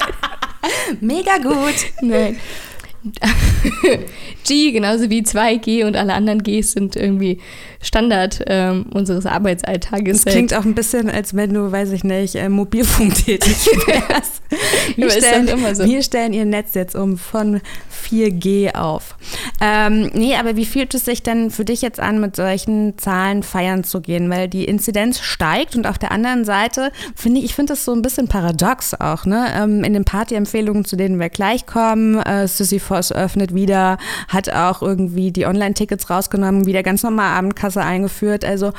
Mega 1.00 1.38
gut. 1.38 1.74
Nein. 2.00 2.38
G 4.44 4.72
genauso 4.72 5.10
wie 5.10 5.22
2G 5.22 5.84
und 5.84 5.96
alle 5.96 6.14
anderen 6.14 6.42
Gs 6.42 6.72
sind 6.72 6.96
irgendwie 6.96 7.38
Standard 7.80 8.42
ähm, 8.46 8.86
unseres 8.92 9.26
Arbeitsalltages. 9.26 10.24
Das 10.24 10.32
klingt 10.32 10.54
auch 10.54 10.64
ein 10.64 10.74
bisschen, 10.74 11.10
als 11.10 11.34
wenn 11.34 11.52
du, 11.54 11.70
weiß 11.72 11.90
ich 11.92 12.04
nicht, 12.04 12.34
äh, 12.36 12.48
Mobilfunktätig 12.48 13.66
wärst. 13.86 14.42
wir, 14.96 15.10
stellen, 15.10 15.74
so. 15.74 15.84
wir 15.84 16.02
stellen 16.02 16.32
ihr 16.32 16.44
Netz 16.44 16.74
jetzt 16.74 16.94
um 16.94 17.16
von 17.16 17.60
4G 18.10 18.74
auf. 18.74 19.16
Ähm, 19.60 20.10
nee, 20.14 20.36
aber 20.36 20.56
wie 20.56 20.66
fühlt 20.66 20.94
es 20.94 21.04
sich 21.04 21.22
denn 21.22 21.50
für 21.50 21.64
dich 21.64 21.82
jetzt 21.82 22.00
an, 22.00 22.20
mit 22.20 22.36
solchen 22.36 22.98
Zahlen 22.98 23.42
feiern 23.42 23.84
zu 23.84 24.00
gehen? 24.00 24.28
Weil 24.30 24.48
die 24.48 24.64
Inzidenz 24.64 25.20
steigt 25.20 25.76
und 25.76 25.86
auf 25.86 25.98
der 25.98 26.12
anderen 26.12 26.44
Seite 26.44 26.92
finde 27.14 27.40
ich, 27.40 27.46
ich 27.46 27.54
finde 27.54 27.72
das 27.72 27.84
so 27.84 27.92
ein 27.92 28.02
bisschen 28.02 28.28
paradox 28.28 28.94
auch, 28.94 29.24
ne? 29.24 29.46
Ähm, 29.54 29.84
in 29.84 29.92
den 29.92 30.04
Partyempfehlungen, 30.04 30.84
zu 30.84 30.96
denen 30.96 31.18
wir 31.18 31.28
gleich 31.28 31.66
kommen, 31.66 32.20
äh, 32.20 32.46
Sisyphos 32.46 33.12
öffnet 33.12 33.54
wieder, 33.54 33.98
hat 34.32 34.48
auch 34.48 34.82
irgendwie 34.82 35.30
die 35.30 35.46
Online-Tickets 35.46 36.08
rausgenommen, 36.08 36.66
wieder 36.66 36.82
ganz 36.82 37.02
normal 37.02 37.36
Abendkasse 37.36 37.82
eingeführt. 37.82 38.44
Also 38.44 38.72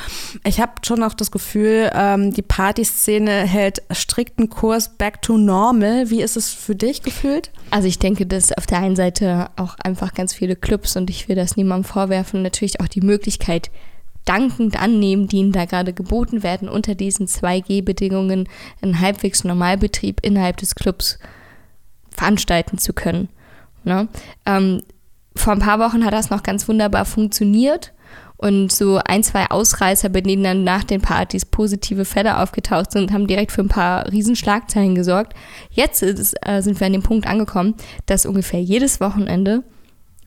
ich 0.44 0.60
habe 0.60 0.72
schon 0.84 1.00
noch 1.00 1.14
das 1.14 1.30
Gefühl, 1.30 1.90
ähm, 1.94 2.32
die 2.32 2.42
Partyszene 2.42 3.30
hält 3.30 3.82
strikten 3.90 4.50
Kurs 4.50 4.96
back 4.96 5.22
to 5.22 5.36
normal. 5.36 6.10
Wie 6.10 6.22
ist 6.22 6.36
es 6.36 6.52
für 6.52 6.74
dich 6.74 7.02
gefühlt? 7.02 7.50
Also 7.70 7.88
ich 7.88 7.98
denke, 7.98 8.26
dass 8.26 8.52
auf 8.52 8.66
der 8.66 8.78
einen 8.78 8.96
Seite 8.96 9.50
auch 9.56 9.76
einfach 9.82 10.14
ganz 10.14 10.34
viele 10.34 10.56
Clubs 10.56 10.96
und 10.96 11.10
ich 11.10 11.28
will 11.28 11.36
das 11.36 11.56
niemandem 11.56 11.84
vorwerfen, 11.84 12.42
natürlich 12.42 12.80
auch 12.80 12.88
die 12.88 13.00
Möglichkeit 13.00 13.70
dankend 14.24 14.80
annehmen, 14.80 15.28
die 15.28 15.38
ihnen 15.38 15.52
da 15.52 15.66
gerade 15.66 15.92
geboten 15.92 16.42
werden, 16.42 16.68
unter 16.68 16.94
diesen 16.94 17.26
2G-Bedingungen 17.26 18.48
einen 18.80 19.00
halbwegs 19.00 19.44
Normalbetrieb 19.44 20.20
innerhalb 20.22 20.56
des 20.56 20.74
Clubs 20.74 21.18
veranstalten 22.10 22.78
zu 22.78 22.92
können. 22.92 23.28
Ne? 23.84 24.08
Ähm, 24.46 24.82
vor 25.36 25.52
ein 25.52 25.58
paar 25.58 25.78
Wochen 25.78 26.04
hat 26.04 26.12
das 26.12 26.30
noch 26.30 26.42
ganz 26.42 26.68
wunderbar 26.68 27.04
funktioniert. 27.04 27.92
Und 28.36 28.72
so 28.72 29.00
ein, 29.04 29.22
zwei 29.22 29.46
Ausreißer, 29.50 30.08
bei 30.08 30.20
denen 30.20 30.42
dann 30.42 30.64
nach 30.64 30.84
den 30.84 31.00
Partys 31.00 31.44
positive 31.46 32.04
Fälle 32.04 32.38
aufgetaucht 32.40 32.90
sind, 32.92 33.12
haben 33.12 33.26
direkt 33.26 33.52
für 33.52 33.62
ein 33.62 33.68
paar 33.68 34.10
Riesenschlagzeilen 34.10 34.94
gesorgt. 34.94 35.34
Jetzt 35.70 36.02
ist, 36.02 36.34
äh, 36.42 36.60
sind 36.60 36.78
wir 36.80 36.86
an 36.86 36.92
dem 36.92 37.02
Punkt 37.02 37.26
angekommen, 37.26 37.74
dass 38.06 38.26
ungefähr 38.26 38.60
jedes 38.60 39.00
Wochenende 39.00 39.62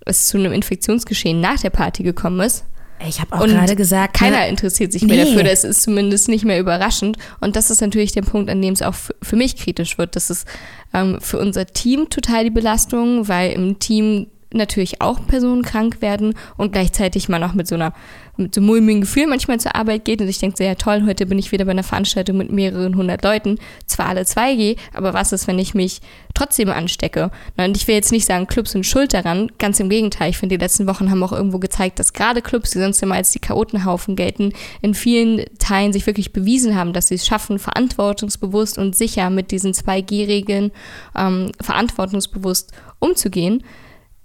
es 0.05 0.27
zu 0.27 0.37
einem 0.37 0.53
Infektionsgeschehen 0.53 1.41
nach 1.41 1.59
der 1.59 1.69
Party 1.69 2.03
gekommen 2.03 2.39
ist. 2.39 2.63
Ich 3.05 3.21
habe 3.21 3.35
auch 3.35 3.45
gerade 3.45 3.75
gesagt, 3.75 4.15
keiner 4.15 4.39
ne? 4.39 4.49
interessiert 4.49 4.91
sich 4.91 5.03
mehr 5.03 5.23
nee. 5.23 5.25
dafür. 5.25 5.43
Das 5.43 5.63
ist 5.63 5.83
zumindest 5.83 6.29
nicht 6.29 6.45
mehr 6.45 6.59
überraschend. 6.59 7.17
Und 7.39 7.55
das 7.55 7.69
ist 7.69 7.81
natürlich 7.81 8.13
der 8.13 8.23
Punkt, 8.23 8.49
an 8.49 8.61
dem 8.61 8.73
es 8.73 8.81
auch 8.81 8.95
für 9.21 9.35
mich 9.35 9.55
kritisch 9.55 9.97
wird. 9.97 10.15
Das 10.15 10.29
ist 10.31 10.47
ähm, 10.93 11.19
für 11.21 11.37
unser 11.37 11.67
Team 11.67 12.09
total 12.09 12.45
die 12.45 12.49
Belastung, 12.49 13.27
weil 13.27 13.51
im 13.51 13.77
Team 13.77 14.27
natürlich 14.53 15.01
auch 15.01 15.25
Personen 15.27 15.63
krank 15.63 16.01
werden 16.01 16.35
und 16.57 16.71
gleichzeitig 16.71 17.29
man 17.29 17.43
auch 17.43 17.53
mit 17.53 17.67
so 17.67 17.75
einer 17.75 17.93
mit 18.37 18.53
so 18.53 18.61
mulmigen 18.61 19.01
Gefühl 19.01 19.27
manchmal 19.27 19.59
zur 19.59 19.75
Arbeit 19.75 20.05
geht 20.05 20.21
und 20.21 20.27
ich 20.27 20.37
denke, 20.37 20.57
sehr 20.57 20.77
toll, 20.77 21.03
heute 21.05 21.25
bin 21.25 21.39
ich 21.39 21.51
wieder 21.51 21.65
bei 21.65 21.71
einer 21.71 21.83
Veranstaltung 21.83 22.37
mit 22.37 22.51
mehreren 22.51 22.95
hundert 22.95 23.23
Leuten, 23.23 23.57
zwar 23.87 24.07
alle 24.07 24.21
2G, 24.21 24.77
aber 24.93 25.13
was 25.13 25.31
ist, 25.31 25.47
wenn 25.47 25.59
ich 25.59 25.73
mich 25.73 26.01
trotzdem 26.33 26.69
anstecke? 26.69 27.31
Und 27.57 27.75
ich 27.75 27.87
will 27.87 27.95
jetzt 27.95 28.11
nicht 28.11 28.25
sagen, 28.25 28.47
Clubs 28.47 28.71
sind 28.71 28.85
schuld 28.85 29.13
daran, 29.13 29.51
ganz 29.57 29.79
im 29.79 29.89
Gegenteil. 29.89 30.29
Ich 30.29 30.37
finde, 30.37 30.57
die 30.57 30.63
letzten 30.63 30.87
Wochen 30.87 31.09
haben 31.09 31.23
auch 31.23 31.33
irgendwo 31.33 31.57
gezeigt, 31.57 31.99
dass 31.99 32.13
gerade 32.13 32.41
Clubs, 32.41 32.71
die 32.71 32.79
sonst 32.79 33.01
immer 33.01 33.15
als 33.15 33.31
die 33.31 33.39
Chaotenhaufen 33.39 34.15
gelten, 34.15 34.53
in 34.81 34.93
vielen 34.93 35.45
Teilen 35.57 35.93
sich 35.93 36.05
wirklich 36.05 36.31
bewiesen 36.31 36.75
haben, 36.75 36.93
dass 36.93 37.07
sie 37.07 37.15
es 37.15 37.25
schaffen, 37.25 37.59
verantwortungsbewusst 37.59 38.77
und 38.77 38.95
sicher 38.95 39.29
mit 39.29 39.51
diesen 39.51 39.73
2G-Regeln 39.73 40.71
ähm, 41.15 41.51
verantwortungsbewusst 41.59 42.71
umzugehen. 42.99 43.63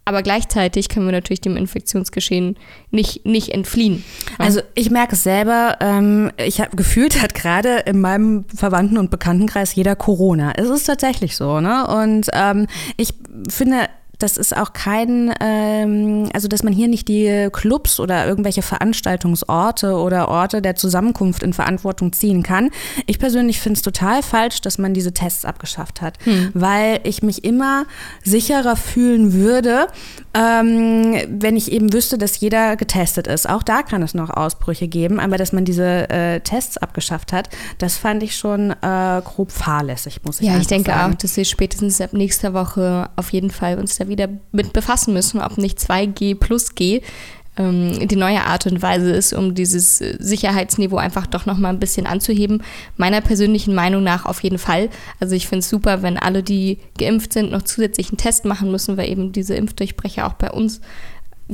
Aber 0.04 0.22
gleichzeitig 0.22 0.88
können 0.88 1.06
wir 1.06 1.12
natürlich 1.12 1.40
dem 1.40 1.56
Infektionsgeschehen 1.56 2.56
nicht, 2.90 3.24
nicht 3.24 3.50
entfliehen. 3.50 4.04
Also 4.36 4.60
ich 4.74 4.90
merke 4.90 5.14
es 5.14 5.22
selber, 5.22 5.76
ähm, 5.80 6.32
ich 6.38 6.60
habe 6.60 6.76
gefühlt, 6.76 7.22
hat 7.22 7.34
gerade 7.34 7.78
in 7.86 8.00
meinem 8.00 8.44
Verwandten- 8.54 8.98
und 8.98 9.10
Bekanntenkreis 9.10 9.74
jeder 9.74 9.94
Corona. 9.94 10.52
Es 10.56 10.68
ist 10.68 10.84
tatsächlich 10.84 11.36
so, 11.36 11.60
ne? 11.60 11.86
Und 11.86 12.28
ähm, 12.32 12.66
ich 12.96 13.14
finde, 13.48 13.88
das 14.22 14.36
ist 14.36 14.56
auch 14.56 14.72
kein, 14.72 15.34
ähm, 15.40 16.28
also 16.32 16.48
dass 16.48 16.62
man 16.62 16.72
hier 16.72 16.88
nicht 16.88 17.08
die 17.08 17.48
Clubs 17.52 18.00
oder 18.00 18.26
irgendwelche 18.26 18.62
Veranstaltungsorte 18.62 19.94
oder 19.94 20.28
Orte 20.28 20.62
der 20.62 20.76
Zusammenkunft 20.76 21.42
in 21.42 21.52
Verantwortung 21.52 22.12
ziehen 22.12 22.42
kann. 22.42 22.70
Ich 23.06 23.18
persönlich 23.18 23.60
finde 23.60 23.78
es 23.78 23.82
total 23.82 24.22
falsch, 24.22 24.60
dass 24.60 24.78
man 24.78 24.94
diese 24.94 25.12
Tests 25.12 25.44
abgeschafft 25.44 26.00
hat, 26.00 26.18
hm. 26.24 26.50
weil 26.54 27.00
ich 27.04 27.22
mich 27.22 27.44
immer 27.44 27.86
sicherer 28.22 28.76
fühlen 28.76 29.32
würde, 29.32 29.88
ähm, 30.34 31.14
wenn 31.28 31.56
ich 31.56 31.72
eben 31.72 31.92
wüsste, 31.92 32.16
dass 32.16 32.40
jeder 32.40 32.76
getestet 32.76 33.26
ist. 33.26 33.48
Auch 33.48 33.62
da 33.62 33.82
kann 33.82 34.02
es 34.02 34.14
noch 34.14 34.30
Ausbrüche 34.30 34.88
geben, 34.88 35.20
aber 35.20 35.36
dass 35.36 35.52
man 35.52 35.64
diese 35.64 36.08
äh, 36.10 36.40
Tests 36.40 36.78
abgeschafft 36.78 37.32
hat, 37.32 37.48
das 37.78 37.96
fand 37.96 38.22
ich 38.22 38.36
schon 38.36 38.70
äh, 38.70 39.22
grob 39.24 39.50
fahrlässig, 39.50 40.20
muss 40.24 40.40
ich 40.40 40.46
sagen. 40.46 40.56
Ja, 40.56 40.60
ich 40.60 40.68
denke 40.68 40.90
sagen. 40.90 41.14
auch, 41.14 41.18
dass 41.18 41.36
wir 41.36 41.44
spätestens 41.44 42.00
ab 42.00 42.12
nächster 42.12 42.54
Woche 42.54 43.10
auf 43.16 43.32
jeden 43.32 43.50
Fall 43.50 43.78
uns 43.78 43.96
da 43.96 44.08
wieder 44.12 44.28
mit 44.52 44.72
befassen 44.72 45.12
müssen, 45.12 45.40
ob 45.40 45.58
nicht 45.58 45.78
2G 45.78 46.36
plus 46.38 46.74
G 46.74 47.02
ähm, 47.56 48.06
die 48.08 48.16
neue 48.16 48.44
Art 48.44 48.66
und 48.66 48.80
Weise 48.80 49.10
ist, 49.10 49.32
um 49.32 49.54
dieses 49.54 49.98
Sicherheitsniveau 49.98 50.96
einfach 50.96 51.26
doch 51.26 51.46
nochmal 51.46 51.72
ein 51.72 51.80
bisschen 51.80 52.06
anzuheben. 52.06 52.62
Meiner 52.96 53.20
persönlichen 53.20 53.74
Meinung 53.74 54.02
nach 54.02 54.24
auf 54.24 54.42
jeden 54.42 54.58
Fall. 54.58 54.88
Also 55.20 55.34
ich 55.34 55.46
finde 55.46 55.60
es 55.60 55.68
super, 55.68 56.02
wenn 56.02 56.18
alle, 56.18 56.42
die 56.42 56.78
geimpft 56.98 57.32
sind, 57.32 57.52
noch 57.52 57.62
zusätzlichen 57.62 58.16
Test 58.16 58.44
machen 58.44 58.70
müssen, 58.70 58.96
weil 58.96 59.10
eben 59.10 59.32
diese 59.32 59.54
Impfdurchbrecher 59.54 60.26
auch 60.26 60.34
bei 60.34 60.50
uns 60.50 60.80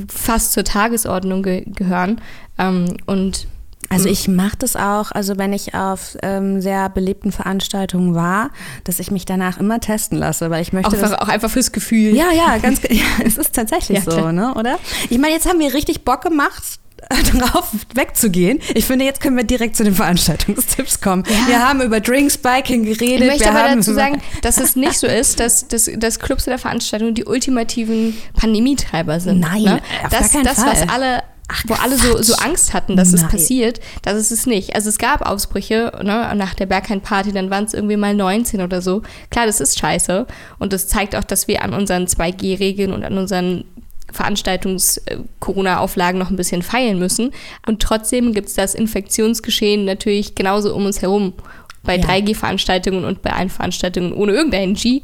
fast 0.07 0.53
zur 0.53 0.63
Tagesordnung 0.63 1.43
ge 1.43 1.65
gehören. 1.65 2.21
Ähm, 2.57 2.95
und 3.05 3.47
also 3.89 4.05
hm. 4.05 4.11
ich 4.11 4.27
mache 4.27 4.55
das 4.57 4.75
auch, 4.75 5.11
also 5.11 5.37
wenn 5.37 5.51
ich 5.51 5.73
auf 5.73 6.17
ähm, 6.21 6.61
sehr 6.61 6.89
belebten 6.89 7.31
Veranstaltungen 7.31 8.13
war, 8.15 8.51
dass 8.83 8.99
ich 8.99 9.11
mich 9.11 9.25
danach 9.25 9.59
immer 9.59 9.79
testen 9.79 10.17
lasse, 10.17 10.49
weil 10.49 10.61
ich 10.61 10.73
möchte. 10.73 10.89
Auch, 10.89 10.93
einfach, 10.93 11.19
auch 11.19 11.27
einfach 11.27 11.49
fürs 11.49 11.71
Gefühl. 11.71 12.15
Ja, 12.15 12.31
ja, 12.31 12.57
ganz 12.61 12.81
ja, 12.89 13.03
es 13.25 13.37
ist 13.37 13.53
tatsächlich 13.53 14.05
ja, 14.05 14.11
so, 14.11 14.31
ne? 14.31 14.53
Oder? 14.55 14.77
Ich 15.09 15.17
meine, 15.17 15.33
jetzt 15.33 15.47
haben 15.47 15.59
wir 15.59 15.73
richtig 15.73 16.05
Bock 16.05 16.21
gemacht, 16.21 16.79
darauf 17.39 17.71
wegzugehen. 17.93 18.59
Ich 18.73 18.85
finde, 18.85 19.05
jetzt 19.05 19.21
können 19.21 19.37
wir 19.37 19.43
direkt 19.43 19.75
zu 19.75 19.83
den 19.83 19.95
Veranstaltungstipps 19.95 21.01
kommen. 21.01 21.23
Ja. 21.27 21.47
Wir 21.47 21.67
haben 21.67 21.81
über 21.81 21.99
Drinkspiking 21.99 22.83
geredet. 22.83 23.21
Ich 23.21 23.27
möchte 23.27 23.45
wir 23.45 23.55
aber 23.55 23.75
dazu 23.75 23.93
sagen, 23.93 24.21
dass 24.41 24.57
es 24.59 24.75
nicht 24.75 24.99
so 24.99 25.07
ist, 25.07 25.39
dass, 25.39 25.67
dass, 25.67 25.89
dass 25.95 26.19
Clubs 26.19 26.45
der 26.45 26.59
Veranstaltung 26.59 27.13
die 27.13 27.25
ultimativen 27.25 28.17
Pandemietreiber 28.33 29.19
sind. 29.19 29.39
Nein, 29.39 29.63
ne? 29.63 29.81
auf 30.03 30.09
das, 30.09 30.19
gar 30.19 30.29
keinen 30.29 30.43
das, 30.43 30.59
Fall. 30.59 30.71
was 30.71 30.89
alle 30.89 31.23
Ach, 31.51 31.63
wo 31.67 31.73
alle 31.73 31.97
so, 31.97 32.21
so 32.21 32.35
Angst 32.35 32.73
hatten, 32.73 32.95
dass 32.95 33.11
Nein. 33.11 33.25
es 33.25 33.31
passiert, 33.31 33.79
das 34.03 34.17
ist 34.17 34.29
es 34.31 34.45
nicht. 34.45 34.75
Also 34.75 34.89
es 34.89 34.99
gab 34.99 35.27
Ausbrüche 35.27 35.91
ne, 36.03 36.31
nach 36.35 36.53
der 36.53 36.67
Berghain-Party, 36.67 37.31
dann 37.31 37.49
waren 37.49 37.63
es 37.65 37.73
irgendwie 37.73 37.97
mal 37.97 38.13
19 38.13 38.61
oder 38.61 38.83
so. 38.83 39.01
Klar, 39.31 39.47
das 39.47 39.59
ist 39.59 39.79
scheiße 39.79 40.27
und 40.59 40.73
das 40.73 40.87
zeigt 40.87 41.15
auch, 41.15 41.23
dass 41.23 41.47
wir 41.47 41.63
an 41.63 41.73
unseren 41.73 42.05
2G-Regeln 42.05 42.93
und 42.93 43.03
an 43.03 43.17
unseren 43.17 43.63
Veranstaltungs-Corona-Auflagen 44.13 46.19
noch 46.19 46.29
ein 46.29 46.35
bisschen 46.35 46.61
feilen 46.61 46.99
müssen. 46.99 47.31
Und 47.65 47.81
trotzdem 47.81 48.33
gibt 48.33 48.49
es 48.49 48.53
das 48.53 48.75
Infektionsgeschehen 48.75 49.85
natürlich 49.85 50.35
genauso 50.35 50.75
um 50.75 50.85
uns 50.85 51.01
herum. 51.01 51.33
Bei 51.83 51.97
ja. 51.97 52.05
3G-Veranstaltungen 52.05 53.05
und 53.05 53.23
bei 53.23 53.33
allen 53.33 53.49
Veranstaltungen 53.49 54.13
ohne 54.13 54.33
irgendein 54.33 54.75
G. 54.75 55.01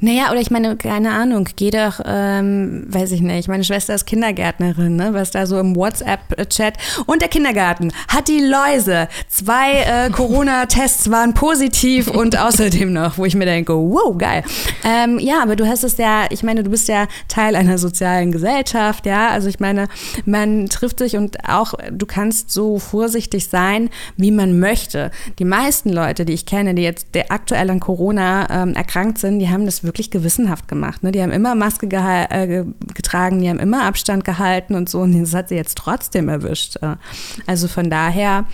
Naja, 0.00 0.30
oder 0.30 0.40
ich 0.40 0.50
meine, 0.50 0.76
keine 0.76 1.12
Ahnung, 1.12 1.48
geh 1.56 1.70
doch, 1.70 2.00
ähm, 2.04 2.84
weiß 2.88 3.12
ich 3.12 3.22
nicht, 3.22 3.48
meine 3.48 3.64
Schwester 3.64 3.94
ist 3.94 4.04
Kindergärtnerin, 4.04 4.94
ne, 4.96 5.14
was 5.14 5.30
da 5.30 5.46
so 5.46 5.58
im 5.58 5.74
WhatsApp-Chat 5.74 6.74
und 7.06 7.22
der 7.22 7.28
Kindergarten 7.28 7.92
hat 8.08 8.28
die 8.28 8.40
Läuse. 8.40 9.08
Zwei 9.28 9.80
äh, 9.80 10.10
Corona-Tests 10.10 11.10
waren 11.10 11.32
positiv 11.32 12.08
und 12.08 12.38
außerdem 12.38 12.92
noch, 12.92 13.16
wo 13.16 13.24
ich 13.24 13.34
mir 13.34 13.46
denke, 13.46 13.74
wow, 13.74 14.16
geil. 14.18 14.44
Ähm, 14.84 15.18
ja, 15.18 15.42
aber 15.42 15.56
du 15.56 15.66
hast 15.66 15.82
es 15.82 15.96
ja, 15.96 16.26
ich 16.28 16.42
meine, 16.42 16.62
du 16.62 16.70
bist 16.70 16.88
ja 16.88 17.06
Teil 17.28 17.56
einer 17.56 17.78
sozialen 17.78 18.32
Gesellschaft, 18.32 19.06
ja, 19.06 19.28
also 19.30 19.48
ich 19.48 19.60
meine, 19.60 19.88
man 20.26 20.68
trifft 20.68 20.98
sich 20.98 21.16
und 21.16 21.48
auch 21.48 21.72
du 21.90 22.04
kannst 22.04 22.50
so 22.50 22.78
vorsichtig 22.78 23.48
sein, 23.48 23.88
wie 24.16 24.30
man 24.30 24.58
möchte. 24.58 25.10
Die 25.38 25.44
meisten 25.44 25.90
Leute, 25.90 26.26
die 26.26 26.34
ich 26.34 26.44
kenne, 26.44 26.74
die 26.74 26.82
jetzt 26.82 27.06
aktuell 27.30 27.70
an 27.70 27.80
Corona 27.80 28.46
ähm, 28.50 28.74
erkrankt 28.74 29.18
sind, 29.18 29.38
die 29.38 29.48
haben 29.48 29.64
das 29.64 29.85
wirklich 29.86 30.10
gewissenhaft 30.10 30.68
gemacht. 30.68 31.02
Ne? 31.02 31.12
Die 31.12 31.22
haben 31.22 31.32
immer 31.32 31.54
Maske 31.54 31.86
äh, 31.86 32.64
getragen, 32.94 33.40
die 33.40 33.48
haben 33.48 33.58
immer 33.58 33.84
Abstand 33.84 34.24
gehalten 34.24 34.74
und 34.74 34.88
so. 34.88 35.00
Und 35.00 35.20
das 35.20 35.34
hat 35.34 35.48
sie 35.48 35.54
jetzt 35.54 35.78
trotzdem 35.78 36.28
erwischt. 36.28 36.76
Äh. 36.82 36.96
Also 37.46 37.68
von 37.68 37.90
daher. 37.90 38.46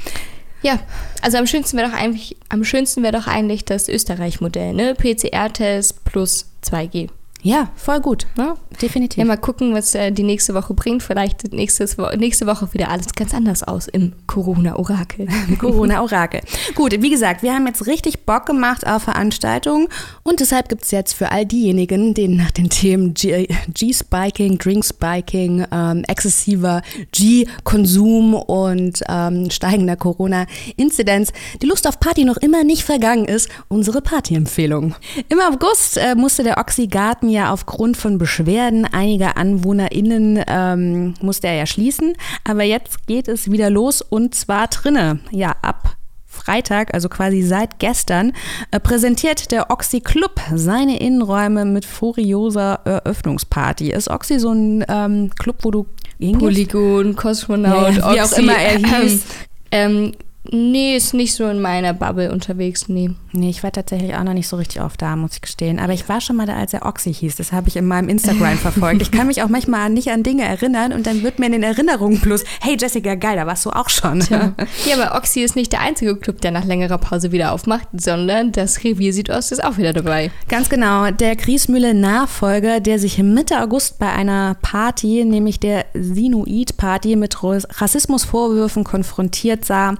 Ja, 0.62 0.78
also 1.22 1.38
am 1.38 1.46
schönsten 1.46 1.76
wäre 1.76 1.90
doch 1.90 1.96
eigentlich, 1.96 2.36
am 2.48 2.62
schönsten 2.62 3.02
wäre 3.02 3.12
doch 3.12 3.26
eigentlich 3.26 3.64
das 3.64 3.88
Österreich-Modell, 3.88 4.74
ne? 4.74 4.94
PCR-Test 4.94 6.04
plus 6.04 6.46
2G. 6.64 7.08
Ja, 7.44 7.70
voll 7.74 8.00
gut. 8.00 8.26
Ja? 8.38 8.54
Definitiv. 8.80 9.18
Ja, 9.18 9.24
mal 9.24 9.36
gucken, 9.36 9.74
was 9.74 9.96
äh, 9.96 10.12
die 10.12 10.22
nächste 10.22 10.54
Woche 10.54 10.74
bringt. 10.74 11.02
Vielleicht 11.02 11.42
sieht 11.42 11.52
nächstes, 11.52 11.96
nächste 12.16 12.46
Woche 12.46 12.72
wieder 12.72 12.88
alles 12.88 13.14
ganz 13.14 13.34
anders 13.34 13.64
aus 13.64 13.88
im 13.88 14.12
Corona-Orakel. 14.28 15.26
Corona-Orakel. 15.58 16.40
gut, 16.76 16.92
wie 17.00 17.10
gesagt, 17.10 17.42
wir 17.42 17.52
haben 17.52 17.66
jetzt 17.66 17.86
richtig 17.86 18.24
Bock 18.26 18.46
gemacht 18.46 18.86
auf 18.86 19.02
Veranstaltungen 19.02 19.88
und 20.22 20.38
deshalb 20.38 20.68
gibt 20.68 20.84
es 20.84 20.92
jetzt 20.92 21.14
für 21.14 21.32
all 21.32 21.44
diejenigen, 21.44 22.14
denen 22.14 22.36
nach 22.36 22.52
den 22.52 22.70
Themen 22.70 23.12
G-Spiking, 23.14 24.58
Drink-Spiking, 24.58 25.66
ähm, 25.72 26.04
exzessiver 26.06 26.82
G-Konsum 27.10 28.34
und 28.34 29.02
ähm, 29.08 29.50
steigender 29.50 29.96
Corona-Inzidenz 29.96 31.32
die 31.60 31.66
Lust 31.66 31.88
auf 31.88 31.98
Party 31.98 32.24
noch 32.24 32.36
immer 32.36 32.62
nicht 32.62 32.84
vergangen 32.84 33.24
ist, 33.24 33.48
unsere 33.66 34.00
Party-Empfehlung. 34.00 34.94
Im 35.28 35.40
August 35.40 35.96
äh, 35.96 36.14
musste 36.14 36.44
der 36.44 36.58
Oxy-Garten 36.58 37.31
ja 37.32 37.52
aufgrund 37.52 37.96
von 37.96 38.18
Beschwerden 38.18 38.84
einiger 38.84 39.36
AnwohnerInnen 39.36 40.42
ähm, 40.46 41.14
musste 41.20 41.48
er 41.48 41.54
ja 41.54 41.66
schließen. 41.66 42.14
Aber 42.44 42.62
jetzt 42.62 43.06
geht 43.06 43.28
es 43.28 43.50
wieder 43.50 43.70
los 43.70 44.02
und 44.02 44.34
zwar 44.34 44.68
drinne. 44.68 45.20
Ja, 45.30 45.56
ab 45.62 45.96
Freitag, 46.26 46.94
also 46.94 47.08
quasi 47.08 47.42
seit 47.42 47.78
gestern, 47.78 48.32
äh, 48.70 48.80
präsentiert 48.80 49.52
der 49.52 49.70
Oxy 49.70 50.00
Club 50.00 50.40
seine 50.54 50.98
Innenräume 50.98 51.64
mit 51.64 51.84
furioser 51.84 52.80
Eröffnungsparty. 52.84 53.90
Ist 53.90 54.08
Oxy 54.08 54.38
so 54.38 54.52
ein 54.52 54.84
ähm, 54.88 55.30
Club, 55.38 55.56
wo 55.62 55.70
du 55.70 55.86
hingehst? 56.18 56.40
Polygon, 56.40 57.16
Kosmonaut, 57.16 57.94
ja, 57.96 58.14
wie 58.14 58.20
Oxy, 58.20 58.20
auch 58.20 58.38
immer 58.38 58.56
er 58.56 58.78
hieß. 58.78 59.24
Ähm, 59.70 60.12
Nee, 60.50 60.96
ist 60.96 61.14
nicht 61.14 61.34
so 61.34 61.46
in 61.48 61.60
meiner 61.60 61.94
Bubble 61.94 62.32
unterwegs, 62.32 62.88
nee. 62.88 63.10
Nee, 63.34 63.48
ich 63.48 63.62
war 63.62 63.72
tatsächlich 63.72 64.14
auch 64.14 64.24
noch 64.24 64.34
nicht 64.34 64.46
so 64.46 64.56
richtig 64.56 64.82
oft 64.82 65.00
da, 65.00 65.16
muss 65.16 65.34
ich 65.34 65.40
gestehen. 65.40 65.78
Aber 65.78 65.94
ich 65.94 66.08
war 66.08 66.20
schon 66.20 66.36
mal 66.36 66.46
da, 66.46 66.54
als 66.54 66.74
er 66.74 66.84
Oxy 66.84 67.14
hieß. 67.14 67.36
Das 67.36 67.50
habe 67.50 67.68
ich 67.68 67.76
in 67.76 67.86
meinem 67.86 68.10
Instagram 68.10 68.58
verfolgt. 68.58 69.00
Ich 69.00 69.10
kann 69.10 69.26
mich 69.26 69.42
auch 69.42 69.48
manchmal 69.48 69.88
nicht 69.88 70.10
an 70.10 70.22
Dinge 70.22 70.44
erinnern 70.44 70.92
und 70.92 71.06
dann 71.06 71.22
wird 71.22 71.38
mir 71.38 71.46
in 71.46 71.52
den 71.52 71.62
Erinnerungen 71.62 72.20
plus, 72.20 72.44
hey 72.60 72.76
Jessica, 72.78 73.14
geil, 73.14 73.36
da 73.36 73.46
warst 73.46 73.64
du 73.64 73.70
auch 73.70 73.88
schon. 73.88 74.20
Tja. 74.20 74.52
Ja, 74.86 75.00
aber 75.00 75.16
Oxy 75.16 75.40
ist 75.40 75.54
nicht 75.54 75.72
der 75.72 75.80
einzige 75.80 76.16
Club, 76.16 76.40
der 76.40 76.50
nach 76.50 76.64
längerer 76.64 76.98
Pause 76.98 77.30
wieder 77.30 77.52
aufmacht, 77.52 77.88
sondern 77.92 78.52
das 78.52 78.82
Revier 78.82 79.12
Südost 79.12 79.52
ist 79.52 79.62
auch 79.62 79.76
wieder 79.76 79.92
dabei. 79.92 80.30
Ganz 80.48 80.68
genau. 80.68 81.10
Der 81.10 81.36
Griesmühle-Nachfolger, 81.36 82.80
der 82.80 82.98
sich 82.98 83.18
Mitte 83.18 83.60
August 83.60 83.98
bei 83.98 84.10
einer 84.10 84.56
Party, 84.60 85.24
nämlich 85.24 85.60
der 85.60 85.86
Sinuit-Party, 85.94 87.16
mit 87.16 87.36
Rassismusvorwürfen 87.42 88.82
konfrontiert 88.82 89.64
sah, 89.64 89.94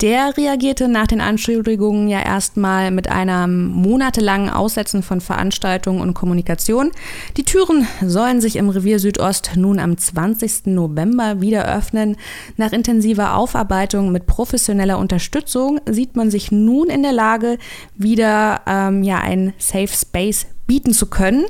der 0.00 0.36
reagierte 0.36 0.88
nach 0.88 1.06
den 1.06 1.20
Anschuldigungen 1.20 2.08
ja 2.08 2.20
erstmal 2.20 2.71
mit 2.90 3.08
einem 3.08 3.66
monatelangen 3.66 4.50
Aussetzen 4.50 5.02
von 5.02 5.20
Veranstaltungen 5.20 6.00
und 6.00 6.14
Kommunikation. 6.14 6.90
Die 7.36 7.44
Türen 7.44 7.86
sollen 8.04 8.40
sich 8.40 8.56
im 8.56 8.68
Revier 8.68 8.98
Südost 8.98 9.52
nun 9.56 9.78
am 9.78 9.96
20. 9.96 10.66
November 10.66 11.40
wieder 11.40 11.64
öffnen. 11.64 12.16
Nach 12.56 12.72
intensiver 12.72 13.36
Aufarbeitung 13.36 14.12
mit 14.12 14.26
professioneller 14.26 14.98
Unterstützung 14.98 15.80
sieht 15.86 16.16
man 16.16 16.30
sich 16.30 16.50
nun 16.50 16.88
in 16.88 17.02
der 17.02 17.12
Lage, 17.12 17.58
wieder 17.96 18.62
ähm, 18.66 19.02
ja, 19.02 19.18
ein 19.18 19.52
Safe 19.58 19.88
Space 19.88 20.46
bieten 20.66 20.92
zu 20.92 21.06
können. 21.06 21.44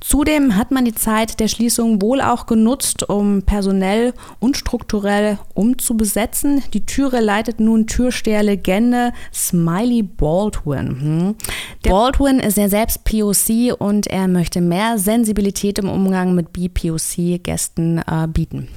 Zudem 0.00 0.56
hat 0.56 0.70
man 0.70 0.84
die 0.84 0.94
Zeit 0.94 1.40
der 1.40 1.48
Schließung 1.48 2.02
wohl 2.02 2.20
auch 2.20 2.46
genutzt, 2.46 3.08
um 3.08 3.42
personell 3.42 4.12
und 4.38 4.56
strukturell 4.56 5.38
umzubesetzen. 5.54 6.62
Die 6.74 6.84
Türe 6.84 7.20
leitet 7.20 7.60
nun 7.60 7.86
Türsteher-Legende 7.86 9.12
Smiley 9.32 10.02
Baldwin. 10.02 11.00
Hm. 11.00 11.34
Baldwin 11.82 12.40
ist 12.40 12.56
ja 12.56 12.68
selbst 12.68 13.04
POC 13.04 13.74
und 13.78 14.06
er 14.08 14.28
möchte 14.28 14.60
mehr 14.60 14.98
Sensibilität 14.98 15.78
im 15.78 15.88
Umgang 15.88 16.34
mit 16.34 16.52
BPOC-Gästen 16.52 17.98
äh, 17.98 18.26
bieten. 18.28 18.68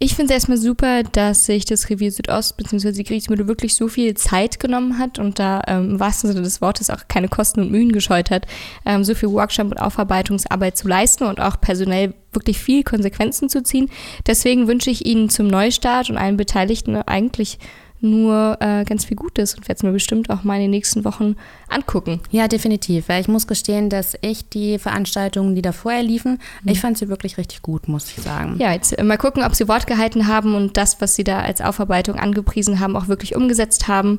Ich 0.00 0.14
finde 0.14 0.32
es 0.32 0.36
erstmal 0.36 0.58
super, 0.58 1.02
dass 1.02 1.46
sich 1.46 1.64
das 1.64 1.90
Revier 1.90 2.12
Südost 2.12 2.56
bzw. 2.56 2.92
die 2.92 3.02
Kriegsmühle 3.02 3.48
wirklich 3.48 3.74
so 3.74 3.88
viel 3.88 4.14
Zeit 4.14 4.60
genommen 4.60 4.96
hat 4.96 5.18
und 5.18 5.40
da 5.40 5.60
ähm, 5.66 5.90
im 5.90 6.00
wahrsten 6.00 6.30
Sinne 6.30 6.42
des 6.42 6.60
Wortes 6.60 6.88
auch 6.88 7.08
keine 7.08 7.26
Kosten 7.26 7.62
und 7.62 7.72
Mühen 7.72 7.90
gescheut 7.90 8.30
hat, 8.30 8.46
ähm, 8.86 9.02
so 9.02 9.16
viel 9.16 9.30
Workshop- 9.30 9.72
und 9.72 9.80
Aufarbeitungsarbeit 9.80 10.76
zu 10.76 10.86
leisten 10.86 11.24
und 11.24 11.40
auch 11.40 11.60
personell 11.60 12.14
wirklich 12.32 12.60
viel 12.60 12.84
Konsequenzen 12.84 13.48
zu 13.48 13.64
ziehen. 13.64 13.90
Deswegen 14.24 14.68
wünsche 14.68 14.90
ich 14.90 15.04
Ihnen 15.04 15.30
zum 15.30 15.48
Neustart 15.48 16.10
und 16.10 16.16
allen 16.16 16.36
Beteiligten 16.36 16.94
eigentlich 16.94 17.58
nur 18.00 18.56
äh, 18.60 18.84
ganz 18.84 19.04
viel 19.04 19.16
Gutes 19.16 19.54
und 19.54 19.66
werde 19.66 19.78
es 19.78 19.82
mir 19.82 19.90
bestimmt 19.90 20.30
auch 20.30 20.44
mal 20.44 20.54
in 20.56 20.62
den 20.62 20.70
nächsten 20.70 21.04
Wochen 21.04 21.34
angucken. 21.68 22.20
Ja, 22.30 22.48
definitiv. 22.48 23.08
Weil 23.08 23.20
ich 23.20 23.28
muss 23.28 23.46
gestehen, 23.46 23.90
dass 23.90 24.14
ich 24.20 24.48
die 24.48 24.78
Veranstaltungen, 24.78 25.54
die 25.54 25.62
da 25.62 25.72
vorher 25.72 26.02
liefen, 26.02 26.40
mhm. 26.62 26.72
ich 26.72 26.80
fand 26.80 26.98
sie 26.98 27.08
wirklich 27.08 27.38
richtig 27.38 27.62
gut, 27.62 27.88
muss 27.88 28.10
ich 28.10 28.22
sagen. 28.22 28.56
Ja, 28.58 28.72
jetzt 28.72 28.98
äh, 28.98 29.02
mal 29.02 29.18
gucken, 29.18 29.42
ob 29.42 29.54
sie 29.54 29.68
Wort 29.68 29.86
gehalten 29.86 30.26
haben 30.26 30.54
und 30.54 30.76
das, 30.76 31.00
was 31.00 31.14
sie 31.14 31.24
da 31.24 31.40
als 31.40 31.60
Aufarbeitung 31.60 32.16
angepriesen 32.16 32.80
haben, 32.80 32.96
auch 32.96 33.08
wirklich 33.08 33.36
umgesetzt 33.36 33.88
haben. 33.88 34.18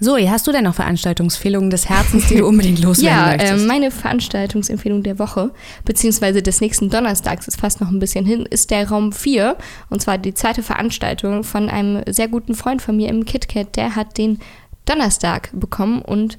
Zoe, 0.00 0.30
hast 0.30 0.46
du 0.46 0.52
denn 0.52 0.64
noch 0.64 0.74
Veranstaltungsempfehlungen 0.74 1.70
des 1.70 1.88
Herzens, 1.88 2.28
die 2.28 2.36
du 2.36 2.46
unbedingt 2.48 2.80
loswerden 2.80 3.18
ja, 3.18 3.26
möchtest? 3.26 3.52
Ja, 3.52 3.56
äh, 3.56 3.66
meine 3.66 3.90
Veranstaltungsempfehlung 3.90 5.02
der 5.02 5.18
Woche, 5.18 5.50
beziehungsweise 5.84 6.42
des 6.42 6.60
nächsten 6.60 6.90
Donnerstags, 6.90 7.48
ist 7.48 7.60
fast 7.60 7.80
noch 7.80 7.88
ein 7.88 7.98
bisschen 7.98 8.24
hin, 8.24 8.46
ist 8.46 8.70
der 8.70 8.88
Raum 8.88 9.12
4. 9.12 9.56
Und 9.90 10.02
zwar 10.02 10.18
die 10.18 10.34
zweite 10.34 10.62
Veranstaltung 10.62 11.44
von 11.44 11.68
einem 11.68 12.02
sehr 12.06 12.28
guten 12.28 12.54
Freund 12.54 12.82
von 12.82 12.96
mir 12.96 13.08
im 13.08 13.24
KitKat. 13.24 13.76
Der 13.76 13.96
hat 13.96 14.18
den 14.18 14.38
Donnerstag 14.84 15.50
bekommen 15.52 16.02
und 16.02 16.38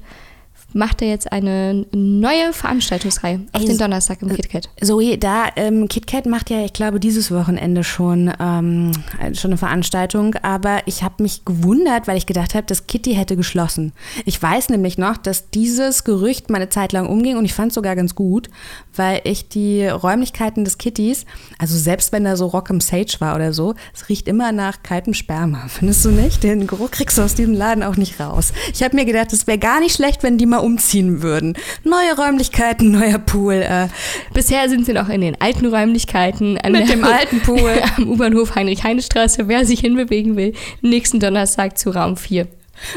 macht 0.76 1.02
er 1.02 1.08
jetzt 1.08 1.32
eine 1.32 1.86
neue 1.92 2.52
Veranstaltungsreihe 2.52 3.40
auf 3.52 3.62
Ey, 3.62 3.66
den 3.66 3.78
Donnerstag 3.78 4.22
im 4.22 4.28
KitKat. 4.28 4.68
Zoe, 4.80 5.16
da 5.18 5.46
ähm, 5.56 5.88
KitKat 5.88 6.26
macht 6.26 6.50
ja, 6.50 6.64
ich 6.64 6.72
glaube, 6.72 7.00
dieses 7.00 7.30
Wochenende 7.30 7.82
schon, 7.82 8.32
ähm, 8.38 8.92
schon 9.32 9.50
eine 9.50 9.58
Veranstaltung, 9.58 10.34
aber 10.42 10.80
ich 10.86 11.02
habe 11.02 11.22
mich 11.22 11.44
gewundert, 11.44 12.06
weil 12.06 12.18
ich 12.18 12.26
gedacht 12.26 12.54
habe, 12.54 12.66
dass 12.66 12.86
Kitty 12.86 13.14
hätte 13.14 13.36
geschlossen. 13.36 13.92
Ich 14.26 14.40
weiß 14.40 14.68
nämlich 14.68 14.98
noch, 14.98 15.16
dass 15.16 15.50
dieses 15.50 16.04
Gerücht 16.04 16.50
meine 16.50 16.68
Zeit 16.68 16.92
lang 16.92 17.06
umging 17.06 17.38
und 17.38 17.46
ich 17.46 17.54
fand 17.54 17.68
es 17.68 17.74
sogar 17.74 17.96
ganz 17.96 18.14
gut, 18.14 18.50
weil 18.94 19.22
ich 19.24 19.48
die 19.48 19.86
Räumlichkeiten 19.86 20.64
des 20.64 20.76
Kittys, 20.76 21.24
also 21.58 21.76
selbst 21.76 22.12
wenn 22.12 22.24
da 22.24 22.36
so 22.36 22.46
Rock 22.46 22.68
im 22.68 22.80
Sage 22.80 23.16
war 23.20 23.34
oder 23.34 23.54
so, 23.54 23.74
es 23.94 24.08
riecht 24.10 24.28
immer 24.28 24.52
nach 24.52 24.82
kaltem 24.82 25.14
Sperma, 25.14 25.64
findest 25.68 26.04
du 26.04 26.10
nicht? 26.10 26.42
Den 26.42 26.66
Geruch 26.66 26.90
kriegst 26.90 27.16
du 27.16 27.22
aus 27.22 27.34
diesem 27.34 27.54
Laden 27.54 27.82
auch 27.82 27.96
nicht 27.96 28.20
raus. 28.20 28.52
Ich 28.74 28.82
habe 28.82 28.94
mir 28.94 29.06
gedacht, 29.06 29.32
es 29.32 29.46
wäre 29.46 29.58
gar 29.58 29.80
nicht 29.80 29.96
schlecht, 29.96 30.22
wenn 30.22 30.36
die 30.36 30.44
mal 30.44 30.65
umziehen 30.66 31.22
würden. 31.22 31.56
Neue 31.84 32.16
Räumlichkeiten, 32.16 32.90
neuer 32.90 33.18
Pool. 33.18 33.54
Äh. 33.54 33.88
Bisher 34.34 34.68
sind 34.68 34.84
sie 34.84 34.92
noch 34.92 35.08
in 35.08 35.20
den 35.20 35.40
alten 35.40 35.66
Räumlichkeiten. 35.66 36.58
Mit 36.68 36.88
dem 36.88 37.04
alten 37.04 37.40
Pool. 37.40 37.80
am 37.96 38.08
U-Bahnhof 38.08 38.56
Heinrich-Heine-Straße. 38.56 39.46
Wer 39.46 39.64
sich 39.64 39.80
hinbewegen 39.80 40.36
will, 40.36 40.54
nächsten 40.82 41.20
Donnerstag 41.20 41.78
zu 41.78 41.90
Raum 41.90 42.16
4. 42.16 42.48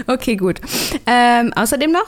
Okay, 0.08 0.36
gut. 0.36 0.60
Ähm, 1.06 1.54
außerdem 1.56 1.92
noch? 1.92 2.08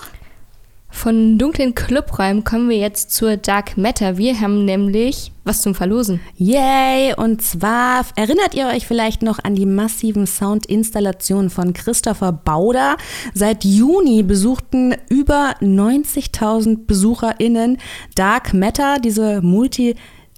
Von 0.91 1.37
dunklen 1.37 1.73
Clubräumen 1.73 2.43
kommen 2.43 2.69
wir 2.69 2.77
jetzt 2.77 3.11
zur 3.11 3.37
Dark 3.37 3.77
Matter. 3.77 4.17
Wir 4.17 4.39
haben 4.39 4.65
nämlich 4.65 5.31
was 5.43 5.61
zum 5.61 5.73
Verlosen. 5.73 6.19
Yay! 6.35 7.15
Und 7.15 7.41
zwar 7.41 8.05
erinnert 8.15 8.53
ihr 8.53 8.67
euch 8.67 8.85
vielleicht 8.85 9.23
noch 9.23 9.39
an 9.43 9.55
die 9.55 9.65
massiven 9.65 10.27
Soundinstallationen 10.27 11.49
von 11.49 11.73
Christopher 11.73 12.31
Bauder. 12.31 12.97
Seit 13.33 13.63
Juni 13.63 14.21
besuchten 14.21 14.93
über 15.09 15.55
90.000 15.61 16.85
BesucherInnen 16.85 17.77
Dark 18.13 18.53
Matter, 18.53 18.99
diese 18.99 19.41
Multi- 19.41 19.95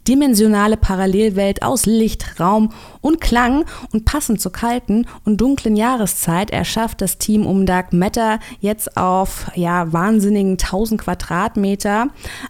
dimensionale 0.07 0.77
Parallelwelt 0.77 1.63
aus 1.63 1.85
Licht, 1.85 2.39
Raum 2.39 2.73
und 3.01 3.21
Klang 3.21 3.65
und 3.91 4.05
passend 4.05 4.41
zur 4.41 4.51
kalten 4.51 5.05
und 5.25 5.39
dunklen 5.39 5.75
Jahreszeit 5.75 6.51
erschafft 6.51 7.01
das 7.01 7.17
Team 7.17 7.45
um 7.45 7.65
Dark 7.65 7.93
Matter 7.93 8.39
jetzt 8.59 8.97
auf 8.97 9.51
ja 9.55 9.91
wahnsinnigen 9.91 10.53
1000 10.53 11.01
Quadratmeter 11.01 12.07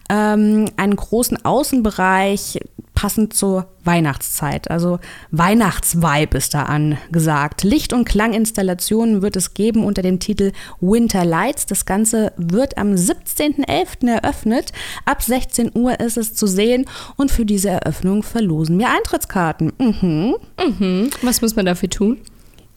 ähm, 0.09 0.65
einen 0.77 0.95
großen 0.95 1.43
Außenbereich 1.45 2.59
passend 2.93 3.33
zur 3.33 3.67
Weihnachtszeit. 3.83 4.69
Also 4.69 4.99
Weihnachtsvibe 5.31 6.37
ist 6.37 6.53
da 6.53 6.63
angesagt. 6.63 7.63
Licht- 7.63 7.93
und 7.93 8.05
Klanginstallationen 8.05 9.21
wird 9.21 9.35
es 9.35 9.53
geben 9.53 9.83
unter 9.83 10.01
dem 10.01 10.19
Titel 10.19 10.51
Winter 10.79 11.25
Lights. 11.25 11.65
Das 11.65 11.85
Ganze 11.85 12.33
wird 12.37 12.77
am 12.77 12.93
17.11. 12.93 14.07
eröffnet. 14.09 14.71
Ab 15.05 15.21
16 15.21 15.71
Uhr 15.75 15.99
ist 15.99 16.17
es 16.17 16.33
zu 16.33 16.47
sehen 16.47 16.85
und 17.15 17.31
für 17.31 17.45
diese 17.45 17.69
Eröffnung 17.69 18.23
verlosen 18.23 18.79
wir 18.79 18.89
Eintrittskarten. 18.89 19.73
Mhm. 19.79 20.35
Mhm. 20.59 21.09
Was 21.21 21.41
muss 21.41 21.55
man 21.55 21.65
dafür 21.65 21.89
tun? 21.89 22.19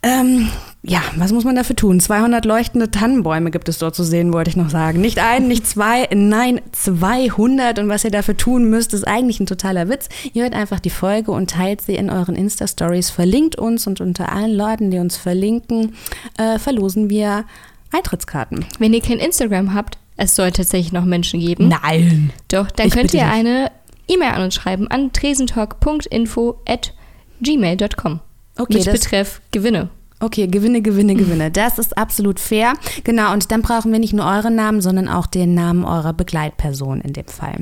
Ähm, 0.02 0.48
ja, 0.88 1.02
was 1.16 1.32
muss 1.32 1.44
man 1.44 1.56
dafür 1.56 1.74
tun? 1.74 1.98
200 1.98 2.44
leuchtende 2.44 2.90
Tannenbäume 2.90 3.50
gibt 3.50 3.68
es 3.68 3.78
dort 3.78 3.94
zu 3.96 4.04
sehen, 4.04 4.32
wollte 4.32 4.50
ich 4.50 4.56
noch 4.56 4.70
sagen. 4.70 5.00
Nicht 5.00 5.18
ein, 5.18 5.48
nicht 5.48 5.66
zwei, 5.66 6.08
nein, 6.14 6.60
200. 6.72 7.78
Und 7.80 7.88
was 7.88 8.04
ihr 8.04 8.10
dafür 8.10 8.36
tun 8.36 8.70
müsst, 8.70 8.94
ist 8.94 9.06
eigentlich 9.06 9.40
ein 9.40 9.46
totaler 9.46 9.88
Witz. 9.88 10.08
Ihr 10.32 10.44
hört 10.44 10.54
einfach 10.54 10.78
die 10.78 10.90
Folge 10.90 11.32
und 11.32 11.50
teilt 11.50 11.80
sie 11.80 11.96
in 11.96 12.08
euren 12.10 12.36
Insta-Stories, 12.36 13.10
verlinkt 13.10 13.56
uns 13.56 13.86
und 13.86 14.00
unter 14.00 14.30
allen 14.32 14.54
Leuten, 14.54 14.90
die 14.90 14.98
uns 14.98 15.16
verlinken, 15.16 15.94
äh, 16.38 16.58
verlosen 16.58 17.10
wir 17.10 17.44
Eintrittskarten. 17.92 18.64
Wenn 18.78 18.94
ihr 18.94 19.00
kein 19.02 19.18
Instagram 19.18 19.74
habt, 19.74 19.98
es 20.16 20.36
soll 20.36 20.50
tatsächlich 20.52 20.92
noch 20.92 21.04
Menschen 21.04 21.40
geben. 21.40 21.68
Nein. 21.68 22.30
Doch, 22.48 22.70
dann 22.70 22.86
Ich 22.88 22.92
könnt 22.94 23.12
ihr 23.12 23.20
dich. 23.24 23.30
eine 23.30 23.70
E-Mail 24.08 24.30
an 24.30 24.42
uns 24.42 24.54
schreiben 24.54 24.86
an 24.88 25.12
tresentalk.info 25.12 26.60
at 26.66 26.94
gmail.com. 27.40 28.20
Okay, 28.58 28.74
Mit 28.78 28.86
das- 28.86 29.00
Betreff 29.00 29.40
Gewinne. 29.50 29.90
Okay, 30.20 30.46
Gewinne, 30.46 30.80
Gewinne, 30.82 31.14
Gewinne. 31.16 31.50
Das 31.50 31.78
ist 31.78 31.96
absolut 31.98 32.40
fair. 32.40 32.72
Genau, 33.04 33.32
und 33.32 33.50
dann 33.50 33.62
brauchen 33.62 33.92
wir 33.92 33.98
nicht 33.98 34.12
nur 34.14 34.24
euren 34.26 34.54
Namen, 34.54 34.80
sondern 34.80 35.08
auch 35.08 35.26
den 35.26 35.54
Namen 35.54 35.84
eurer 35.84 36.12
Begleitperson 36.12 37.00
in 37.00 37.12
dem 37.12 37.26
Fall. 37.26 37.56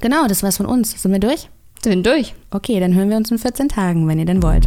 Genau, 0.00 0.26
das 0.26 0.42
war's 0.42 0.56
von 0.58 0.66
uns. 0.66 1.00
Sind 1.00 1.12
wir 1.12 1.18
durch? 1.20 1.48
Sind 1.82 2.06
durch. 2.06 2.34
Okay, 2.50 2.80
dann 2.80 2.94
hören 2.94 3.10
wir 3.10 3.16
uns 3.16 3.30
in 3.30 3.38
14 3.38 3.68
Tagen, 3.68 4.06
wenn 4.08 4.18
ihr 4.18 4.24
denn 4.26 4.42
wollt. 4.42 4.66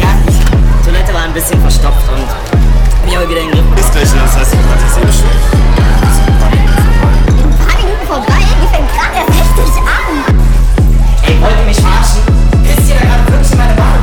Ja, 0.00 0.08
Die 0.26 0.84
Toilette 0.84 1.14
war 1.14 1.22
ein 1.22 1.32
bisschen 1.32 1.60
verstopft 1.60 2.08
und 2.10 2.16
bin 3.02 3.10
ich 3.10 3.16
aber 3.16 3.28
wieder 3.28 3.40
in 3.40 3.48
den 3.48 3.54
Griff. 3.56 3.64
Bis 3.76 3.90
gleich, 3.92 4.02
das 4.12 4.36
heißt, 4.36 4.54
ich 4.54 4.58
hatte 4.60 4.84
es 4.86 4.96
eh 4.96 5.12
schon. 5.20 5.30
Ein 7.36 7.50
paar 7.58 7.76
Minuten 7.76 8.06
vorbei, 8.06 8.40
die 8.40 8.68
fängt 8.74 8.90
gerade 8.90 9.16
erst 9.18 9.58
richtig 9.58 9.82
an. 9.82 10.36
Ey, 11.26 11.34
wollt 11.40 11.58
ihr 11.60 11.66
mich 11.66 11.80
verarschen? 11.80 12.05
matter. 13.56 13.95